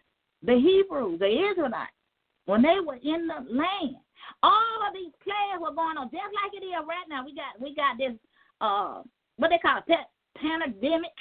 the 0.43 0.61
Hebrews, 0.61 1.19
the 1.21 1.51
Israelites, 1.51 1.97
when 2.45 2.63
they 2.63 2.79
were 2.85 3.01
in 3.03 3.27
the 3.27 3.41
land, 3.49 3.97
All 4.43 4.79
of 4.87 4.95
these 4.95 5.13
plagues 5.25 5.61
were 5.61 5.75
going 5.75 5.99
on 5.99 6.11
just 6.11 6.33
like 6.37 6.53
it 6.55 6.65
is 6.65 6.85
right 6.87 7.09
now. 7.09 7.25
We 7.25 7.35
got 7.35 7.61
we 7.61 7.75
got 7.75 7.99
this 7.99 8.15
uh 8.61 9.03
what 9.37 9.49
they 9.49 9.59
call 9.59 9.79
it 9.87 10.07
pandemic. 10.37 11.17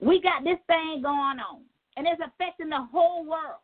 We 0.00 0.20
got 0.20 0.44
this 0.44 0.58
thing 0.66 1.02
going 1.02 1.38
on, 1.38 1.62
and 1.96 2.06
it's 2.06 2.20
affecting 2.20 2.68
the 2.68 2.82
whole 2.92 3.24
world. 3.24 3.62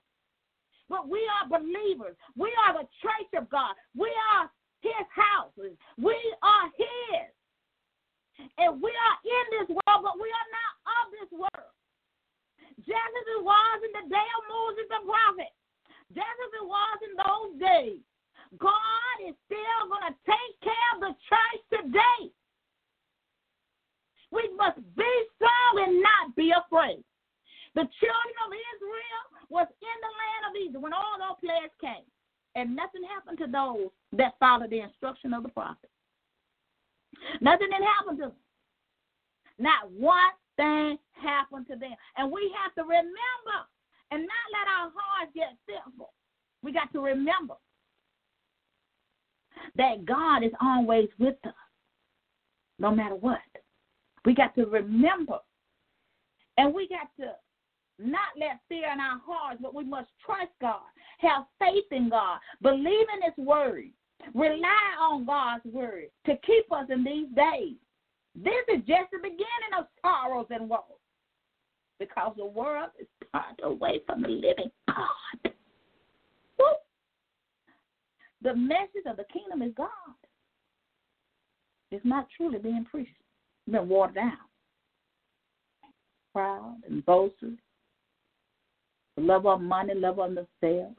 But 0.90 1.06
we 1.06 1.22
are 1.38 1.46
believers. 1.46 2.18
We 2.34 2.50
are 2.66 2.82
the 2.82 2.88
church 2.98 3.30
of 3.38 3.46
God. 3.46 3.78
We 3.94 4.10
are 4.34 4.50
His 4.82 5.06
houses. 5.14 5.78
We 5.94 6.18
are 6.42 6.66
His. 6.74 7.30
And 8.58 8.82
we 8.82 8.90
are 8.90 9.16
in 9.22 9.44
this 9.54 9.68
world, 9.70 10.02
but 10.02 10.18
we 10.18 10.26
are 10.26 10.50
not 10.50 10.72
of 10.82 11.06
this 11.14 11.30
world. 11.30 11.72
Just 12.82 13.12
as 13.14 13.26
it 13.38 13.42
was 13.44 13.76
in 13.86 13.92
the 14.02 14.06
day 14.10 14.28
of 14.34 14.42
Moses 14.50 14.88
the 14.90 15.00
prophet, 15.06 15.52
just 16.10 16.26
as 16.26 16.52
it 16.58 16.66
was 16.66 16.96
in 17.06 17.12
those 17.22 17.52
days, 17.62 18.00
God 18.58 19.16
is 19.22 19.36
still 19.46 19.82
going 19.86 20.10
to 20.10 20.16
take 20.26 20.54
care 20.58 20.90
of 20.96 21.06
the 21.06 21.14
church 21.30 21.60
today. 21.70 22.34
We 24.32 24.42
must 24.58 24.82
be 24.96 25.12
strong 25.38 25.86
and 25.86 26.02
not 26.02 26.34
be 26.34 26.50
afraid. 26.50 27.04
The 27.74 27.86
children 28.02 28.36
of 28.46 28.50
Israel 28.50 29.22
was 29.48 29.66
in 29.70 29.98
the 30.02 30.12
land 30.18 30.42
of 30.50 30.56
Egypt 30.58 30.82
when 30.82 30.92
all 30.92 31.18
those 31.18 31.38
plagues 31.40 31.74
came. 31.80 32.06
And 32.56 32.74
nothing 32.74 33.02
happened 33.06 33.38
to 33.38 33.46
those 33.46 33.90
that 34.18 34.34
followed 34.40 34.70
the 34.70 34.80
instruction 34.80 35.32
of 35.32 35.44
the 35.44 35.50
prophet. 35.50 35.90
Nothing 37.40 37.70
didn't 37.70 37.86
happen 37.86 38.16
to 38.16 38.22
them. 38.34 38.42
Not 39.58 39.90
one 39.92 40.34
thing 40.56 40.98
happened 41.12 41.66
to 41.68 41.76
them. 41.76 41.94
And 42.16 42.32
we 42.32 42.52
have 42.58 42.74
to 42.74 42.82
remember 42.82 43.58
and 44.10 44.22
not 44.22 44.46
let 44.50 44.66
our 44.66 44.90
hearts 44.94 45.32
get 45.34 45.56
fearful. 45.66 46.12
We 46.62 46.72
got 46.72 46.92
to 46.92 47.00
remember 47.00 47.54
that 49.76 50.04
God 50.04 50.42
is 50.42 50.52
always 50.60 51.08
with 51.18 51.36
us, 51.44 51.54
no 52.78 52.90
matter 52.90 53.14
what. 53.14 53.38
We 54.24 54.34
got 54.34 54.54
to 54.56 54.66
remember. 54.66 55.38
And 56.56 56.74
we 56.74 56.88
got 56.88 57.08
to 57.24 57.32
not 58.02 58.38
let 58.38 58.60
fear 58.68 58.90
in 58.92 59.00
our 59.00 59.20
hearts, 59.24 59.60
but 59.62 59.74
we 59.74 59.84
must 59.84 60.08
trust 60.24 60.50
God, 60.60 60.80
have 61.18 61.44
faith 61.58 61.84
in 61.90 62.08
God, 62.08 62.38
believe 62.62 63.06
in 63.14 63.22
His 63.22 63.46
word, 63.46 63.90
rely 64.34 64.96
on 65.00 65.24
God's 65.24 65.64
word 65.66 66.06
to 66.26 66.36
keep 66.46 66.70
us 66.72 66.86
in 66.90 67.04
these 67.04 67.28
days. 67.34 67.76
This 68.34 68.64
is 68.68 68.80
just 68.86 69.10
the 69.12 69.18
beginning 69.18 69.74
of 69.78 69.86
sorrows 70.02 70.46
and 70.50 70.68
woes 70.68 70.80
because 71.98 72.32
the 72.36 72.44
world 72.44 72.90
is 72.98 73.06
turned 73.32 73.60
away 73.62 74.00
from 74.06 74.22
the 74.22 74.28
living 74.28 74.70
God. 74.88 75.52
Woo. 76.58 76.66
The 78.42 78.54
message 78.54 79.04
of 79.06 79.16
the 79.16 79.24
kingdom 79.32 79.62
is 79.62 79.72
God. 79.76 79.88
It's 81.90 82.04
not 82.04 82.28
truly 82.36 82.58
being 82.58 82.86
preached. 82.90 83.10
It's 83.66 83.72
been 83.72 83.88
watered 83.88 84.14
down. 84.14 84.38
Proud 86.32 86.76
and 86.88 87.04
boastful. 87.04 87.50
The 89.20 89.26
love 89.26 89.44
of 89.44 89.60
money, 89.60 89.92
love 89.94 90.18
of 90.18 90.30
themselves. 90.30 90.96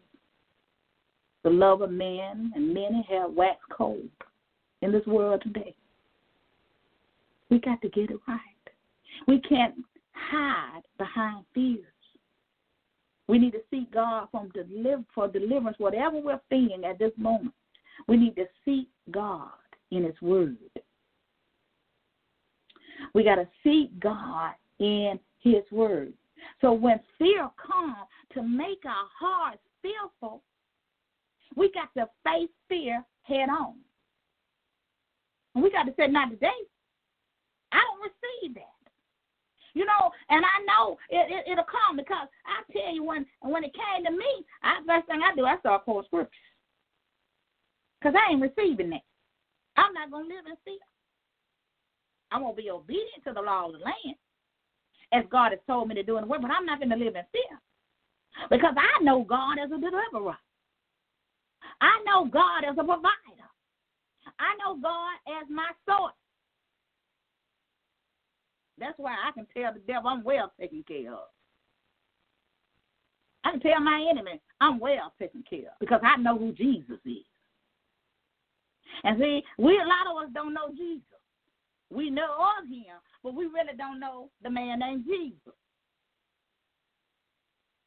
The 1.41 1.49
love 1.49 1.82
of 1.82 1.89
men, 1.89 2.51
and 2.53 2.72
many 2.72 3.03
have 3.09 3.32
waxed 3.32 3.67
cold 3.76 4.07
in 4.84 4.91
this 4.91 5.05
world 5.07 5.41
today. 5.41 5.74
We 7.49 7.59
got 7.59 7.82
to 7.82 7.89
get 7.89 8.11
it 8.11 8.19
right. 8.28 8.38
We 9.28 9.39
can't 9.39 9.74
hide 10.13 10.84
behind 10.99 11.45
fears. 11.55 11.84
We 13.28 13.39
need 13.39 13.53
to 13.53 13.61
seek 13.72 13.91
God 13.91 14.28
from 14.30 14.49
deliver, 14.49 15.03
for 15.15 15.28
deliverance, 15.28 15.80
whatever 15.80 16.19
we're 16.19 16.41
feeling 16.47 16.86
at 16.86 16.99
this 16.99 17.13
moment. 17.17 17.55
We 18.07 18.17
need 18.17 18.36
to 18.36 18.45
seek 18.63 18.88
God 19.09 19.49
in 19.89 20.03
His 20.03 20.22
Word. 20.22 20.57
We 23.15 23.24
got 23.24 23.36
to 23.36 23.47
seek 23.63 23.99
God 23.99 24.51
in 24.78 25.19
His 25.39 25.63
Word. 25.72 26.13
So 26.62 26.74
when 26.74 27.00
fear 27.18 27.50
comes 27.58 27.96
to 28.34 28.44
make 28.44 28.84
our 28.86 29.08
hearts 29.20 29.62
fearful, 29.82 30.44
we 31.56 31.72
got 31.72 31.94
to 31.96 32.10
face 32.24 32.50
fear 32.70 33.04
head 33.24 33.50
on. 33.50 33.76
And 35.56 35.64
we 35.64 35.72
got 35.72 35.84
to 35.84 35.94
say, 35.98 36.08
not 36.08 36.30
today. 36.30 36.50
I 37.72 37.80
don't 37.80 38.12
receive 38.12 38.56
that. 38.56 38.82
You 39.74 39.86
know, 39.86 40.12
and 40.30 40.44
I 40.44 40.58
know 40.68 40.98
it, 41.10 41.32
it, 41.32 41.52
it'll 41.52 41.64
come 41.64 41.96
because 41.96 42.28
I 42.44 42.60
tell 42.74 42.94
you 42.94 43.04
when 43.04 43.26
when 43.39 43.64
it 43.64 43.72
came 43.74 44.04
to 44.04 44.12
me, 44.12 44.46
I 44.64 44.80
first 44.86 45.08
thing 45.08 45.22
I 45.24 45.34
do, 45.34 45.46
I 45.46 45.58
start 45.60 45.86
quoting 45.86 46.08
scriptures. 46.08 46.36
Because 48.00 48.16
I 48.20 48.34
ain't 48.34 48.42
receiving 48.42 48.89
that. 48.89 49.06
I'm 49.78 49.94
not 49.94 50.12
going 50.12 50.28
to 50.28 50.36
live 50.36 50.46
in 50.46 50.56
fear. 50.66 50.84
I'm 52.32 52.42
going 52.42 52.56
to 52.56 52.62
be 52.62 52.70
obedient 52.70 53.24
to 53.26 53.34
the 53.34 53.42
law 53.42 53.68
of 53.68 53.74
the 53.74 53.80
land 53.80 54.18
as 55.14 55.24
God 55.30 55.51
has 55.51 55.59
told 55.68 55.88
me 55.88 55.95
to 55.95 56.03
do 56.03 56.18
in 56.18 56.24
the 56.24 56.28
word, 56.28 56.41
but 56.41 56.51
I'm 56.51 56.66
not 56.66 56.80
going 56.80 56.89
to 56.89 56.95
live 56.95 57.16
in 57.16 57.24
fear. 57.32 57.59
Because 58.49 58.76
I 58.78 59.03
know 59.03 59.24
God 59.24 59.57
as 59.64 59.72
a 59.72 59.78
deliverer. 59.80 60.38
I 61.82 62.01
know 62.05 62.26
God 62.26 62.64
as 62.64 62.74
a 62.78 62.84
provider. 62.84 63.49
I 64.39 64.55
know 64.59 64.80
God 64.82 65.41
as 65.41 65.47
my 65.49 65.70
source. 65.88 66.14
That's 68.78 68.97
why 68.97 69.12
I 69.12 69.32
can 69.32 69.45
tell 69.55 69.74
the 69.74 69.80
devil 69.80 70.09
I'm 70.09 70.24
well 70.24 70.51
taken 70.59 70.84
care 70.88 71.14
of. 71.14 71.28
I 73.43 73.51
can 73.51 73.59
tell 73.59 73.80
my 73.80 74.07
enemy 74.09 74.39
I'm 74.59 74.80
well 74.80 75.14
taken 75.20 75.43
care 75.47 75.70
of 75.70 75.80
because 75.80 76.01
I 76.03 76.18
know 76.18 76.38
who 76.38 76.51
Jesus 76.53 76.99
is. 77.05 77.26
And 79.03 79.20
see, 79.20 79.43
we 79.57 79.78
a 79.78 79.86
lot 79.86 80.07
of 80.09 80.24
us 80.24 80.34
don't 80.34 80.53
know 80.53 80.70
Jesus. 80.76 81.03
We 81.92 82.10
know 82.10 82.38
of 82.60 82.70
him, 82.70 82.98
but 83.24 83.36
we 83.36 83.46
really 83.46 83.76
don't 83.78 84.00
know 84.00 84.30
the 84.42 84.50
man 84.50 84.80
named 84.80 85.06
Jesus. 85.06 85.54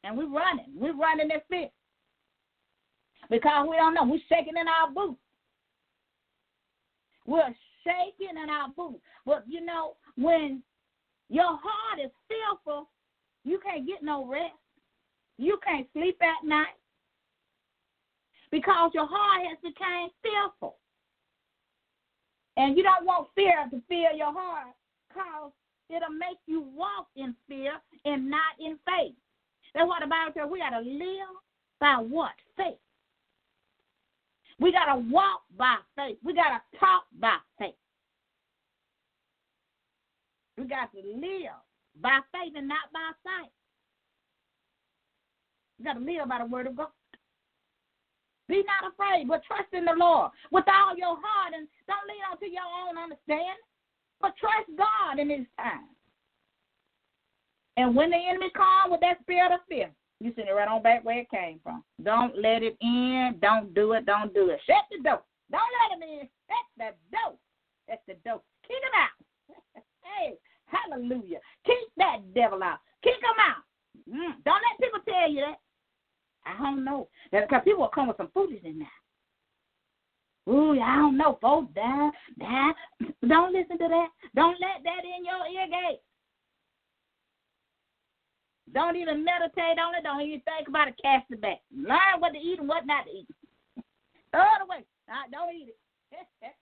And 0.04 0.16
we're 0.16 0.28
running. 0.28 0.72
We're 0.74 0.96
running 0.96 1.28
this 1.28 1.42
fear. 1.48 1.68
Because 3.30 3.66
we 3.68 3.76
don't 3.76 3.94
know. 3.94 4.04
We're 4.04 4.18
shaking 4.28 4.58
in 4.60 4.68
our 4.68 4.90
boots. 4.92 5.20
We're 7.26 7.54
shaking 7.82 8.36
in 8.42 8.50
our 8.50 8.68
boots. 8.76 9.00
But 9.24 9.44
you 9.48 9.64
know, 9.64 9.96
when 10.16 10.62
your 11.28 11.58
heart 11.60 12.00
is 12.04 12.10
fearful. 12.28 12.88
You 13.44 13.58
can't 13.58 13.86
get 13.86 14.02
no 14.02 14.26
rest. 14.26 14.54
You 15.38 15.58
can't 15.64 15.86
sleep 15.92 16.18
at 16.22 16.46
night 16.46 16.78
because 18.50 18.92
your 18.94 19.06
heart 19.08 19.42
has 19.48 19.58
become 19.62 20.10
fearful. 20.22 20.76
And 22.56 22.76
you 22.76 22.82
don't 22.82 23.04
want 23.04 23.28
fear 23.34 23.66
to 23.70 23.82
fill 23.88 24.16
your 24.16 24.32
heart 24.32 24.74
because 25.08 25.50
it'll 25.90 26.10
make 26.10 26.38
you 26.46 26.60
walk 26.74 27.08
in 27.16 27.34
fear 27.48 27.72
and 28.04 28.30
not 28.30 28.54
in 28.60 28.78
faith. 28.86 29.14
That's 29.74 29.86
what 29.86 30.00
the 30.00 30.06
Bible 30.06 30.32
says. 30.34 30.48
We 30.50 30.60
got 30.60 30.70
to 30.70 30.80
live 30.80 31.34
by 31.80 31.96
what? 31.96 32.32
Faith. 32.56 32.78
We 34.60 34.70
got 34.70 34.94
to 34.94 35.02
walk 35.10 35.42
by 35.58 35.76
faith. 35.96 36.18
We 36.22 36.32
got 36.32 36.50
to 36.50 36.78
talk 36.78 37.04
by 37.18 37.36
faith. 37.58 37.74
We 40.56 40.64
got 40.64 40.92
to 40.92 40.98
live 40.98 41.58
by 42.00 42.20
faith 42.32 42.52
and 42.56 42.68
not 42.68 42.92
by 42.92 43.10
sight. 43.24 43.50
You 45.78 45.84
got 45.84 45.94
to 45.94 46.00
live 46.00 46.28
by 46.28 46.38
the 46.38 46.46
word 46.46 46.68
of 46.68 46.76
God. 46.76 46.88
Be 48.48 48.62
not 48.64 48.92
afraid, 48.92 49.28
but 49.28 49.42
trust 49.44 49.72
in 49.72 49.84
the 49.84 49.96
Lord 49.96 50.30
with 50.52 50.64
all 50.68 50.96
your 50.96 51.16
heart 51.16 51.54
and 51.56 51.68
don't 51.88 52.06
lean 52.08 52.24
on 52.30 52.38
to 52.38 52.48
your 52.48 52.66
own 52.66 52.98
understanding, 52.98 53.64
but 54.20 54.36
trust 54.36 54.68
God 54.76 55.18
in 55.18 55.30
His 55.30 55.46
time. 55.58 55.88
And 57.76 57.96
when 57.96 58.10
the 58.10 58.16
enemy 58.16 58.50
comes 58.54 58.92
with 58.92 59.00
that 59.00 59.20
spirit 59.22 59.52
of 59.52 59.60
fear, 59.68 59.90
you 60.20 60.32
send 60.36 60.48
it 60.48 60.52
right 60.52 60.68
on 60.68 60.82
back 60.82 61.04
where 61.04 61.20
it 61.20 61.30
came 61.30 61.58
from. 61.62 61.82
Don't 62.02 62.36
let 62.38 62.62
it 62.62 62.76
in. 62.80 63.36
Don't 63.42 63.74
do 63.74 63.92
it. 63.92 64.06
Don't 64.06 64.32
do 64.32 64.50
it. 64.50 64.60
Shut 64.66 64.84
the 64.90 65.02
door. 65.02 65.22
Don't 65.50 65.74
let 65.82 65.96
him 65.96 66.02
in. 66.02 66.28
Shut 66.46 66.66
the 66.78 66.90
door. 67.10 67.36
That's 67.88 68.00
the 68.06 68.14
door. 68.24 68.40
Kick 68.62 68.78
him 68.78 68.94
out. 68.94 69.82
hey, 70.02 70.38
Hallelujah. 70.74 71.38
Keep 71.66 71.88
that 71.96 72.18
devil 72.34 72.62
out. 72.62 72.78
Kick 73.02 73.20
him 73.20 73.38
out. 73.38 73.62
Mm. 74.08 74.42
Don't 74.44 74.62
let 74.62 74.80
people 74.80 75.00
tell 75.06 75.30
you 75.30 75.40
that. 75.46 75.58
I 76.46 76.56
don't 76.58 76.84
know. 76.84 77.08
Because 77.32 77.62
people 77.64 77.80
will 77.80 77.88
come 77.88 78.08
with 78.08 78.16
some 78.16 78.30
foolishness 78.32 78.62
in 78.64 78.78
there. 78.78 80.54
Ooh, 80.54 80.78
I 80.80 80.96
don't 80.96 81.16
know, 81.16 81.38
folks. 81.40 81.72
That, 81.74 82.10
that. 82.38 82.74
Don't 83.26 83.52
listen 83.52 83.78
to 83.78 83.88
that. 83.88 84.08
Don't 84.34 84.60
let 84.60 84.82
that 84.84 85.04
in 85.04 85.24
your 85.24 85.46
ear 85.48 85.68
gate. 85.68 86.00
Don't 88.72 88.96
even 88.96 89.24
meditate 89.24 89.78
on 89.78 89.94
it. 89.94 90.02
Don't 90.02 90.20
even 90.20 90.40
think 90.40 90.68
about 90.68 90.88
it. 90.88 90.94
Cast 91.00 91.30
it 91.30 91.40
back. 91.40 91.60
Learn 91.74 92.18
what 92.18 92.32
to 92.32 92.38
eat 92.38 92.58
and 92.58 92.68
what 92.68 92.86
not 92.86 93.06
to 93.06 93.10
eat. 93.10 93.28
Throw 94.32 94.40
it 94.40 94.62
away. 94.62 94.84
don't 95.32 95.54
eat 95.54 95.68
it. 95.68 96.26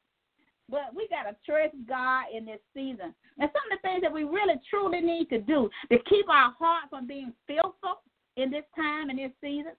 But 0.71 0.95
we 0.97 1.07
got 1.09 1.25
to 1.25 1.37
trust 1.45 1.75
God 1.87 2.25
in 2.35 2.47
this 2.47 2.61
season. 2.73 3.13
And 3.39 3.51
some 3.53 3.69
of 3.71 3.77
the 3.77 3.83
things 3.87 4.01
that 4.01 4.13
we 4.13 4.25
really 4.25 4.55
truly 4.71 5.03
need 5.03 5.29
to 5.29 5.39
do 5.39 5.69
to 5.91 5.99
keep 6.09 6.27
our 6.31 6.55
heart 6.59 6.85
from 6.89 7.07
being 7.07 7.35
fearful 7.47 8.01
in 8.37 8.51
this 8.51 8.65
time 8.75 9.11
and 9.11 9.19
this 9.19 9.33
season, 9.41 9.73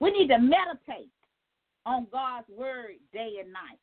we 0.00 0.10
need 0.10 0.28
to 0.28 0.38
meditate 0.38 1.10
on 1.86 2.06
God's 2.12 2.48
word 2.48 2.96
day 3.12 3.36
and 3.42 3.52
night. 3.52 3.78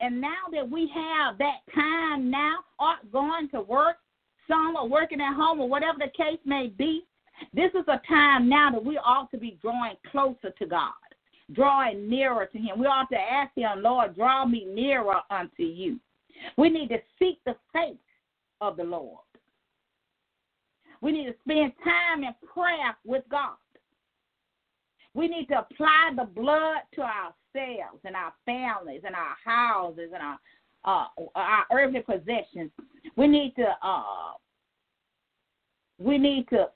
And 0.00 0.20
now 0.20 0.48
that 0.52 0.68
we 0.68 0.90
have 0.94 1.38
that 1.38 1.60
time 1.74 2.30
now, 2.30 2.56
are 2.78 2.98
going 3.12 3.48
to 3.50 3.60
work, 3.60 3.96
some 4.48 4.76
are 4.76 4.86
working 4.86 5.20
at 5.20 5.34
home 5.34 5.60
or 5.60 5.68
whatever 5.68 5.98
the 5.98 6.10
case 6.16 6.38
may 6.44 6.68
be, 6.68 7.04
this 7.54 7.70
is 7.74 7.84
a 7.88 8.00
time 8.08 8.48
now 8.48 8.70
that 8.70 8.84
we 8.84 8.98
ought 8.98 9.30
to 9.30 9.38
be 9.38 9.58
drawing 9.60 9.96
closer 10.10 10.50
to 10.58 10.66
God, 10.66 10.92
drawing 11.52 12.08
nearer 12.08 12.46
to 12.46 12.58
Him. 12.58 12.78
We 12.78 12.86
ought 12.86 13.08
to 13.10 13.18
ask 13.18 13.52
Him, 13.56 13.82
Lord, 13.82 14.14
draw 14.14 14.44
me 14.44 14.64
nearer 14.64 15.20
unto 15.30 15.62
you. 15.62 15.98
We 16.56 16.68
need 16.68 16.88
to 16.88 16.98
seek 17.18 17.38
the 17.44 17.56
face 17.72 17.96
of 18.60 18.76
the 18.76 18.84
Lord. 18.84 19.20
We 21.00 21.12
need 21.12 21.26
to 21.26 21.34
spend 21.44 21.72
time 21.84 22.24
in 22.24 22.34
prayer 22.52 22.96
with 23.04 23.24
God. 23.30 23.56
We 25.14 25.28
need 25.28 25.46
to 25.46 25.60
apply 25.60 26.10
the 26.16 26.24
blood 26.24 26.80
to 26.94 27.02
ourselves 27.02 28.00
and 28.04 28.14
our 28.14 28.32
families 28.44 29.02
and 29.04 29.14
our 29.14 29.34
houses 29.44 30.10
and 30.12 30.22
our 30.22 30.38
uh, 30.84 31.06
our 31.34 31.64
earthly 31.72 32.00
possessions. 32.00 32.70
We 33.16 33.26
need 33.26 33.54
to 33.56 33.66
uh, 33.82 34.34
we 35.98 36.18
need 36.18 36.48
to 36.50 36.68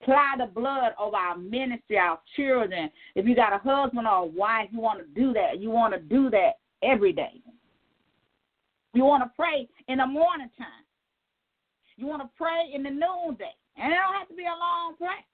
apply 0.00 0.34
the 0.38 0.46
blood 0.46 0.92
of 0.98 1.14
our 1.14 1.36
ministry, 1.36 1.98
our 1.98 2.18
children. 2.36 2.90
If 3.14 3.26
you 3.26 3.34
got 3.34 3.52
a 3.52 3.58
husband 3.58 4.06
or 4.06 4.22
a 4.22 4.26
wife, 4.26 4.68
you 4.70 4.80
want 4.80 5.00
to 5.00 5.20
do 5.20 5.32
that. 5.34 5.60
You 5.60 5.70
want 5.70 5.92
to 5.94 6.00
do 6.00 6.30
that 6.30 6.52
every 6.82 7.12
day. 7.12 7.42
You 8.94 9.04
want 9.04 9.22
to 9.22 9.30
pray 9.36 9.68
in 9.88 9.98
the 9.98 10.06
morning 10.06 10.50
time. 10.58 10.84
You 11.96 12.06
want 12.06 12.22
to 12.22 12.30
pray 12.36 12.70
in 12.72 12.82
the 12.82 12.90
noonday. 12.90 13.54
And 13.80 13.92
it 13.92 13.96
don't 13.96 14.14
have 14.14 14.28
to 14.28 14.34
be 14.34 14.44
a 14.44 14.60
long 14.60 14.94
prayer. 14.96 15.24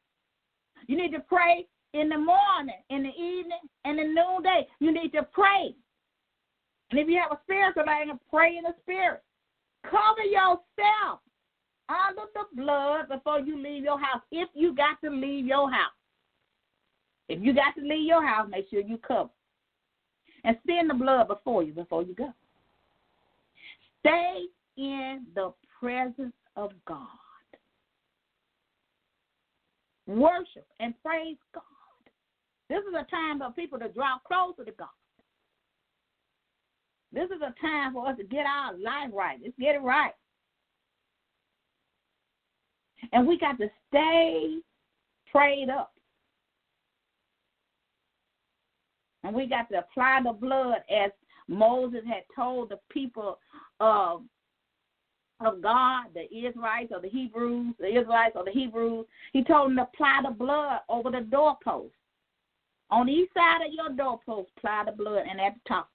You 0.87 0.97
need 0.97 1.13
to 1.13 1.21
pray 1.21 1.67
in 1.95 2.09
the 2.09 2.19
morning, 2.19 2.79
in 2.91 3.03
the 3.03 3.11
evening, 3.11 3.59
and 3.85 3.99
the 3.99 4.05
noonday. 4.05 4.67
You 4.79 4.93
need 4.93 5.13
to 5.13 5.25
pray. 5.25 5.75
And 6.91 7.01
if 7.01 7.09
you 7.09 7.21
have 7.21 7.33
a 7.33 7.41
spiritual 7.43 7.85
language, 7.87 8.19
pray 8.31 8.57
in 8.57 8.63
the 8.63 8.75
spirit. 8.83 9.23
Cover 9.83 10.23
yourself 10.23 11.21
under 11.89 12.23
the 12.35 12.63
blood 12.63 13.09
before 13.09 13.41
you 13.41 13.61
leave 13.61 13.83
your 13.83 13.99
house. 13.99 14.23
If 14.31 14.49
you 14.55 14.75
got 14.75 15.01
to 15.03 15.11
leave 15.11 15.47
your 15.47 15.71
house. 15.71 15.93
If 17.29 17.43
you 17.43 17.53
got 17.53 17.75
to 17.77 17.83
leave 17.83 18.07
your 18.07 18.25
house, 18.25 18.49
make 18.49 18.71
sure 18.71 18.81
you 18.81 18.99
cover. 18.99 19.31
And 20.45 20.57
send 20.67 20.91
the 20.91 20.95
blood 20.95 21.27
before 21.27 21.65
you 21.65 21.73
before 21.73 22.05
you 22.05 22.15
go. 22.15 22.33
Stay 24.01 24.45
in 24.77 25.27
the 25.35 25.53
presence 25.81 26.35
of 26.55 26.71
God. 26.87 27.09
Worship 30.07 30.67
and 30.81 30.95
praise 31.05 31.37
God. 31.55 31.63
This 32.69 32.79
is 32.79 32.95
a 32.95 33.09
time 33.11 33.39
for 33.39 33.51
people 33.53 33.79
to 33.79 33.89
draw 33.89 34.19
closer 34.27 34.65
to 34.65 34.73
God. 34.77 34.89
This 37.13 37.27
is 37.27 37.41
a 37.41 37.55
time 37.61 37.95
for 37.95 38.09
us 38.09 38.17
to 38.19 38.25
get 38.25 38.47
our 38.47 38.73
life 38.75 39.11
right. 39.13 39.39
Let's 39.43 39.55
get 39.59 39.75
it 39.75 39.83
right. 39.83 40.13
And 43.13 43.27
we 43.27 43.39
got 43.39 43.59
to 43.59 43.69
stay 43.89 44.59
prayed 45.31 45.71
up. 45.71 45.93
And 49.25 49.35
we 49.35 49.47
got 49.47 49.69
to 49.71 49.79
apply 49.79 50.21
the 50.25 50.33
blood 50.33 50.79
as 50.91 51.11
Moses 51.49 52.03
had 52.07 52.23
told 52.35 52.69
the 52.69 52.79
people 52.91 53.39
of 53.81 54.23
of 55.41 55.61
God, 55.63 56.07
the 56.15 56.25
Israelites 56.35 56.93
or 56.93 57.01
the 57.01 57.09
Hebrews, 57.09 57.75
the 57.79 57.89
Israelites 57.89 58.35
or 58.35 58.45
the 58.45 58.53
Hebrews. 58.53 59.07
He 59.33 59.45
told 59.45 59.71
them 59.71 59.77
to 59.77 59.83
apply 59.83 60.21
the 60.25 60.35
blood 60.35 60.81
over 60.89 61.11
the 61.11 61.21
doorpost. 61.21 61.93
On 62.91 63.09
each 63.09 63.29
side 63.35 63.67
of 63.67 63.73
your 63.73 63.91
doorpost, 63.91 64.51
apply 64.57 64.85
the 64.87 64.93
blood, 64.93 65.25
and 65.29 65.41
at 65.41 65.55
the 65.55 65.61
top, 65.69 65.91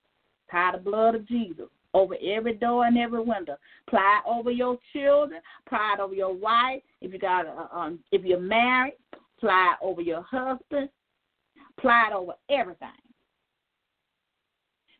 apply 0.47 0.71
the 0.73 0.77
blood 0.77 1.15
of 1.15 1.27
Jesus 1.27 1.69
over 1.93 2.15
every 2.21 2.53
door 2.53 2.85
and 2.85 2.97
every 2.97 3.21
window. 3.21 3.57
Apply 3.87 4.21
over 4.25 4.51
your 4.51 4.77
children. 4.93 5.41
Apply 5.65 5.95
over 5.99 6.13
your 6.13 6.33
wife. 6.33 6.81
If 7.01 7.13
you 7.13 7.19
got, 7.19 7.45
a, 7.45 7.77
um, 7.77 7.99
if 8.11 8.23
you're 8.23 8.39
married, 8.39 8.93
apply 9.37 9.75
over 9.81 10.01
your 10.01 10.21
husband. 10.23 10.89
Apply 11.77 12.11
over 12.13 12.33
everything. 12.49 12.89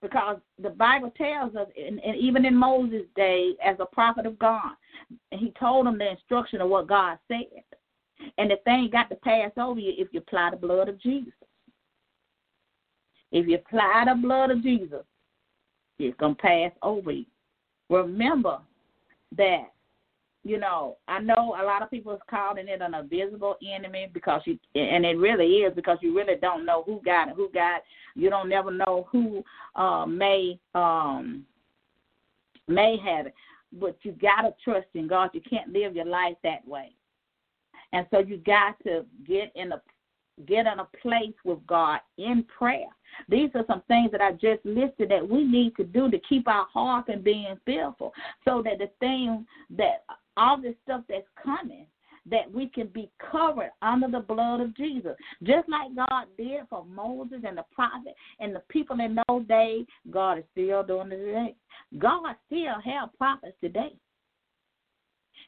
Because 0.02 0.38
the 0.60 0.70
Bible 0.70 1.14
tells 1.16 1.56
us, 1.56 1.68
and, 1.78 2.00
and 2.00 2.16
even 2.18 2.46
in 2.46 2.56
Moses' 2.56 3.04
day, 3.16 3.52
as 3.64 3.78
a 3.80 3.86
prophet 3.86 4.26
of 4.26 4.40
God, 4.40 4.72
he 5.32 5.54
told 5.60 5.86
them 5.86 5.98
the 5.98 6.12
instruction 6.12 6.60
of 6.62 6.70
what 6.70 6.88
God 6.88 7.20
said. 7.28 7.64
And 8.38 8.50
the 8.50 8.58
thing 8.66 8.90
got 8.92 9.10
to 9.10 9.16
pass 9.16 9.52
over 9.58 9.80
you 9.80 9.94
if 9.98 10.08
you 10.12 10.20
apply 10.20 10.52
the 10.52 10.58
blood 10.58 10.90
of 10.90 11.00
Jesus. 11.00 11.34
If 13.32 13.48
you 13.48 13.56
apply 13.56 14.06
the 14.08 14.20
blood 14.20 14.52
of 14.52 14.64
Jesus, 14.64 15.04
it's 16.00 16.18
going 16.18 16.36
to 16.36 16.42
pass 16.42 16.72
over 16.82 17.12
you. 17.12 17.26
Remember 17.90 18.60
that, 19.38 19.72
you 20.44 20.58
know, 20.58 20.98
I 21.08 21.20
know 21.20 21.56
a 21.62 21.64
lot 21.64 21.84
of 21.84 21.92
people 21.92 22.14
is 22.14 22.22
calling 22.30 22.68
it 22.68 22.82
an 22.82 22.96
invisible 22.96 23.58
enemy 23.76 24.10
because 24.12 24.42
you, 24.46 24.58
and 24.74 25.06
it 25.06 25.18
really 25.18 25.58
is 25.58 25.74
because 25.76 26.00
you 26.02 26.16
really 26.16 26.36
don't 26.42 26.66
know 26.66 26.84
who 26.84 27.00
got 27.06 27.30
it, 27.30 27.36
who 27.36 27.50
got. 27.52 27.84
You 28.16 28.30
don't 28.30 28.50
never 28.50 28.72
know 28.72 29.08
who 29.12 29.44
uh, 29.76 30.06
may 30.06 30.60
um, 30.74 31.46
may 32.68 32.98
have 33.06 33.28
it, 33.28 33.36
but 33.72 33.98
you 34.02 34.14
gotta 34.14 34.56
trust 34.64 34.88
in 34.96 35.08
God. 35.08 35.30
You 35.34 35.42
can't 35.48 35.72
live 35.72 35.96
your 35.96 36.06
life 36.06 36.36
that 36.44 36.68
way, 36.68 36.92
and 37.94 38.08
so 38.10 38.20
you 38.20 38.38
got 38.38 38.82
to 38.84 39.06
get 39.28 39.52
in 39.56 39.72
a 39.74 39.82
get 40.46 40.66
in 40.66 40.80
a 40.80 40.88
place 41.02 41.34
with 41.44 41.60
God 41.68 42.00
in 42.18 42.46
prayer. 42.58 42.88
These 43.30 43.50
are 43.56 43.66
some 43.68 43.84
things 43.88 44.12
that 44.12 44.22
I 44.22 44.32
just 44.34 44.66
listed 44.66 45.10
that 45.10 45.28
we 45.28 45.44
need 45.44 45.76
to 45.76 45.84
do 45.84 46.10
to 46.10 46.20
keep 46.28 46.48
our 46.48 46.66
heart 46.74 47.08
from 47.08 47.22
being 47.22 47.56
fearful, 47.66 48.14
so 48.46 48.62
that 48.64 48.80
the 48.80 48.90
thing 49.00 49.46
that 49.78 50.06
all 50.38 50.62
this 50.62 50.76
stuff 50.84 51.04
that's 51.10 51.28
coming 51.44 51.86
that 52.30 52.52
we 52.52 52.68
can 52.68 52.88
be 52.88 53.10
covered 53.32 53.72
under 53.82 54.08
the 54.08 54.20
blood 54.20 54.62
of 54.62 54.76
Jesus. 54.76 55.16
Just 55.44 55.68
like 55.70 55.96
God 55.96 56.26
did 56.38 56.62
for 56.70 56.86
Moses 56.86 57.40
and 57.46 57.58
the 57.58 57.66
prophet 57.74 58.14
and 58.40 58.56
the 58.56 58.62
people 58.70 59.00
in 59.00 59.18
those 59.28 59.48
days, 59.48 59.86
God 60.12 60.38
is 60.38 60.44
still 60.52 60.84
doing 60.84 61.12
it 61.12 61.18
today. 61.18 61.56
God 61.98 62.36
still 62.46 62.76
have 62.86 63.14
prophets 63.18 63.58
today. 63.62 63.94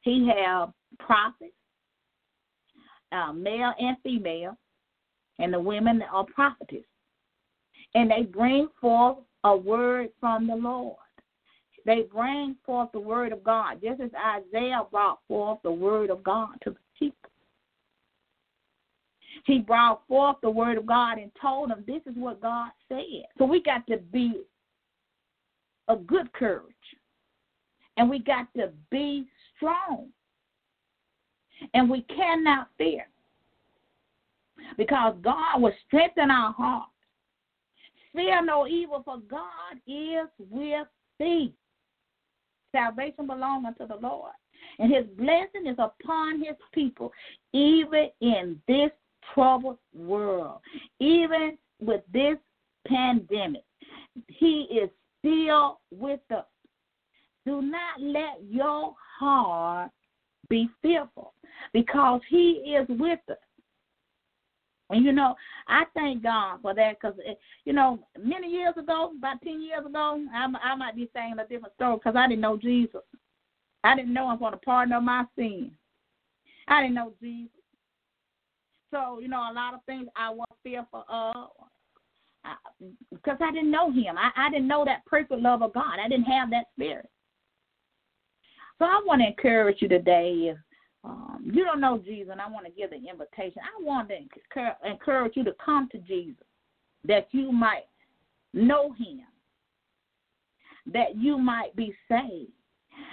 He 0.01 0.29
have 0.35 0.73
prophets, 0.99 1.53
uh, 3.11 3.31
male 3.31 3.73
and 3.79 3.95
female, 4.03 4.57
and 5.39 5.53
the 5.53 5.59
women 5.59 6.01
are 6.11 6.25
prophetess. 6.25 6.85
And 7.95 8.09
they 8.09 8.23
bring 8.23 8.69
forth 8.79 9.17
a 9.43 9.55
word 9.55 10.09
from 10.19 10.47
the 10.47 10.55
Lord. 10.55 10.97
They 11.85 12.03
bring 12.03 12.55
forth 12.65 12.89
the 12.93 12.99
word 12.99 13.33
of 13.33 13.43
God, 13.43 13.81
just 13.83 13.99
as 13.99 14.09
Isaiah 14.15 14.83
brought 14.89 15.19
forth 15.27 15.59
the 15.63 15.71
word 15.71 16.09
of 16.09 16.23
God 16.23 16.55
to 16.63 16.71
the 16.71 16.77
people. 16.97 17.29
He 19.45 19.59
brought 19.59 20.07
forth 20.07 20.37
the 20.41 20.49
word 20.49 20.77
of 20.77 20.85
God 20.85 21.17
and 21.17 21.31
told 21.41 21.71
them 21.71 21.83
this 21.85 22.01
is 22.05 22.15
what 22.15 22.41
God 22.41 22.69
said. 22.87 23.25
So 23.37 23.45
we 23.45 23.61
got 23.61 23.85
to 23.87 23.97
be 23.97 24.43
of 25.87 26.07
good 26.07 26.31
courage. 26.33 26.73
And 27.97 28.09
we 28.09 28.19
got 28.19 28.47
to 28.55 28.71
be 28.89 29.27
strong. 29.55 30.07
And 31.73 31.89
we 31.89 32.01
cannot 32.03 32.69
fear 32.77 33.07
because 34.77 35.15
God 35.21 35.61
will 35.61 35.73
strengthen 35.87 36.31
our 36.31 36.53
hearts. 36.53 36.89
Fear 38.15 38.45
no 38.45 38.67
evil, 38.67 39.01
for 39.03 39.17
God 39.29 39.77
is 39.87 40.27
with 40.49 40.87
thee. 41.19 41.53
Salvation 42.71 43.27
belongs 43.27 43.65
unto 43.67 43.87
the 43.87 43.99
Lord, 43.99 44.33
and 44.79 44.93
his 44.93 45.05
blessing 45.17 45.67
is 45.67 45.77
upon 45.77 46.39
his 46.39 46.55
people, 46.73 47.11
even 47.53 48.09
in 48.21 48.59
this 48.67 48.91
troubled 49.33 49.77
world, 49.93 50.59
even 50.99 51.57
with 51.79 52.01
this 52.11 52.37
pandemic. 52.87 53.63
He 54.27 54.67
is 54.71 54.89
still 55.19 55.79
with 55.91 56.19
us. 56.35 56.45
Do 57.45 57.61
not 57.61 57.99
let 57.99 58.41
your 58.47 58.95
heart 59.19 59.91
be 60.49 60.69
fearful 60.81 61.33
because 61.73 62.21
he 62.29 62.75
is 62.77 62.87
with 62.89 63.19
us. 63.29 63.37
And 64.93 65.03
you 65.03 65.11
know, 65.11 65.35
I 65.67 65.83
thank 65.95 66.21
God 66.21 66.59
for 66.61 66.75
that 66.75 66.97
because, 67.01 67.17
you 67.65 67.73
know, 67.73 67.99
many 68.21 68.47
years 68.47 68.75
ago, 68.77 69.11
about 69.17 69.41
10 69.41 69.61
years 69.61 69.83
ago, 69.85 70.23
I, 70.33 70.47
I 70.63 70.75
might 70.75 70.95
be 70.95 71.09
saying 71.15 71.33
a 71.39 71.47
different 71.47 71.73
story 71.73 71.95
because 71.95 72.15
I 72.15 72.27
didn't 72.27 72.41
know 72.41 72.57
Jesus. 72.57 73.01
I 73.83 73.95
didn't 73.95 74.13
know 74.13 74.35
for 74.37 74.51
the 74.51 74.57
pardon 74.57 74.93
of 74.93 75.03
my 75.03 75.25
sins. 75.35 75.71
I 76.67 76.81
didn't 76.81 76.95
know 76.95 77.13
Jesus. 77.19 77.49
So, 78.91 79.17
you 79.19 79.27
know, 79.27 79.49
a 79.51 79.53
lot 79.53 79.73
of 79.73 79.79
things 79.87 80.07
I 80.15 80.29
was 80.29 80.47
fearful 80.61 81.03
of 81.09 81.49
because 83.11 83.37
I 83.41 83.51
didn't 83.51 83.71
know 83.71 83.91
him. 83.91 84.15
I, 84.17 84.29
I 84.35 84.49
didn't 84.51 84.67
know 84.67 84.85
that 84.85 85.05
perfect 85.07 85.41
love 85.41 85.63
of 85.63 85.73
God. 85.73 85.97
I 85.99 86.07
didn't 86.07 86.25
have 86.25 86.51
that 86.51 86.65
spirit. 86.75 87.09
So 88.77 88.85
I 88.85 89.01
want 89.05 89.21
to 89.21 89.27
encourage 89.27 89.81
you 89.81 89.87
today 89.87 90.53
um, 91.03 91.51
you 91.53 91.65
don't 91.65 91.81
know 91.81 91.97
Jesus, 91.97 92.29
and 92.31 92.39
I 92.39 92.47
want 92.47 92.65
to 92.65 92.71
give 92.71 92.91
the 92.91 92.95
invitation. 92.95 93.61
I 93.61 93.83
want 93.83 94.09
to 94.09 94.75
encourage 94.89 95.35
you 95.35 95.43
to 95.43 95.53
come 95.63 95.89
to 95.91 95.97
Jesus. 95.99 96.45
that 97.05 97.27
you 97.31 97.51
might 97.51 97.87
know 98.53 98.93
him, 98.93 99.21
that 100.91 101.15
you 101.17 101.37
might 101.37 101.75
be 101.75 101.93
saved, 102.09 102.51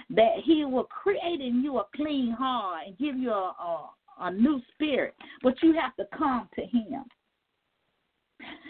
that 0.09 0.35
he 0.43 0.65
will 0.65 0.85
create 0.85 1.41
in 1.41 1.61
you 1.63 1.79
a 1.79 1.85
clean 1.95 2.31
heart 2.31 2.83
and 2.87 2.97
give 2.97 3.17
you 3.17 3.31
a, 3.31 3.53
a, 3.59 3.89
a 4.21 4.31
new 4.31 4.61
spirit, 4.73 5.15
but 5.41 5.55
you 5.61 5.73
have 5.73 5.95
to 5.95 6.05
come 6.17 6.47
to 6.55 6.61
him. 6.61 7.03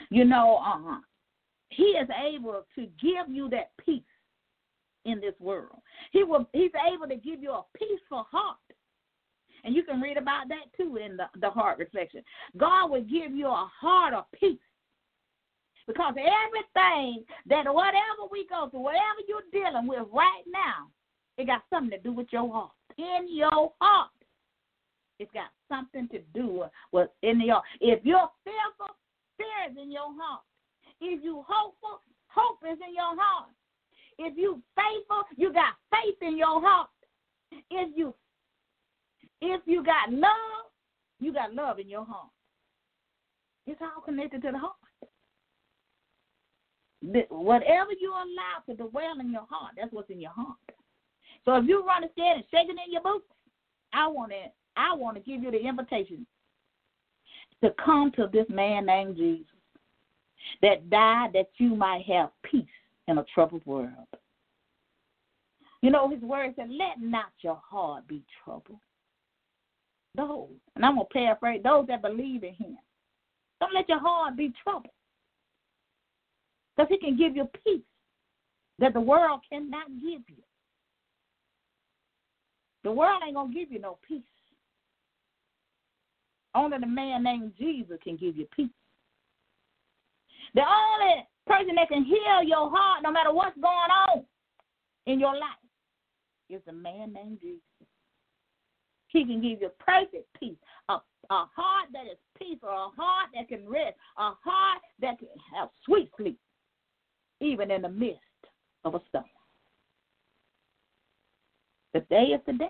You 0.10 0.26
know, 0.26 0.60
uh, 0.66 0.98
he 1.70 1.84
is 1.84 2.08
able 2.34 2.64
to 2.76 2.82
give 3.02 3.30
you 3.30 3.50
that 3.50 3.72
peace 3.86 4.02
in 5.06 5.20
this 5.20 5.34
world. 5.40 5.80
He 6.12 6.24
will 6.24 6.48
he's 6.54 6.72
able 6.94 7.08
to 7.08 7.16
give 7.16 7.42
you 7.42 7.52
a 7.52 7.64
peaceful 7.78 8.28
heart. 8.30 8.58
And 9.64 9.76
you 9.76 9.84
can 9.84 10.02
read 10.02 10.18
about 10.18 10.48
that 10.50 10.66
too 10.76 10.98
in 10.98 11.18
the, 11.18 11.26
the 11.40 11.50
heart 11.50 11.78
reflection. 11.78 12.22
God 12.58 12.90
will 12.90 13.04
give 13.04 13.34
you 13.34 13.48
a 13.48 13.70
heart 13.80 14.14
of 14.14 14.26
peace. 14.34 14.60
Because 15.88 16.14
everything 16.16 17.24
that 17.48 17.66
whatever 17.66 18.30
we 18.32 18.48
go 18.48 18.70
through, 18.70 18.82
whatever 18.82 19.22
you're 19.28 19.42
dealing 19.52 19.88
with 19.88 20.08
right 20.14 20.44
now, 20.48 20.90
it 21.38 21.48
got 21.48 21.64
something 21.70 21.98
to 21.98 22.04
do 22.04 22.14
with 22.14 22.28
your 22.32 22.52
heart. 22.52 22.72
In 22.98 23.28
your 23.30 23.74
heart. 23.82 24.12
It's 25.20 25.32
got 25.34 25.50
something 25.70 26.08
to 26.10 26.20
do 26.34 26.66
with 26.92 27.10
in 27.22 27.42
your 27.42 27.62
if 27.80 28.00
you're 28.04 28.30
fearful, 28.44 28.96
fear 29.38 29.70
is 29.70 29.78
in 29.82 29.92
your 29.92 30.10
heart. 30.18 30.42
If 31.00 31.24
you 31.24 31.44
hopeful, 31.48 32.02
hope 32.28 32.60
is 32.66 32.78
in 32.88 32.96
your 32.96 33.16
heart. 33.16 33.50
If 34.18 34.38
you 34.38 34.62
faithful, 34.76 35.24
you 35.38 35.54
got 35.54 35.74
faith 35.92 36.18
in 36.22 36.38
your 36.38 36.62
heart. 36.62 36.90
If 37.70 37.92
you 37.96 38.14
if 39.42 39.62
you 39.66 39.84
got 39.84 40.12
love, 40.12 40.70
you 41.20 41.34
got 41.34 41.54
love 41.54 41.80
in 41.80 41.90
your 41.90 42.06
heart. 42.06 42.30
It's 43.68 43.82
all 43.82 44.02
connected 44.02 44.42
to 44.44 44.52
the 44.52 44.58
heart. 44.58 44.76
Whatever 47.30 47.92
you 48.00 48.12
allow 48.12 48.64
to 48.68 48.76
dwell 48.76 49.20
in 49.20 49.32
your 49.32 49.46
heart, 49.50 49.74
that's 49.78 49.92
what's 49.92 50.10
in 50.10 50.22
your 50.22 50.32
heart. 50.32 50.58
So 51.46 51.56
if 51.56 51.66
you're 51.66 51.84
run 51.84 52.04
instead 52.04 52.36
and 52.36 52.44
shaking 52.52 52.76
in 52.86 52.94
your 52.94 53.02
boots, 53.02 53.26
I 53.94 54.08
want 54.08 54.32
to 54.32 54.38
I 54.78 54.94
want 54.96 55.18
to 55.18 55.24
give 55.24 55.42
you 55.44 55.52
the 55.52 55.60
invitation 55.60 56.26
to 57.64 57.74
come 57.84 58.12
to 58.16 58.30
this 58.32 58.46
man 58.50 58.86
named 58.86 59.18
Jesus 59.18 59.46
that 60.62 60.90
died 60.90 61.32
that 61.34 61.50
you 61.58 61.76
might 61.76 62.04
have 62.06 62.30
peace 62.44 62.66
in 63.08 63.18
a 63.18 63.26
troubled 63.34 63.66
world. 63.66 63.90
You 65.82 65.90
know, 65.90 66.10
his 66.10 66.22
word 66.22 66.54
said, 66.56 66.70
Let 66.70 67.02
not 67.02 67.32
your 67.42 67.60
heart 67.68 68.08
be 68.08 68.24
troubled. 68.44 68.80
Those, 70.16 70.50
and 70.76 70.86
I'm 70.86 70.96
going 70.96 71.08
to 71.08 71.14
paraphrase, 71.14 71.62
those 71.64 71.88
that 71.88 72.02
believe 72.02 72.44
in 72.44 72.54
him. 72.54 72.78
Don't 73.60 73.74
let 73.74 73.88
your 73.88 74.00
heart 74.00 74.36
be 74.36 74.52
troubled. 74.64 74.94
Because 76.76 76.90
he 76.90 76.98
can 76.98 77.18
give 77.18 77.36
you 77.36 77.48
peace 77.64 77.82
that 78.80 78.94
the 78.94 79.00
world 79.00 79.42
cannot 79.50 79.88
give 80.02 80.22
you. 80.28 80.44
The 82.84 82.92
world 82.92 83.22
ain't 83.26 83.36
going 83.36 83.54
to 83.54 83.60
give 83.60 83.72
you 83.72 83.80
no 83.80 84.00
peace. 84.08 84.24
Only 86.56 86.80
the 86.80 86.88
man 86.88 87.24
named 87.24 87.54
Jesus 87.58 87.98
can 88.04 88.18
give 88.18 88.36
you 88.36 88.48
peace. 88.56 88.70
The 90.56 90.62
only 90.62 91.28
person 91.48 91.76
that 91.76 91.88
can 91.88 92.04
heal 92.04 92.44
your 92.44 92.70
heart, 92.70 93.04
no 93.04 93.12
matter 93.12 93.34
what's 93.34 93.56
going 93.56 93.92
on 94.10 94.26
in 95.06 95.20
your 95.20 95.34
life, 95.34 95.42
is 96.50 96.62
a 96.68 96.74
man 96.74 97.14
named 97.14 97.40
Jesus. 97.42 97.62
He 99.12 99.26
can 99.26 99.42
give 99.42 99.62
you 99.62 99.70
perfect 99.80 100.26
peace, 100.40 100.56
a, 100.90 100.94
a 100.94 101.00
heart 101.30 101.90
that 101.94 102.06
is 102.06 102.18
peaceful, 102.38 102.70
a 102.70 102.90
heart 102.96 103.30
that 103.34 103.48
can 103.48 103.68
rest, 103.68 103.96
a 104.18 104.32
heart 104.44 104.82
that 105.02 105.20
can 105.20 105.28
have 105.54 105.70
sweet 105.86 106.10
sleep, 106.18 106.38
even 107.40 107.72
in 107.72 107.82
the 107.82 107.90
midst 107.90 108.20
of 108.86 108.96
a 108.96 109.02
storm. 109.10 109.26
The 111.94 112.00
day 112.10 112.28
is 112.28 112.42
the 112.46 112.54
day 112.54 112.70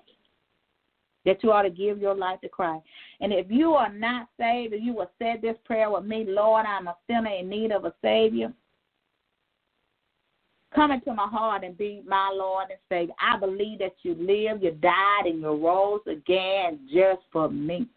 that 1.26 1.44
you 1.44 1.52
ought 1.52 1.62
to 1.62 1.70
give 1.70 2.00
your 2.00 2.16
life 2.16 2.42
to 2.42 2.50
Christ. 2.50 2.84
And 3.20 3.32
if 3.32 3.46
you 3.50 3.74
are 3.74 3.92
not 3.92 4.28
saved, 4.40 4.74
if 4.74 4.82
you 4.82 4.94
will 4.94 5.12
say 5.20 5.38
this 5.40 5.56
prayer 5.66 5.92
with 5.92 6.04
me, 6.04 6.26
Lord, 6.28 6.66
I'm 6.66 6.88
a 6.88 6.96
sinner 7.08 7.30
in 7.30 7.48
need 7.48 7.72
of 7.72 7.86
a 7.86 7.94
Savior. 8.02 8.52
Come 10.74 10.92
into 10.92 11.14
my 11.14 11.28
heart 11.28 11.64
and 11.64 11.78
be 11.78 12.02
my 12.08 12.32
Lord 12.34 12.68
and 12.70 12.80
Savior. 12.88 13.14
I 13.20 13.38
believe 13.38 13.80
that 13.80 13.94
you 14.04 14.16
lived, 14.16 14.64
you 14.64 14.72
died, 14.72 15.26
and 15.26 15.42
you 15.42 15.50
rose 15.50 16.02
again 16.08 16.80
just 16.92 17.22
for 17.32 17.50
me. 17.50 17.88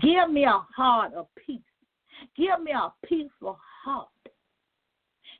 Give 0.00 0.30
me 0.30 0.44
a 0.44 0.60
heart 0.76 1.14
of 1.14 1.26
peace. 1.34 1.60
Give 2.36 2.62
me 2.62 2.72
a 2.72 2.92
peaceful 3.06 3.58
heart. 3.84 4.08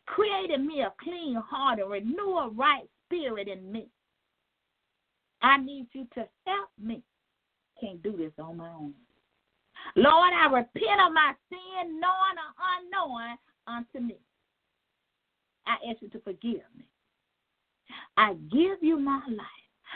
Create 0.06 0.50
in 0.50 0.66
me 0.66 0.82
a 0.82 0.92
clean 1.02 1.36
heart 1.36 1.78
and 1.78 1.90
renew 1.90 2.36
a 2.36 2.48
right 2.50 2.88
spirit 3.06 3.48
in 3.48 3.70
me. 3.70 3.86
I 5.42 5.58
need 5.58 5.86
you 5.92 6.06
to 6.14 6.26
help 6.46 6.70
me. 6.82 7.02
Can't 7.80 8.02
do 8.02 8.16
this 8.16 8.32
on 8.38 8.56
my 8.56 8.70
own. 8.70 8.94
Lord, 9.96 10.32
I 10.32 10.46
repent 10.46 11.00
of 11.06 11.12
my 11.12 11.32
sin, 11.50 12.00
knowing 12.00 12.38
or 12.38 12.54
unknowing, 12.80 13.36
unto 13.66 14.00
me. 14.00 14.16
I 15.66 15.90
ask 15.90 16.02
you 16.02 16.08
to 16.08 16.20
forgive 16.20 16.62
me. 16.76 16.84
I 18.16 18.34
give 18.52 18.82
you 18.82 18.98
my 18.98 19.22
life. 19.28 19.46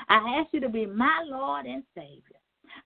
I 0.09 0.41
ask 0.41 0.53
you 0.53 0.61
to 0.61 0.69
be 0.69 0.87
my 0.87 1.25
Lord 1.27 1.67
and 1.67 1.83
Savior. 1.95 2.23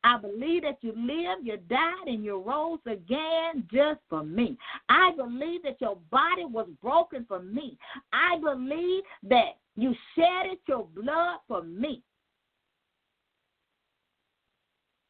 I 0.05 0.19
believe 0.19 0.63
that 0.63 0.79
you 0.81 0.93
lived, 0.93 1.47
you 1.47 1.59
died, 1.69 2.07
and 2.07 2.25
you 2.25 2.41
rose 2.41 2.79
again 2.87 3.67
just 3.73 4.01
for 4.09 4.25
me. 4.25 4.57
I 4.89 5.13
believe 5.17 5.63
that 5.65 5.81
your 5.81 5.99
body 6.11 6.45
was 6.45 6.69
broken 6.81 7.25
for 7.29 7.41
me. 7.41 7.77
I 8.13 8.39
believe 8.39 9.03
that 9.29 9.59
you 9.77 9.95
shedded 10.15 10.59
your 10.67 10.87
blood 10.95 11.39
for 11.47 11.63
me. 11.63 12.03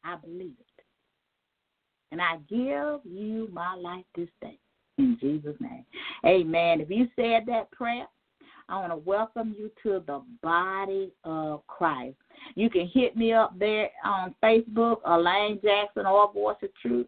I 0.05 0.17
believe 0.17 0.55
it. 0.59 0.85
And 2.11 2.21
I 2.21 2.37
give 2.49 3.01
you 3.11 3.49
my 3.53 3.75
life 3.75 4.05
this 4.15 4.29
day 4.41 4.59
in 4.99 5.19
Jesus' 5.21 5.57
name. 5.61 5.85
Amen. 6.27 6.81
If 6.81 6.91
you 6.91 7.09
said 7.17 7.45
that 7.47 7.71
prayer, 7.71 8.07
I 8.69 8.79
want 8.79 8.93
to 8.93 8.97
welcome 8.97 9.55
you 9.59 9.71
to 9.83 10.03
the 10.07 10.23
body 10.43 11.13
of 11.25 11.67
Christ. 11.67 12.17
You 12.55 12.71
can 12.71 12.89
hit 12.93 13.17
me 13.17 13.33
up 13.33 13.59
there 13.59 13.91
on 14.05 14.35
Facebook, 14.43 14.99
Elaine 15.07 15.61
Jackson 15.63 16.07
or 16.07 16.33
Voice 16.33 16.57
of 16.63 16.71
Truth. 16.81 17.07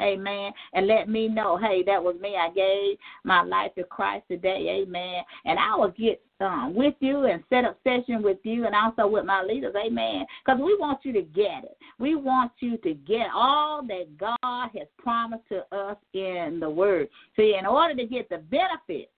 Amen. 0.00 0.52
And 0.72 0.86
let 0.86 1.08
me 1.08 1.28
know, 1.28 1.56
hey, 1.56 1.82
that 1.84 2.02
was 2.02 2.16
me. 2.20 2.36
I 2.36 2.50
gave 2.50 2.98
my 3.22 3.42
life 3.42 3.74
to 3.76 3.84
Christ 3.84 4.24
today. 4.28 4.82
Amen. 4.82 5.22
And 5.44 5.58
I 5.58 5.76
will 5.76 5.92
get 5.96 6.20
um, 6.40 6.74
with 6.74 6.94
you 7.00 7.26
and 7.26 7.44
set 7.48 7.64
up 7.64 7.78
session 7.84 8.22
with 8.22 8.38
you 8.42 8.66
and 8.66 8.74
also 8.74 9.06
with 9.06 9.24
my 9.24 9.42
leaders. 9.42 9.74
Amen. 9.76 10.26
Because 10.44 10.60
we 10.60 10.76
want 10.76 11.04
you 11.04 11.12
to 11.12 11.22
get 11.22 11.64
it. 11.64 11.76
We 11.98 12.16
want 12.16 12.52
you 12.58 12.76
to 12.78 12.94
get 12.94 13.28
all 13.32 13.82
that 13.86 14.18
God 14.18 14.70
has 14.76 14.88
promised 14.98 15.44
to 15.50 15.64
us 15.74 15.96
in 16.12 16.58
the 16.60 16.68
Word. 16.68 17.08
See, 17.36 17.54
in 17.58 17.66
order 17.66 17.94
to 17.94 18.06
get 18.06 18.28
the 18.28 18.38
benefit, 18.38 19.10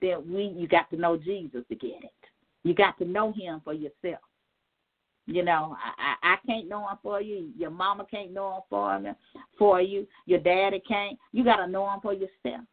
then 0.00 0.32
we 0.32 0.54
you 0.56 0.68
got 0.68 0.90
to 0.90 0.96
know 0.96 1.16
Jesus 1.16 1.62
to 1.68 1.74
get 1.74 2.02
it. 2.02 2.12
You 2.64 2.74
got 2.74 2.98
to 2.98 3.04
know 3.04 3.32
Him 3.32 3.60
for 3.64 3.72
yourself. 3.72 4.22
You 5.30 5.44
know, 5.44 5.76
I, 5.98 6.14
I 6.32 6.36
can't 6.46 6.70
know 6.70 6.88
him 6.88 6.96
for 7.02 7.20
you. 7.20 7.50
Your 7.54 7.68
mama 7.68 8.06
can't 8.10 8.32
know 8.32 8.54
him 8.54 8.62
for 8.70 8.96
him 8.96 9.14
for 9.58 9.78
you. 9.78 10.06
Your 10.24 10.38
daddy 10.38 10.80
can't. 10.88 11.18
You 11.32 11.44
got 11.44 11.56
to 11.56 11.66
know 11.66 11.86
him 11.92 12.00
for 12.00 12.14
yourself. 12.14 12.64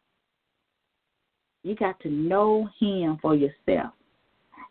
You 1.62 1.74
got 1.74 2.00
to 2.00 2.08
know 2.08 2.66
him 2.80 3.18
for 3.20 3.34
yourself. 3.34 3.92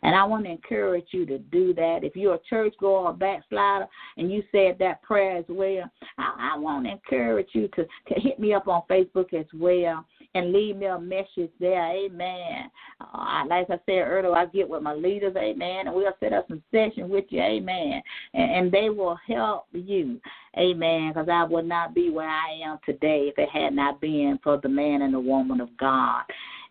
And 0.02 0.16
I 0.16 0.24
want 0.24 0.46
to 0.46 0.52
encourage 0.52 1.06
you 1.12 1.28
to 1.28 1.38
do 1.38 1.76
that. 1.76 2.00
If 2.02 2.16
you're 2.16 2.36
a 2.36 2.40
church 2.50 2.74
goer 2.80 3.08
or 3.08 3.14
backslider 3.14 3.88
and 4.18 4.32
you 4.32 4.42
said 4.52 4.78
that 4.80 5.04
prayer 5.04 5.38
as 5.38 5.46
well, 5.48 5.84
I, 6.18 6.54
I 6.54 6.58
want 6.58 6.86
to 6.86 6.92
encourage 6.92 7.50
you 7.54 7.68
to, 7.76 7.84
to 7.84 8.20
hit 8.20 8.40
me 8.40 8.56
up 8.56 8.68
on 8.68 8.82
Facebook 8.90 9.32
as 9.36 9.46
well 9.54 10.04
and 10.36 10.52
leave 10.52 10.76
me 10.76 10.86
a 10.86 11.00
message 11.00 11.50
there. 11.60 11.92
Amen. 11.92 12.70
Uh, 13.00 13.44
like 13.48 13.70
I 13.70 13.80
said 13.86 14.04
earlier, 14.06 14.36
I 14.36 14.46
get 14.46 14.70
with 14.70 14.84
my 14.84 14.94
leaders. 14.94 15.36
Amen. 15.38 15.88
And 15.88 15.96
we'll 15.96 16.12
set 16.20 16.34
up 16.34 16.48
some 16.50 16.62
session 16.72 17.10
with 17.10 17.26
you. 17.30 17.42
Amen. 17.42 18.02
And, 18.34 18.52
and 18.52 18.72
they 18.72 18.90
will 18.90 19.18
help 19.28 19.66
you. 19.72 20.20
Amen. 20.58 21.10
Because 21.10 21.30
I 21.32 21.44
would 21.46 21.66
not 21.66 21.96
be 21.96 22.10
where 22.10 22.30
I 22.30 22.60
am 22.64 22.80
today 22.86 23.32
if 23.34 23.38
it 23.38 23.50
had 23.50 23.74
not 23.74 24.02
been 24.02 24.38
for 24.44 24.60
the 24.62 24.70
man 24.70 25.02
and 25.02 25.14
the 25.14 25.20
woman 25.20 25.62
of 25.62 25.76
God. 25.78 26.24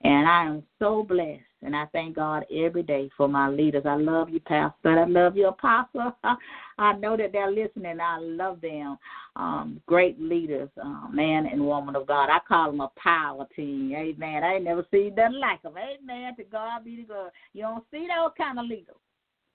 And 0.05 0.29
I 0.29 0.45
am 0.45 0.63
so 0.79 1.03
blessed. 1.03 1.41
And 1.65 1.75
I 1.75 1.87
thank 1.93 2.17
God 2.17 2.45
every 2.55 2.83
day 2.83 3.11
for 3.17 3.27
my 3.27 3.49
leaders. 3.49 3.85
I 3.87 3.97
love 3.97 4.29
you, 4.29 4.41
Pastor. 4.41 5.01
I 5.01 5.05
love 5.07 5.37
you, 5.37 5.49
Apostle. 5.49 6.15
I 6.79 6.93
know 6.95 7.17
that 7.17 7.33
they're 7.33 7.51
listening. 7.51 8.01
I 8.01 8.19
love 8.19 8.61
them. 8.61 8.99
Um, 9.37 9.81
great 9.87 10.21
leaders, 10.21 10.69
uh, 10.83 11.09
man 11.11 11.47
and 11.47 11.67
woman 11.67 11.97
of 11.97 12.07
God. 12.07 12.29
I 12.31 12.39
call 12.47 12.71
them 12.71 12.81
a 12.81 12.91
power 12.97 13.47
team. 13.57 13.93
Amen. 13.97 14.45
I 14.45 14.55
ain't 14.57 14.65
never 14.65 14.87
seen 14.91 15.15
nothing 15.15 15.41
like 15.41 15.63
them. 15.63 15.75
Amen. 15.79 16.37
To 16.37 16.45
God 16.45 16.85
be 16.85 16.97
the 16.97 17.03
glory. 17.05 17.31
You 17.55 17.63
don't 17.63 17.85
see 17.91 18.07
those 18.07 18.33
kind 18.37 18.59
of 18.59 18.67
leaders. 18.67 18.97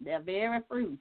They're 0.04 0.22
very 0.22 0.60
few. 0.70 0.98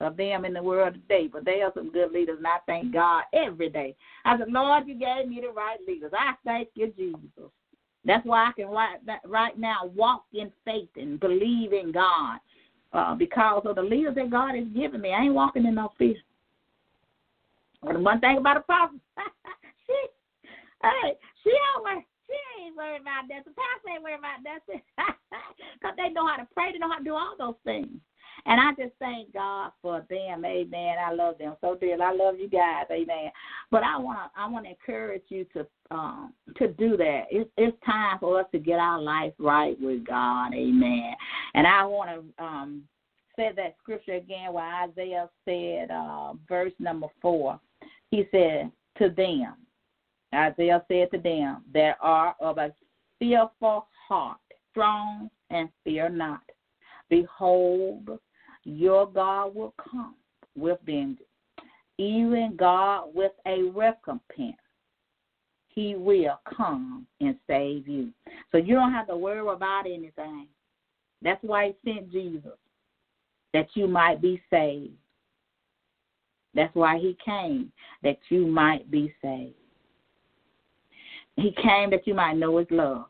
of 0.00 0.16
them 0.16 0.44
in 0.44 0.54
the 0.54 0.62
world 0.62 0.94
today, 0.94 1.28
but 1.30 1.44
they 1.44 1.60
are 1.62 1.72
some 1.74 1.90
good 1.90 2.12
leaders, 2.12 2.38
and 2.38 2.46
I 2.46 2.58
thank 2.66 2.92
God 2.92 3.24
every 3.34 3.68
day. 3.68 3.96
I 4.24 4.38
said, 4.38 4.48
Lord, 4.48 4.86
you 4.86 4.94
gave 4.94 5.28
me 5.28 5.40
the 5.40 5.50
right 5.50 5.78
leaders. 5.86 6.12
I 6.16 6.34
thank 6.44 6.68
you, 6.74 6.92
Jesus. 6.96 7.50
That's 8.08 8.24
why 8.24 8.48
I 8.48 8.52
can 8.52 8.68
right, 8.68 8.96
right 9.26 9.58
now 9.58 9.92
walk 9.94 10.24
in 10.32 10.50
faith 10.64 10.88
and 10.96 11.20
believe 11.20 11.74
in 11.74 11.92
God 11.92 12.38
uh, 12.94 13.14
because 13.14 13.62
of 13.66 13.76
the 13.76 13.82
leaders 13.82 14.14
that 14.14 14.30
God 14.30 14.54
has 14.56 14.64
given 14.74 15.02
me. 15.02 15.12
I 15.12 15.24
ain't 15.24 15.34
walking 15.34 15.66
in 15.66 15.74
no 15.74 15.92
fear. 15.98 16.16
And 17.82 18.02
one 18.02 18.18
thing 18.20 18.38
about 18.38 18.56
a 18.56 18.60
prophet, 18.60 18.98
she, 19.86 19.94
hey, 20.82 21.12
she 21.44 21.52
always 21.76 22.02
she 22.26 22.64
ain't 22.64 22.76
worried 22.76 23.02
about 23.02 23.28
that. 23.28 23.44
The 23.44 23.52
pastor 23.52 23.92
ain't 23.92 24.02
worried 24.02 24.20
about 24.20 24.40
that 24.42 24.60
because 25.78 25.94
they 25.98 26.08
know 26.08 26.26
how 26.26 26.36
to 26.36 26.48
pray. 26.54 26.72
They 26.72 26.78
know 26.78 26.88
how 26.88 26.98
to 26.98 27.04
do 27.04 27.14
all 27.14 27.36
those 27.38 27.60
things. 27.62 27.92
And 28.46 28.60
I 28.60 28.70
just 28.82 28.94
thank 28.98 29.32
God 29.32 29.72
for 29.82 30.04
them. 30.08 30.44
Amen. 30.44 30.96
I 31.04 31.12
love 31.12 31.38
them 31.38 31.56
so 31.60 31.74
dearly. 31.74 32.02
I 32.02 32.12
love 32.12 32.38
you 32.38 32.48
guys. 32.48 32.84
Amen. 32.90 33.30
But 33.70 33.82
I 33.82 33.96
want 33.98 34.18
to 34.18 34.40
I 34.40 34.48
want 34.48 34.64
to 34.64 34.70
encourage 34.70 35.22
you 35.28 35.44
to 35.54 35.66
um 35.90 36.32
to 36.56 36.68
do 36.68 36.96
that. 36.96 37.24
It's 37.30 37.50
it's 37.56 37.76
time 37.84 38.18
for 38.18 38.40
us 38.40 38.46
to 38.52 38.58
get 38.58 38.78
our 38.78 39.00
life 39.00 39.32
right 39.38 39.76
with 39.80 40.06
God. 40.06 40.54
Amen. 40.54 41.14
And 41.54 41.66
I 41.66 41.84
want 41.84 42.10
to 42.10 42.44
um 42.44 42.82
say 43.36 43.50
that 43.56 43.76
scripture 43.82 44.14
again 44.14 44.52
where 44.52 44.64
Isaiah 44.84 45.28
said 45.44 45.90
uh 45.90 46.34
verse 46.48 46.72
number 46.78 47.08
4. 47.22 47.58
He 48.10 48.24
said 48.30 48.70
to 48.98 49.10
them 49.10 49.54
Isaiah 50.34 50.84
said 50.88 51.10
to 51.12 51.18
them 51.18 51.64
that 51.72 51.96
are 52.00 52.34
of 52.40 52.58
a 52.58 52.72
fearful 53.18 53.86
heart, 54.08 54.38
strong 54.70 55.30
and 55.50 55.68
fear 55.84 56.08
not. 56.08 56.42
Behold, 57.08 58.18
your 58.68 59.06
God 59.06 59.54
will 59.54 59.72
come 59.82 60.14
with 60.54 60.78
vengeance, 60.84 61.22
even 61.96 62.54
God 62.56 63.08
with 63.14 63.32
a 63.46 63.62
recompense. 63.74 64.56
He 65.68 65.94
will 65.94 66.38
come 66.56 67.06
and 67.20 67.36
save 67.46 67.88
you. 67.88 68.10
So 68.52 68.58
you 68.58 68.74
don't 68.74 68.92
have 68.92 69.06
to 69.08 69.16
worry 69.16 69.40
about 69.40 69.86
anything. 69.86 70.48
That's 71.22 71.42
why 71.42 71.74
he 71.82 71.92
sent 71.92 72.12
Jesus, 72.12 72.58
that 73.54 73.68
you 73.74 73.86
might 73.86 74.20
be 74.20 74.40
saved. 74.50 74.92
That's 76.54 76.74
why 76.74 76.98
he 76.98 77.16
came, 77.24 77.72
that 78.02 78.18
you 78.28 78.46
might 78.46 78.90
be 78.90 79.14
saved. 79.22 79.54
He 81.36 81.54
came 81.62 81.90
that 81.90 82.06
you 82.06 82.14
might 82.14 82.36
know 82.36 82.58
his 82.58 82.66
love. 82.70 83.06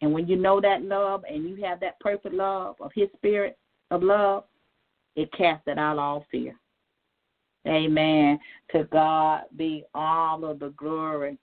And 0.00 0.12
when 0.12 0.26
you 0.26 0.36
know 0.36 0.60
that 0.60 0.82
love 0.82 1.24
and 1.30 1.48
you 1.48 1.62
have 1.64 1.78
that 1.80 2.00
perfect 2.00 2.34
love 2.34 2.76
of 2.80 2.90
his 2.94 3.08
spirit 3.16 3.56
of 3.92 4.02
love, 4.02 4.44
it 5.16 5.30
casteth 5.32 5.78
out 5.78 5.98
all 5.98 6.26
fear. 6.30 6.56
Amen. 7.66 8.40
To 8.72 8.84
God 8.84 9.42
be 9.56 9.84
all 9.94 10.44
of 10.44 10.58
the 10.58 10.70
glory. 10.70 11.38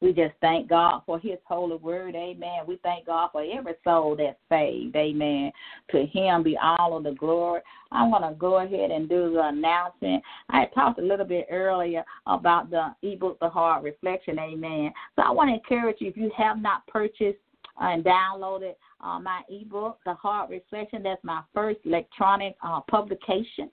We 0.00 0.12
just 0.12 0.34
thank 0.40 0.68
God 0.68 1.02
for 1.04 1.18
His 1.18 1.38
holy 1.44 1.76
word. 1.76 2.14
Amen. 2.14 2.60
We 2.66 2.78
thank 2.82 3.06
God 3.06 3.30
for 3.32 3.44
every 3.44 3.74
soul 3.84 4.16
that's 4.16 4.38
saved. 4.48 4.96
Amen. 4.96 5.52
To 5.90 6.06
Him 6.06 6.42
be 6.42 6.56
all 6.56 6.96
of 6.96 7.04
the 7.04 7.12
glory. 7.12 7.60
I'm 7.92 8.10
going 8.10 8.22
to 8.22 8.34
go 8.38 8.58
ahead 8.58 8.90
and 8.90 9.08
do 9.08 9.32
the 9.32 9.48
announcement. 9.48 10.22
I 10.50 10.66
talked 10.66 10.98
a 10.98 11.02
little 11.02 11.26
bit 11.26 11.46
earlier 11.50 12.04
about 12.26 12.70
the 12.70 12.94
ebook, 13.02 13.38
The 13.40 13.48
Heart 13.48 13.82
Reflection. 13.82 14.38
Amen. 14.38 14.92
So 15.16 15.22
I 15.22 15.30
want 15.30 15.50
to 15.50 15.54
encourage 15.54 16.00
you 16.00 16.08
if 16.08 16.16
you 16.16 16.30
have 16.36 16.60
not 16.60 16.86
purchased 16.86 17.38
and 17.78 18.04
downloaded 18.04 18.74
uh, 19.00 19.18
my 19.18 19.42
ebook, 19.48 19.98
The 20.04 20.14
Heart 20.14 20.50
Reflection, 20.50 21.02
that's 21.02 21.22
my 21.24 21.42
first 21.54 21.80
electronic 21.84 22.56
uh, 22.62 22.80
publication 22.80 23.70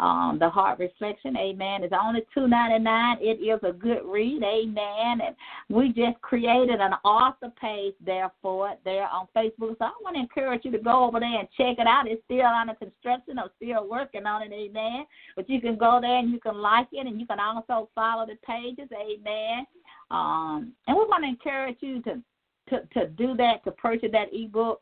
um, 0.00 0.38
the 0.40 0.48
heart 0.48 0.78
reflection. 0.78 1.36
Amen. 1.36 1.84
It's 1.84 1.92
only 1.92 2.22
two 2.32 2.48
ninety 2.48 2.82
nine. 2.82 3.18
It 3.20 3.38
is 3.42 3.60
a 3.62 3.72
good 3.72 4.00
read. 4.04 4.42
Amen. 4.42 5.20
And 5.20 5.36
we 5.68 5.88
just 5.88 6.20
created 6.22 6.80
an 6.80 6.94
author 7.04 7.52
page 7.60 7.94
there 8.04 8.32
for 8.40 8.70
it 8.70 8.80
there 8.84 9.06
on 9.08 9.28
Facebook. 9.36 9.76
So 9.78 9.84
I 9.84 9.92
want 10.02 10.16
to 10.16 10.20
encourage 10.20 10.64
you 10.64 10.70
to 10.72 10.78
go 10.78 11.04
over 11.04 11.20
there 11.20 11.38
and 11.38 11.48
check 11.56 11.78
it 11.78 11.86
out. 11.86 12.08
It's 12.08 12.22
still 12.24 12.46
under 12.46 12.74
construction. 12.74 13.38
I'm 13.38 13.50
still 13.56 13.88
working 13.88 14.24
on 14.24 14.42
it. 14.42 14.52
Amen. 14.52 15.04
But 15.36 15.50
you 15.50 15.60
can 15.60 15.76
go 15.76 15.98
there 16.00 16.16
and 16.16 16.30
you 16.30 16.40
can 16.40 16.56
like 16.56 16.88
it 16.92 17.06
and 17.06 17.20
you 17.20 17.26
can 17.26 17.38
also 17.38 17.90
follow 17.94 18.24
the 18.26 18.36
pages. 18.46 18.88
Amen. 18.92 19.66
Um, 20.10 20.72
and 20.88 20.96
we 20.96 21.04
want 21.04 21.24
to 21.24 21.28
encourage 21.28 21.76
you 21.80 22.00
to 22.02 22.22
to 22.70 22.86
to 22.94 23.08
do 23.08 23.36
that 23.36 23.62
to 23.64 23.72
purchase 23.72 24.10
that 24.12 24.28
ebook 24.32 24.80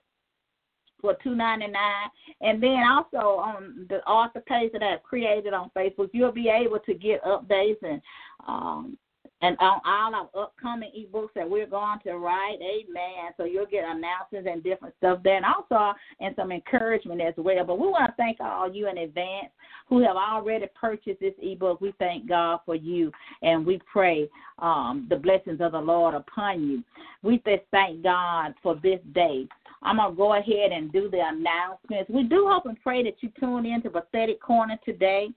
for 1.00 1.16
two 1.22 1.34
ninety 1.34 1.66
nine. 1.66 2.08
And 2.40 2.62
then 2.62 2.82
also 2.88 3.38
on 3.38 3.86
the 3.88 4.04
author 4.04 4.40
page 4.40 4.72
that 4.72 4.82
I've 4.82 5.02
created 5.02 5.52
on 5.52 5.70
Facebook, 5.76 6.10
you'll 6.12 6.32
be 6.32 6.48
able 6.48 6.78
to 6.80 6.94
get 6.94 7.22
updates 7.24 7.82
and 7.82 8.00
um 8.46 8.98
and 9.40 9.56
on 9.60 9.80
all 9.84 10.14
our 10.14 10.42
upcoming 10.42 10.90
ebooks 10.98 11.32
that 11.34 11.48
we're 11.48 11.66
going 11.66 11.98
to 12.04 12.14
write, 12.14 12.58
amen. 12.60 13.32
So 13.36 13.44
you'll 13.44 13.66
get 13.66 13.84
announcements 13.84 14.48
and 14.50 14.62
different 14.62 14.94
stuff 14.98 15.20
there, 15.22 15.36
and 15.36 15.44
also 15.44 15.96
and 16.20 16.34
some 16.36 16.50
encouragement 16.50 17.20
as 17.20 17.34
well. 17.36 17.64
But 17.64 17.78
we 17.78 17.86
want 17.86 18.10
to 18.10 18.14
thank 18.16 18.40
all 18.40 18.72
you 18.72 18.88
in 18.88 18.98
advance 18.98 19.48
who 19.88 20.00
have 20.02 20.16
already 20.16 20.66
purchased 20.78 21.20
this 21.20 21.34
ebook. 21.40 21.80
We 21.80 21.94
thank 21.98 22.28
God 22.28 22.60
for 22.66 22.74
you, 22.74 23.12
and 23.42 23.64
we 23.64 23.80
pray 23.90 24.28
um, 24.58 25.06
the 25.08 25.16
blessings 25.16 25.60
of 25.60 25.72
the 25.72 25.80
Lord 25.80 26.14
upon 26.14 26.68
you. 26.68 26.84
We 27.22 27.36
just 27.38 27.62
thank 27.70 28.02
God 28.02 28.54
for 28.62 28.74
this 28.82 29.00
day. 29.14 29.46
I'm 29.82 29.96
going 29.96 30.10
to 30.10 30.16
go 30.16 30.34
ahead 30.34 30.72
and 30.72 30.92
do 30.92 31.08
the 31.08 31.20
announcements. 31.20 32.10
We 32.10 32.24
do 32.24 32.48
hope 32.48 32.66
and 32.66 32.80
pray 32.82 33.02
that 33.04 33.16
you 33.20 33.30
tune 33.38 33.66
in 33.66 33.82
to 33.82 33.90
Prophetic 33.90 34.40
Corner 34.40 34.78
today 34.84 35.28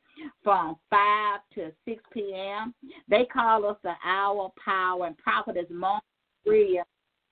from 0.43 0.77
5 0.89 1.39
to 1.55 1.71
6 1.85 2.03
p.m. 2.13 2.73
They 3.09 3.25
call 3.25 3.65
us 3.65 3.77
the 3.83 3.93
Hour 4.03 4.51
Power, 4.63 5.07
and 5.07 5.17
Prophetess 5.17 5.69
Maria 5.69 6.83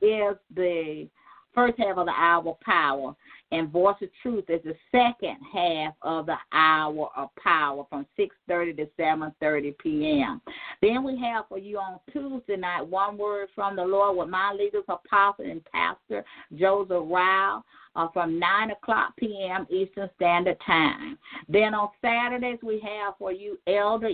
is 0.02 0.36
the 0.56 1.08
first 1.54 1.78
half 1.78 1.98
of 1.98 2.06
the 2.06 2.12
hour 2.12 2.50
of 2.50 2.60
power, 2.62 3.16
and 3.52 3.70
Voice 3.70 3.96
of 4.02 4.10
Truth 4.22 4.46
is 4.50 4.62
the 4.64 4.76
second 4.92 5.38
half 5.52 5.94
of 6.02 6.28
the 6.28 6.38
hour 6.54 7.10
of 7.16 7.30
power 7.42 7.86
from 7.90 8.06
6:30 8.18 8.78
to 8.78 8.86
7:30 9.00 9.78
p.m. 9.80 10.42
Then 10.82 11.04
we 11.04 11.18
have 11.20 11.48
for 11.48 11.58
you 11.58 11.80
on 11.80 12.00
Tuesday 12.12 12.58
night 12.58 12.86
one 12.86 13.18
word 13.18 13.50
from 13.56 13.76
the 13.76 13.84
Lord 13.84 14.18
with 14.18 14.30
my 14.30 14.54
leaders, 14.54 14.84
Apostle 14.88 15.46
and 15.46 15.64
Pastor 15.66 16.24
Joseph 16.56 17.04
Rao. 17.06 17.64
Uh, 17.96 18.08
from 18.14 18.38
9 18.38 18.70
o'clock 18.70 19.14
p.m. 19.18 19.66
Eastern 19.72 20.08
Standard 20.16 20.58
Time. 20.66 21.18
Then 21.50 21.74
on 21.74 21.90
Saturdays, 22.02 22.60
we 22.62 22.80
have 22.82 23.16
for 23.18 23.32
you 23.32 23.58
Elder 23.66 24.12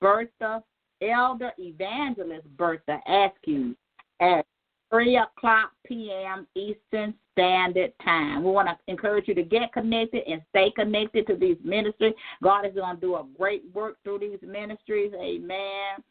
Bertha, 0.00 0.62
Elder 1.02 1.52
Evangelist 1.58 2.46
Bertha 2.56 3.00
Askew 3.06 3.74
at 4.20 4.46
3 4.90 5.16
o'clock 5.18 5.72
p.m. 5.86 6.46
Eastern 6.54 7.14
Standard 7.32 7.92
Time. 8.04 8.42
We 8.42 8.50
want 8.50 8.68
to 8.68 8.76
encourage 8.86 9.28
you 9.28 9.34
to 9.34 9.42
get 9.42 9.72
connected 9.72 10.22
and 10.26 10.42
stay 10.50 10.70
connected 10.74 11.26
to 11.26 11.36
these 11.36 11.56
ministries. 11.62 12.14
God 12.42 12.66
is 12.66 12.74
going 12.74 12.96
to 12.96 13.00
do 13.00 13.16
a 13.16 13.26
great 13.36 13.62
work 13.74 13.96
through 14.02 14.20
these 14.20 14.38
ministries. 14.42 15.12
Amen 15.14 16.02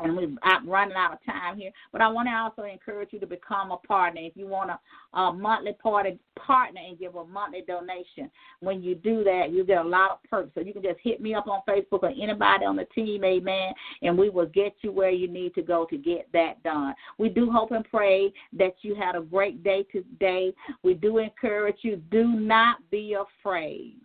and 0.00 0.16
we're 0.16 0.28
running 0.66 0.96
out 0.96 1.12
of 1.12 1.24
time 1.24 1.56
here. 1.56 1.70
But 1.92 2.00
I 2.00 2.08
want 2.08 2.28
to 2.28 2.32
also 2.32 2.70
encourage 2.70 3.12
you 3.12 3.20
to 3.20 3.26
become 3.26 3.70
a 3.70 3.76
partner. 3.76 4.20
If 4.22 4.36
you 4.36 4.46
want 4.46 4.70
a, 4.70 5.18
a 5.18 5.32
monthly 5.32 5.72
party 5.74 6.18
partner 6.36 6.80
and 6.86 6.98
give 6.98 7.14
a 7.14 7.24
monthly 7.24 7.62
donation, 7.66 8.30
when 8.60 8.82
you 8.82 8.96
do 8.96 9.22
that, 9.24 9.50
you 9.52 9.64
get 9.64 9.84
a 9.84 9.88
lot 9.88 10.10
of 10.10 10.18
perks. 10.28 10.50
So 10.54 10.60
you 10.60 10.72
can 10.72 10.82
just 10.82 10.98
hit 11.02 11.20
me 11.20 11.34
up 11.34 11.46
on 11.46 11.60
Facebook 11.68 12.02
or 12.02 12.10
anybody 12.10 12.64
on 12.64 12.76
the 12.76 12.86
team, 12.86 13.24
amen, 13.24 13.72
and 14.02 14.18
we 14.18 14.30
will 14.30 14.46
get 14.46 14.74
you 14.82 14.90
where 14.90 15.10
you 15.10 15.28
need 15.28 15.54
to 15.54 15.62
go 15.62 15.86
to 15.86 15.96
get 15.96 16.28
that 16.32 16.62
done. 16.64 16.94
We 17.18 17.28
do 17.28 17.50
hope 17.50 17.70
and 17.70 17.84
pray 17.84 18.32
that 18.54 18.74
you 18.82 18.94
had 18.94 19.14
a 19.14 19.20
great 19.20 19.62
day 19.62 19.84
today. 19.92 20.52
We 20.82 20.94
do 20.94 21.18
encourage 21.18 21.78
you, 21.82 21.96
do 22.10 22.26
not 22.26 22.78
be 22.90 23.14
afraid. 23.14 23.96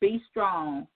Be 0.00 0.22
strong 0.30 0.86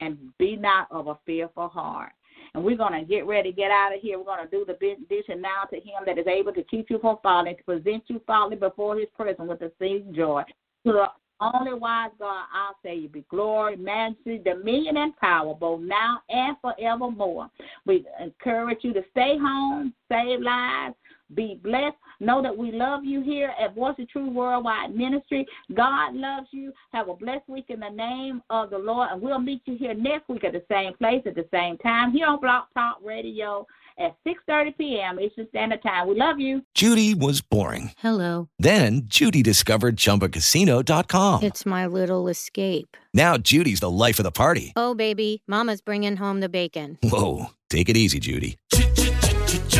and 0.00 0.18
be 0.38 0.56
not 0.56 0.88
of 0.90 1.06
a 1.06 1.18
fearful 1.24 1.68
heart. 1.68 2.12
And 2.54 2.64
we're 2.64 2.76
going 2.76 2.98
to 2.98 3.06
get 3.06 3.26
ready 3.26 3.52
get 3.52 3.70
out 3.70 3.94
of 3.94 4.00
here. 4.00 4.18
We're 4.18 4.24
going 4.24 4.44
to 4.44 4.50
do 4.50 4.64
the 4.66 4.74
benediction 4.74 5.40
now 5.40 5.64
to 5.70 5.76
him 5.76 6.02
that 6.06 6.18
is 6.18 6.26
able 6.26 6.52
to 6.52 6.62
keep 6.64 6.90
you 6.90 6.98
from 6.98 7.18
falling, 7.22 7.56
to 7.56 7.62
present 7.62 8.04
you 8.08 8.20
faultless 8.26 8.60
before 8.60 8.96
his 8.98 9.08
presence 9.16 9.48
with 9.48 9.62
exceeding 9.62 10.14
joy. 10.14 10.42
To 10.86 10.92
the 10.92 11.06
only 11.40 11.74
wise 11.74 12.10
God, 12.18 12.44
I'll 12.52 12.76
say 12.82 12.96
you 12.96 13.08
be 13.08 13.24
glory, 13.30 13.76
majesty, 13.76 14.38
dominion, 14.38 14.96
and 14.98 15.16
power, 15.16 15.54
both 15.54 15.80
now 15.80 16.20
and 16.28 16.56
forevermore. 16.60 17.50
We 17.86 18.04
encourage 18.20 18.78
you 18.82 18.92
to 18.92 19.02
stay 19.10 19.38
home, 19.38 19.94
save 20.10 20.40
lives, 20.40 20.94
be 21.34 21.60
blessed. 21.62 21.96
Know 22.20 22.42
that 22.42 22.56
we 22.56 22.72
love 22.72 23.04
you 23.04 23.22
here 23.22 23.52
at 23.60 23.74
Voice 23.74 23.94
of 23.98 24.08
Truth 24.08 24.32
Worldwide 24.32 24.94
Ministry. 24.94 25.46
God 25.74 26.14
loves 26.14 26.48
you. 26.50 26.72
Have 26.92 27.08
a 27.08 27.14
blessed 27.14 27.48
week 27.48 27.66
in 27.68 27.80
the 27.80 27.88
name 27.90 28.42
of 28.50 28.70
the 28.70 28.78
Lord. 28.78 29.08
And 29.12 29.22
we'll 29.22 29.38
meet 29.38 29.62
you 29.64 29.76
here 29.76 29.94
next 29.94 30.28
week 30.28 30.44
at 30.44 30.52
the 30.52 30.62
same 30.70 30.94
place 30.94 31.22
at 31.26 31.34
the 31.34 31.46
same 31.52 31.78
time 31.78 32.12
here 32.12 32.26
on 32.26 32.40
Blog 32.40 32.64
Talk 32.74 32.98
Radio 33.02 33.66
at 33.98 34.16
6.30 34.26 34.76
p.m. 34.78 35.20
Eastern 35.20 35.48
Standard 35.48 35.82
Time. 35.82 36.08
We 36.08 36.14
love 36.16 36.38
you. 36.38 36.62
Judy 36.74 37.14
was 37.14 37.40
boring. 37.40 37.92
Hello. 37.98 38.48
Then 38.58 39.02
Judy 39.04 39.42
discovered 39.42 39.96
ChumbaCasino.com. 39.96 41.42
It's 41.42 41.66
my 41.66 41.86
little 41.86 42.28
escape. 42.28 42.96
Now 43.12 43.36
Judy's 43.36 43.80
the 43.80 43.90
life 43.90 44.18
of 44.18 44.24
the 44.24 44.32
party. 44.32 44.72
Oh, 44.76 44.94
baby, 44.94 45.42
mama's 45.46 45.80
bringing 45.80 46.16
home 46.16 46.40
the 46.40 46.48
bacon. 46.48 46.98
Whoa, 47.02 47.46
take 47.68 47.88
it 47.88 47.96
easy, 47.96 48.18
Judy. 48.20 48.58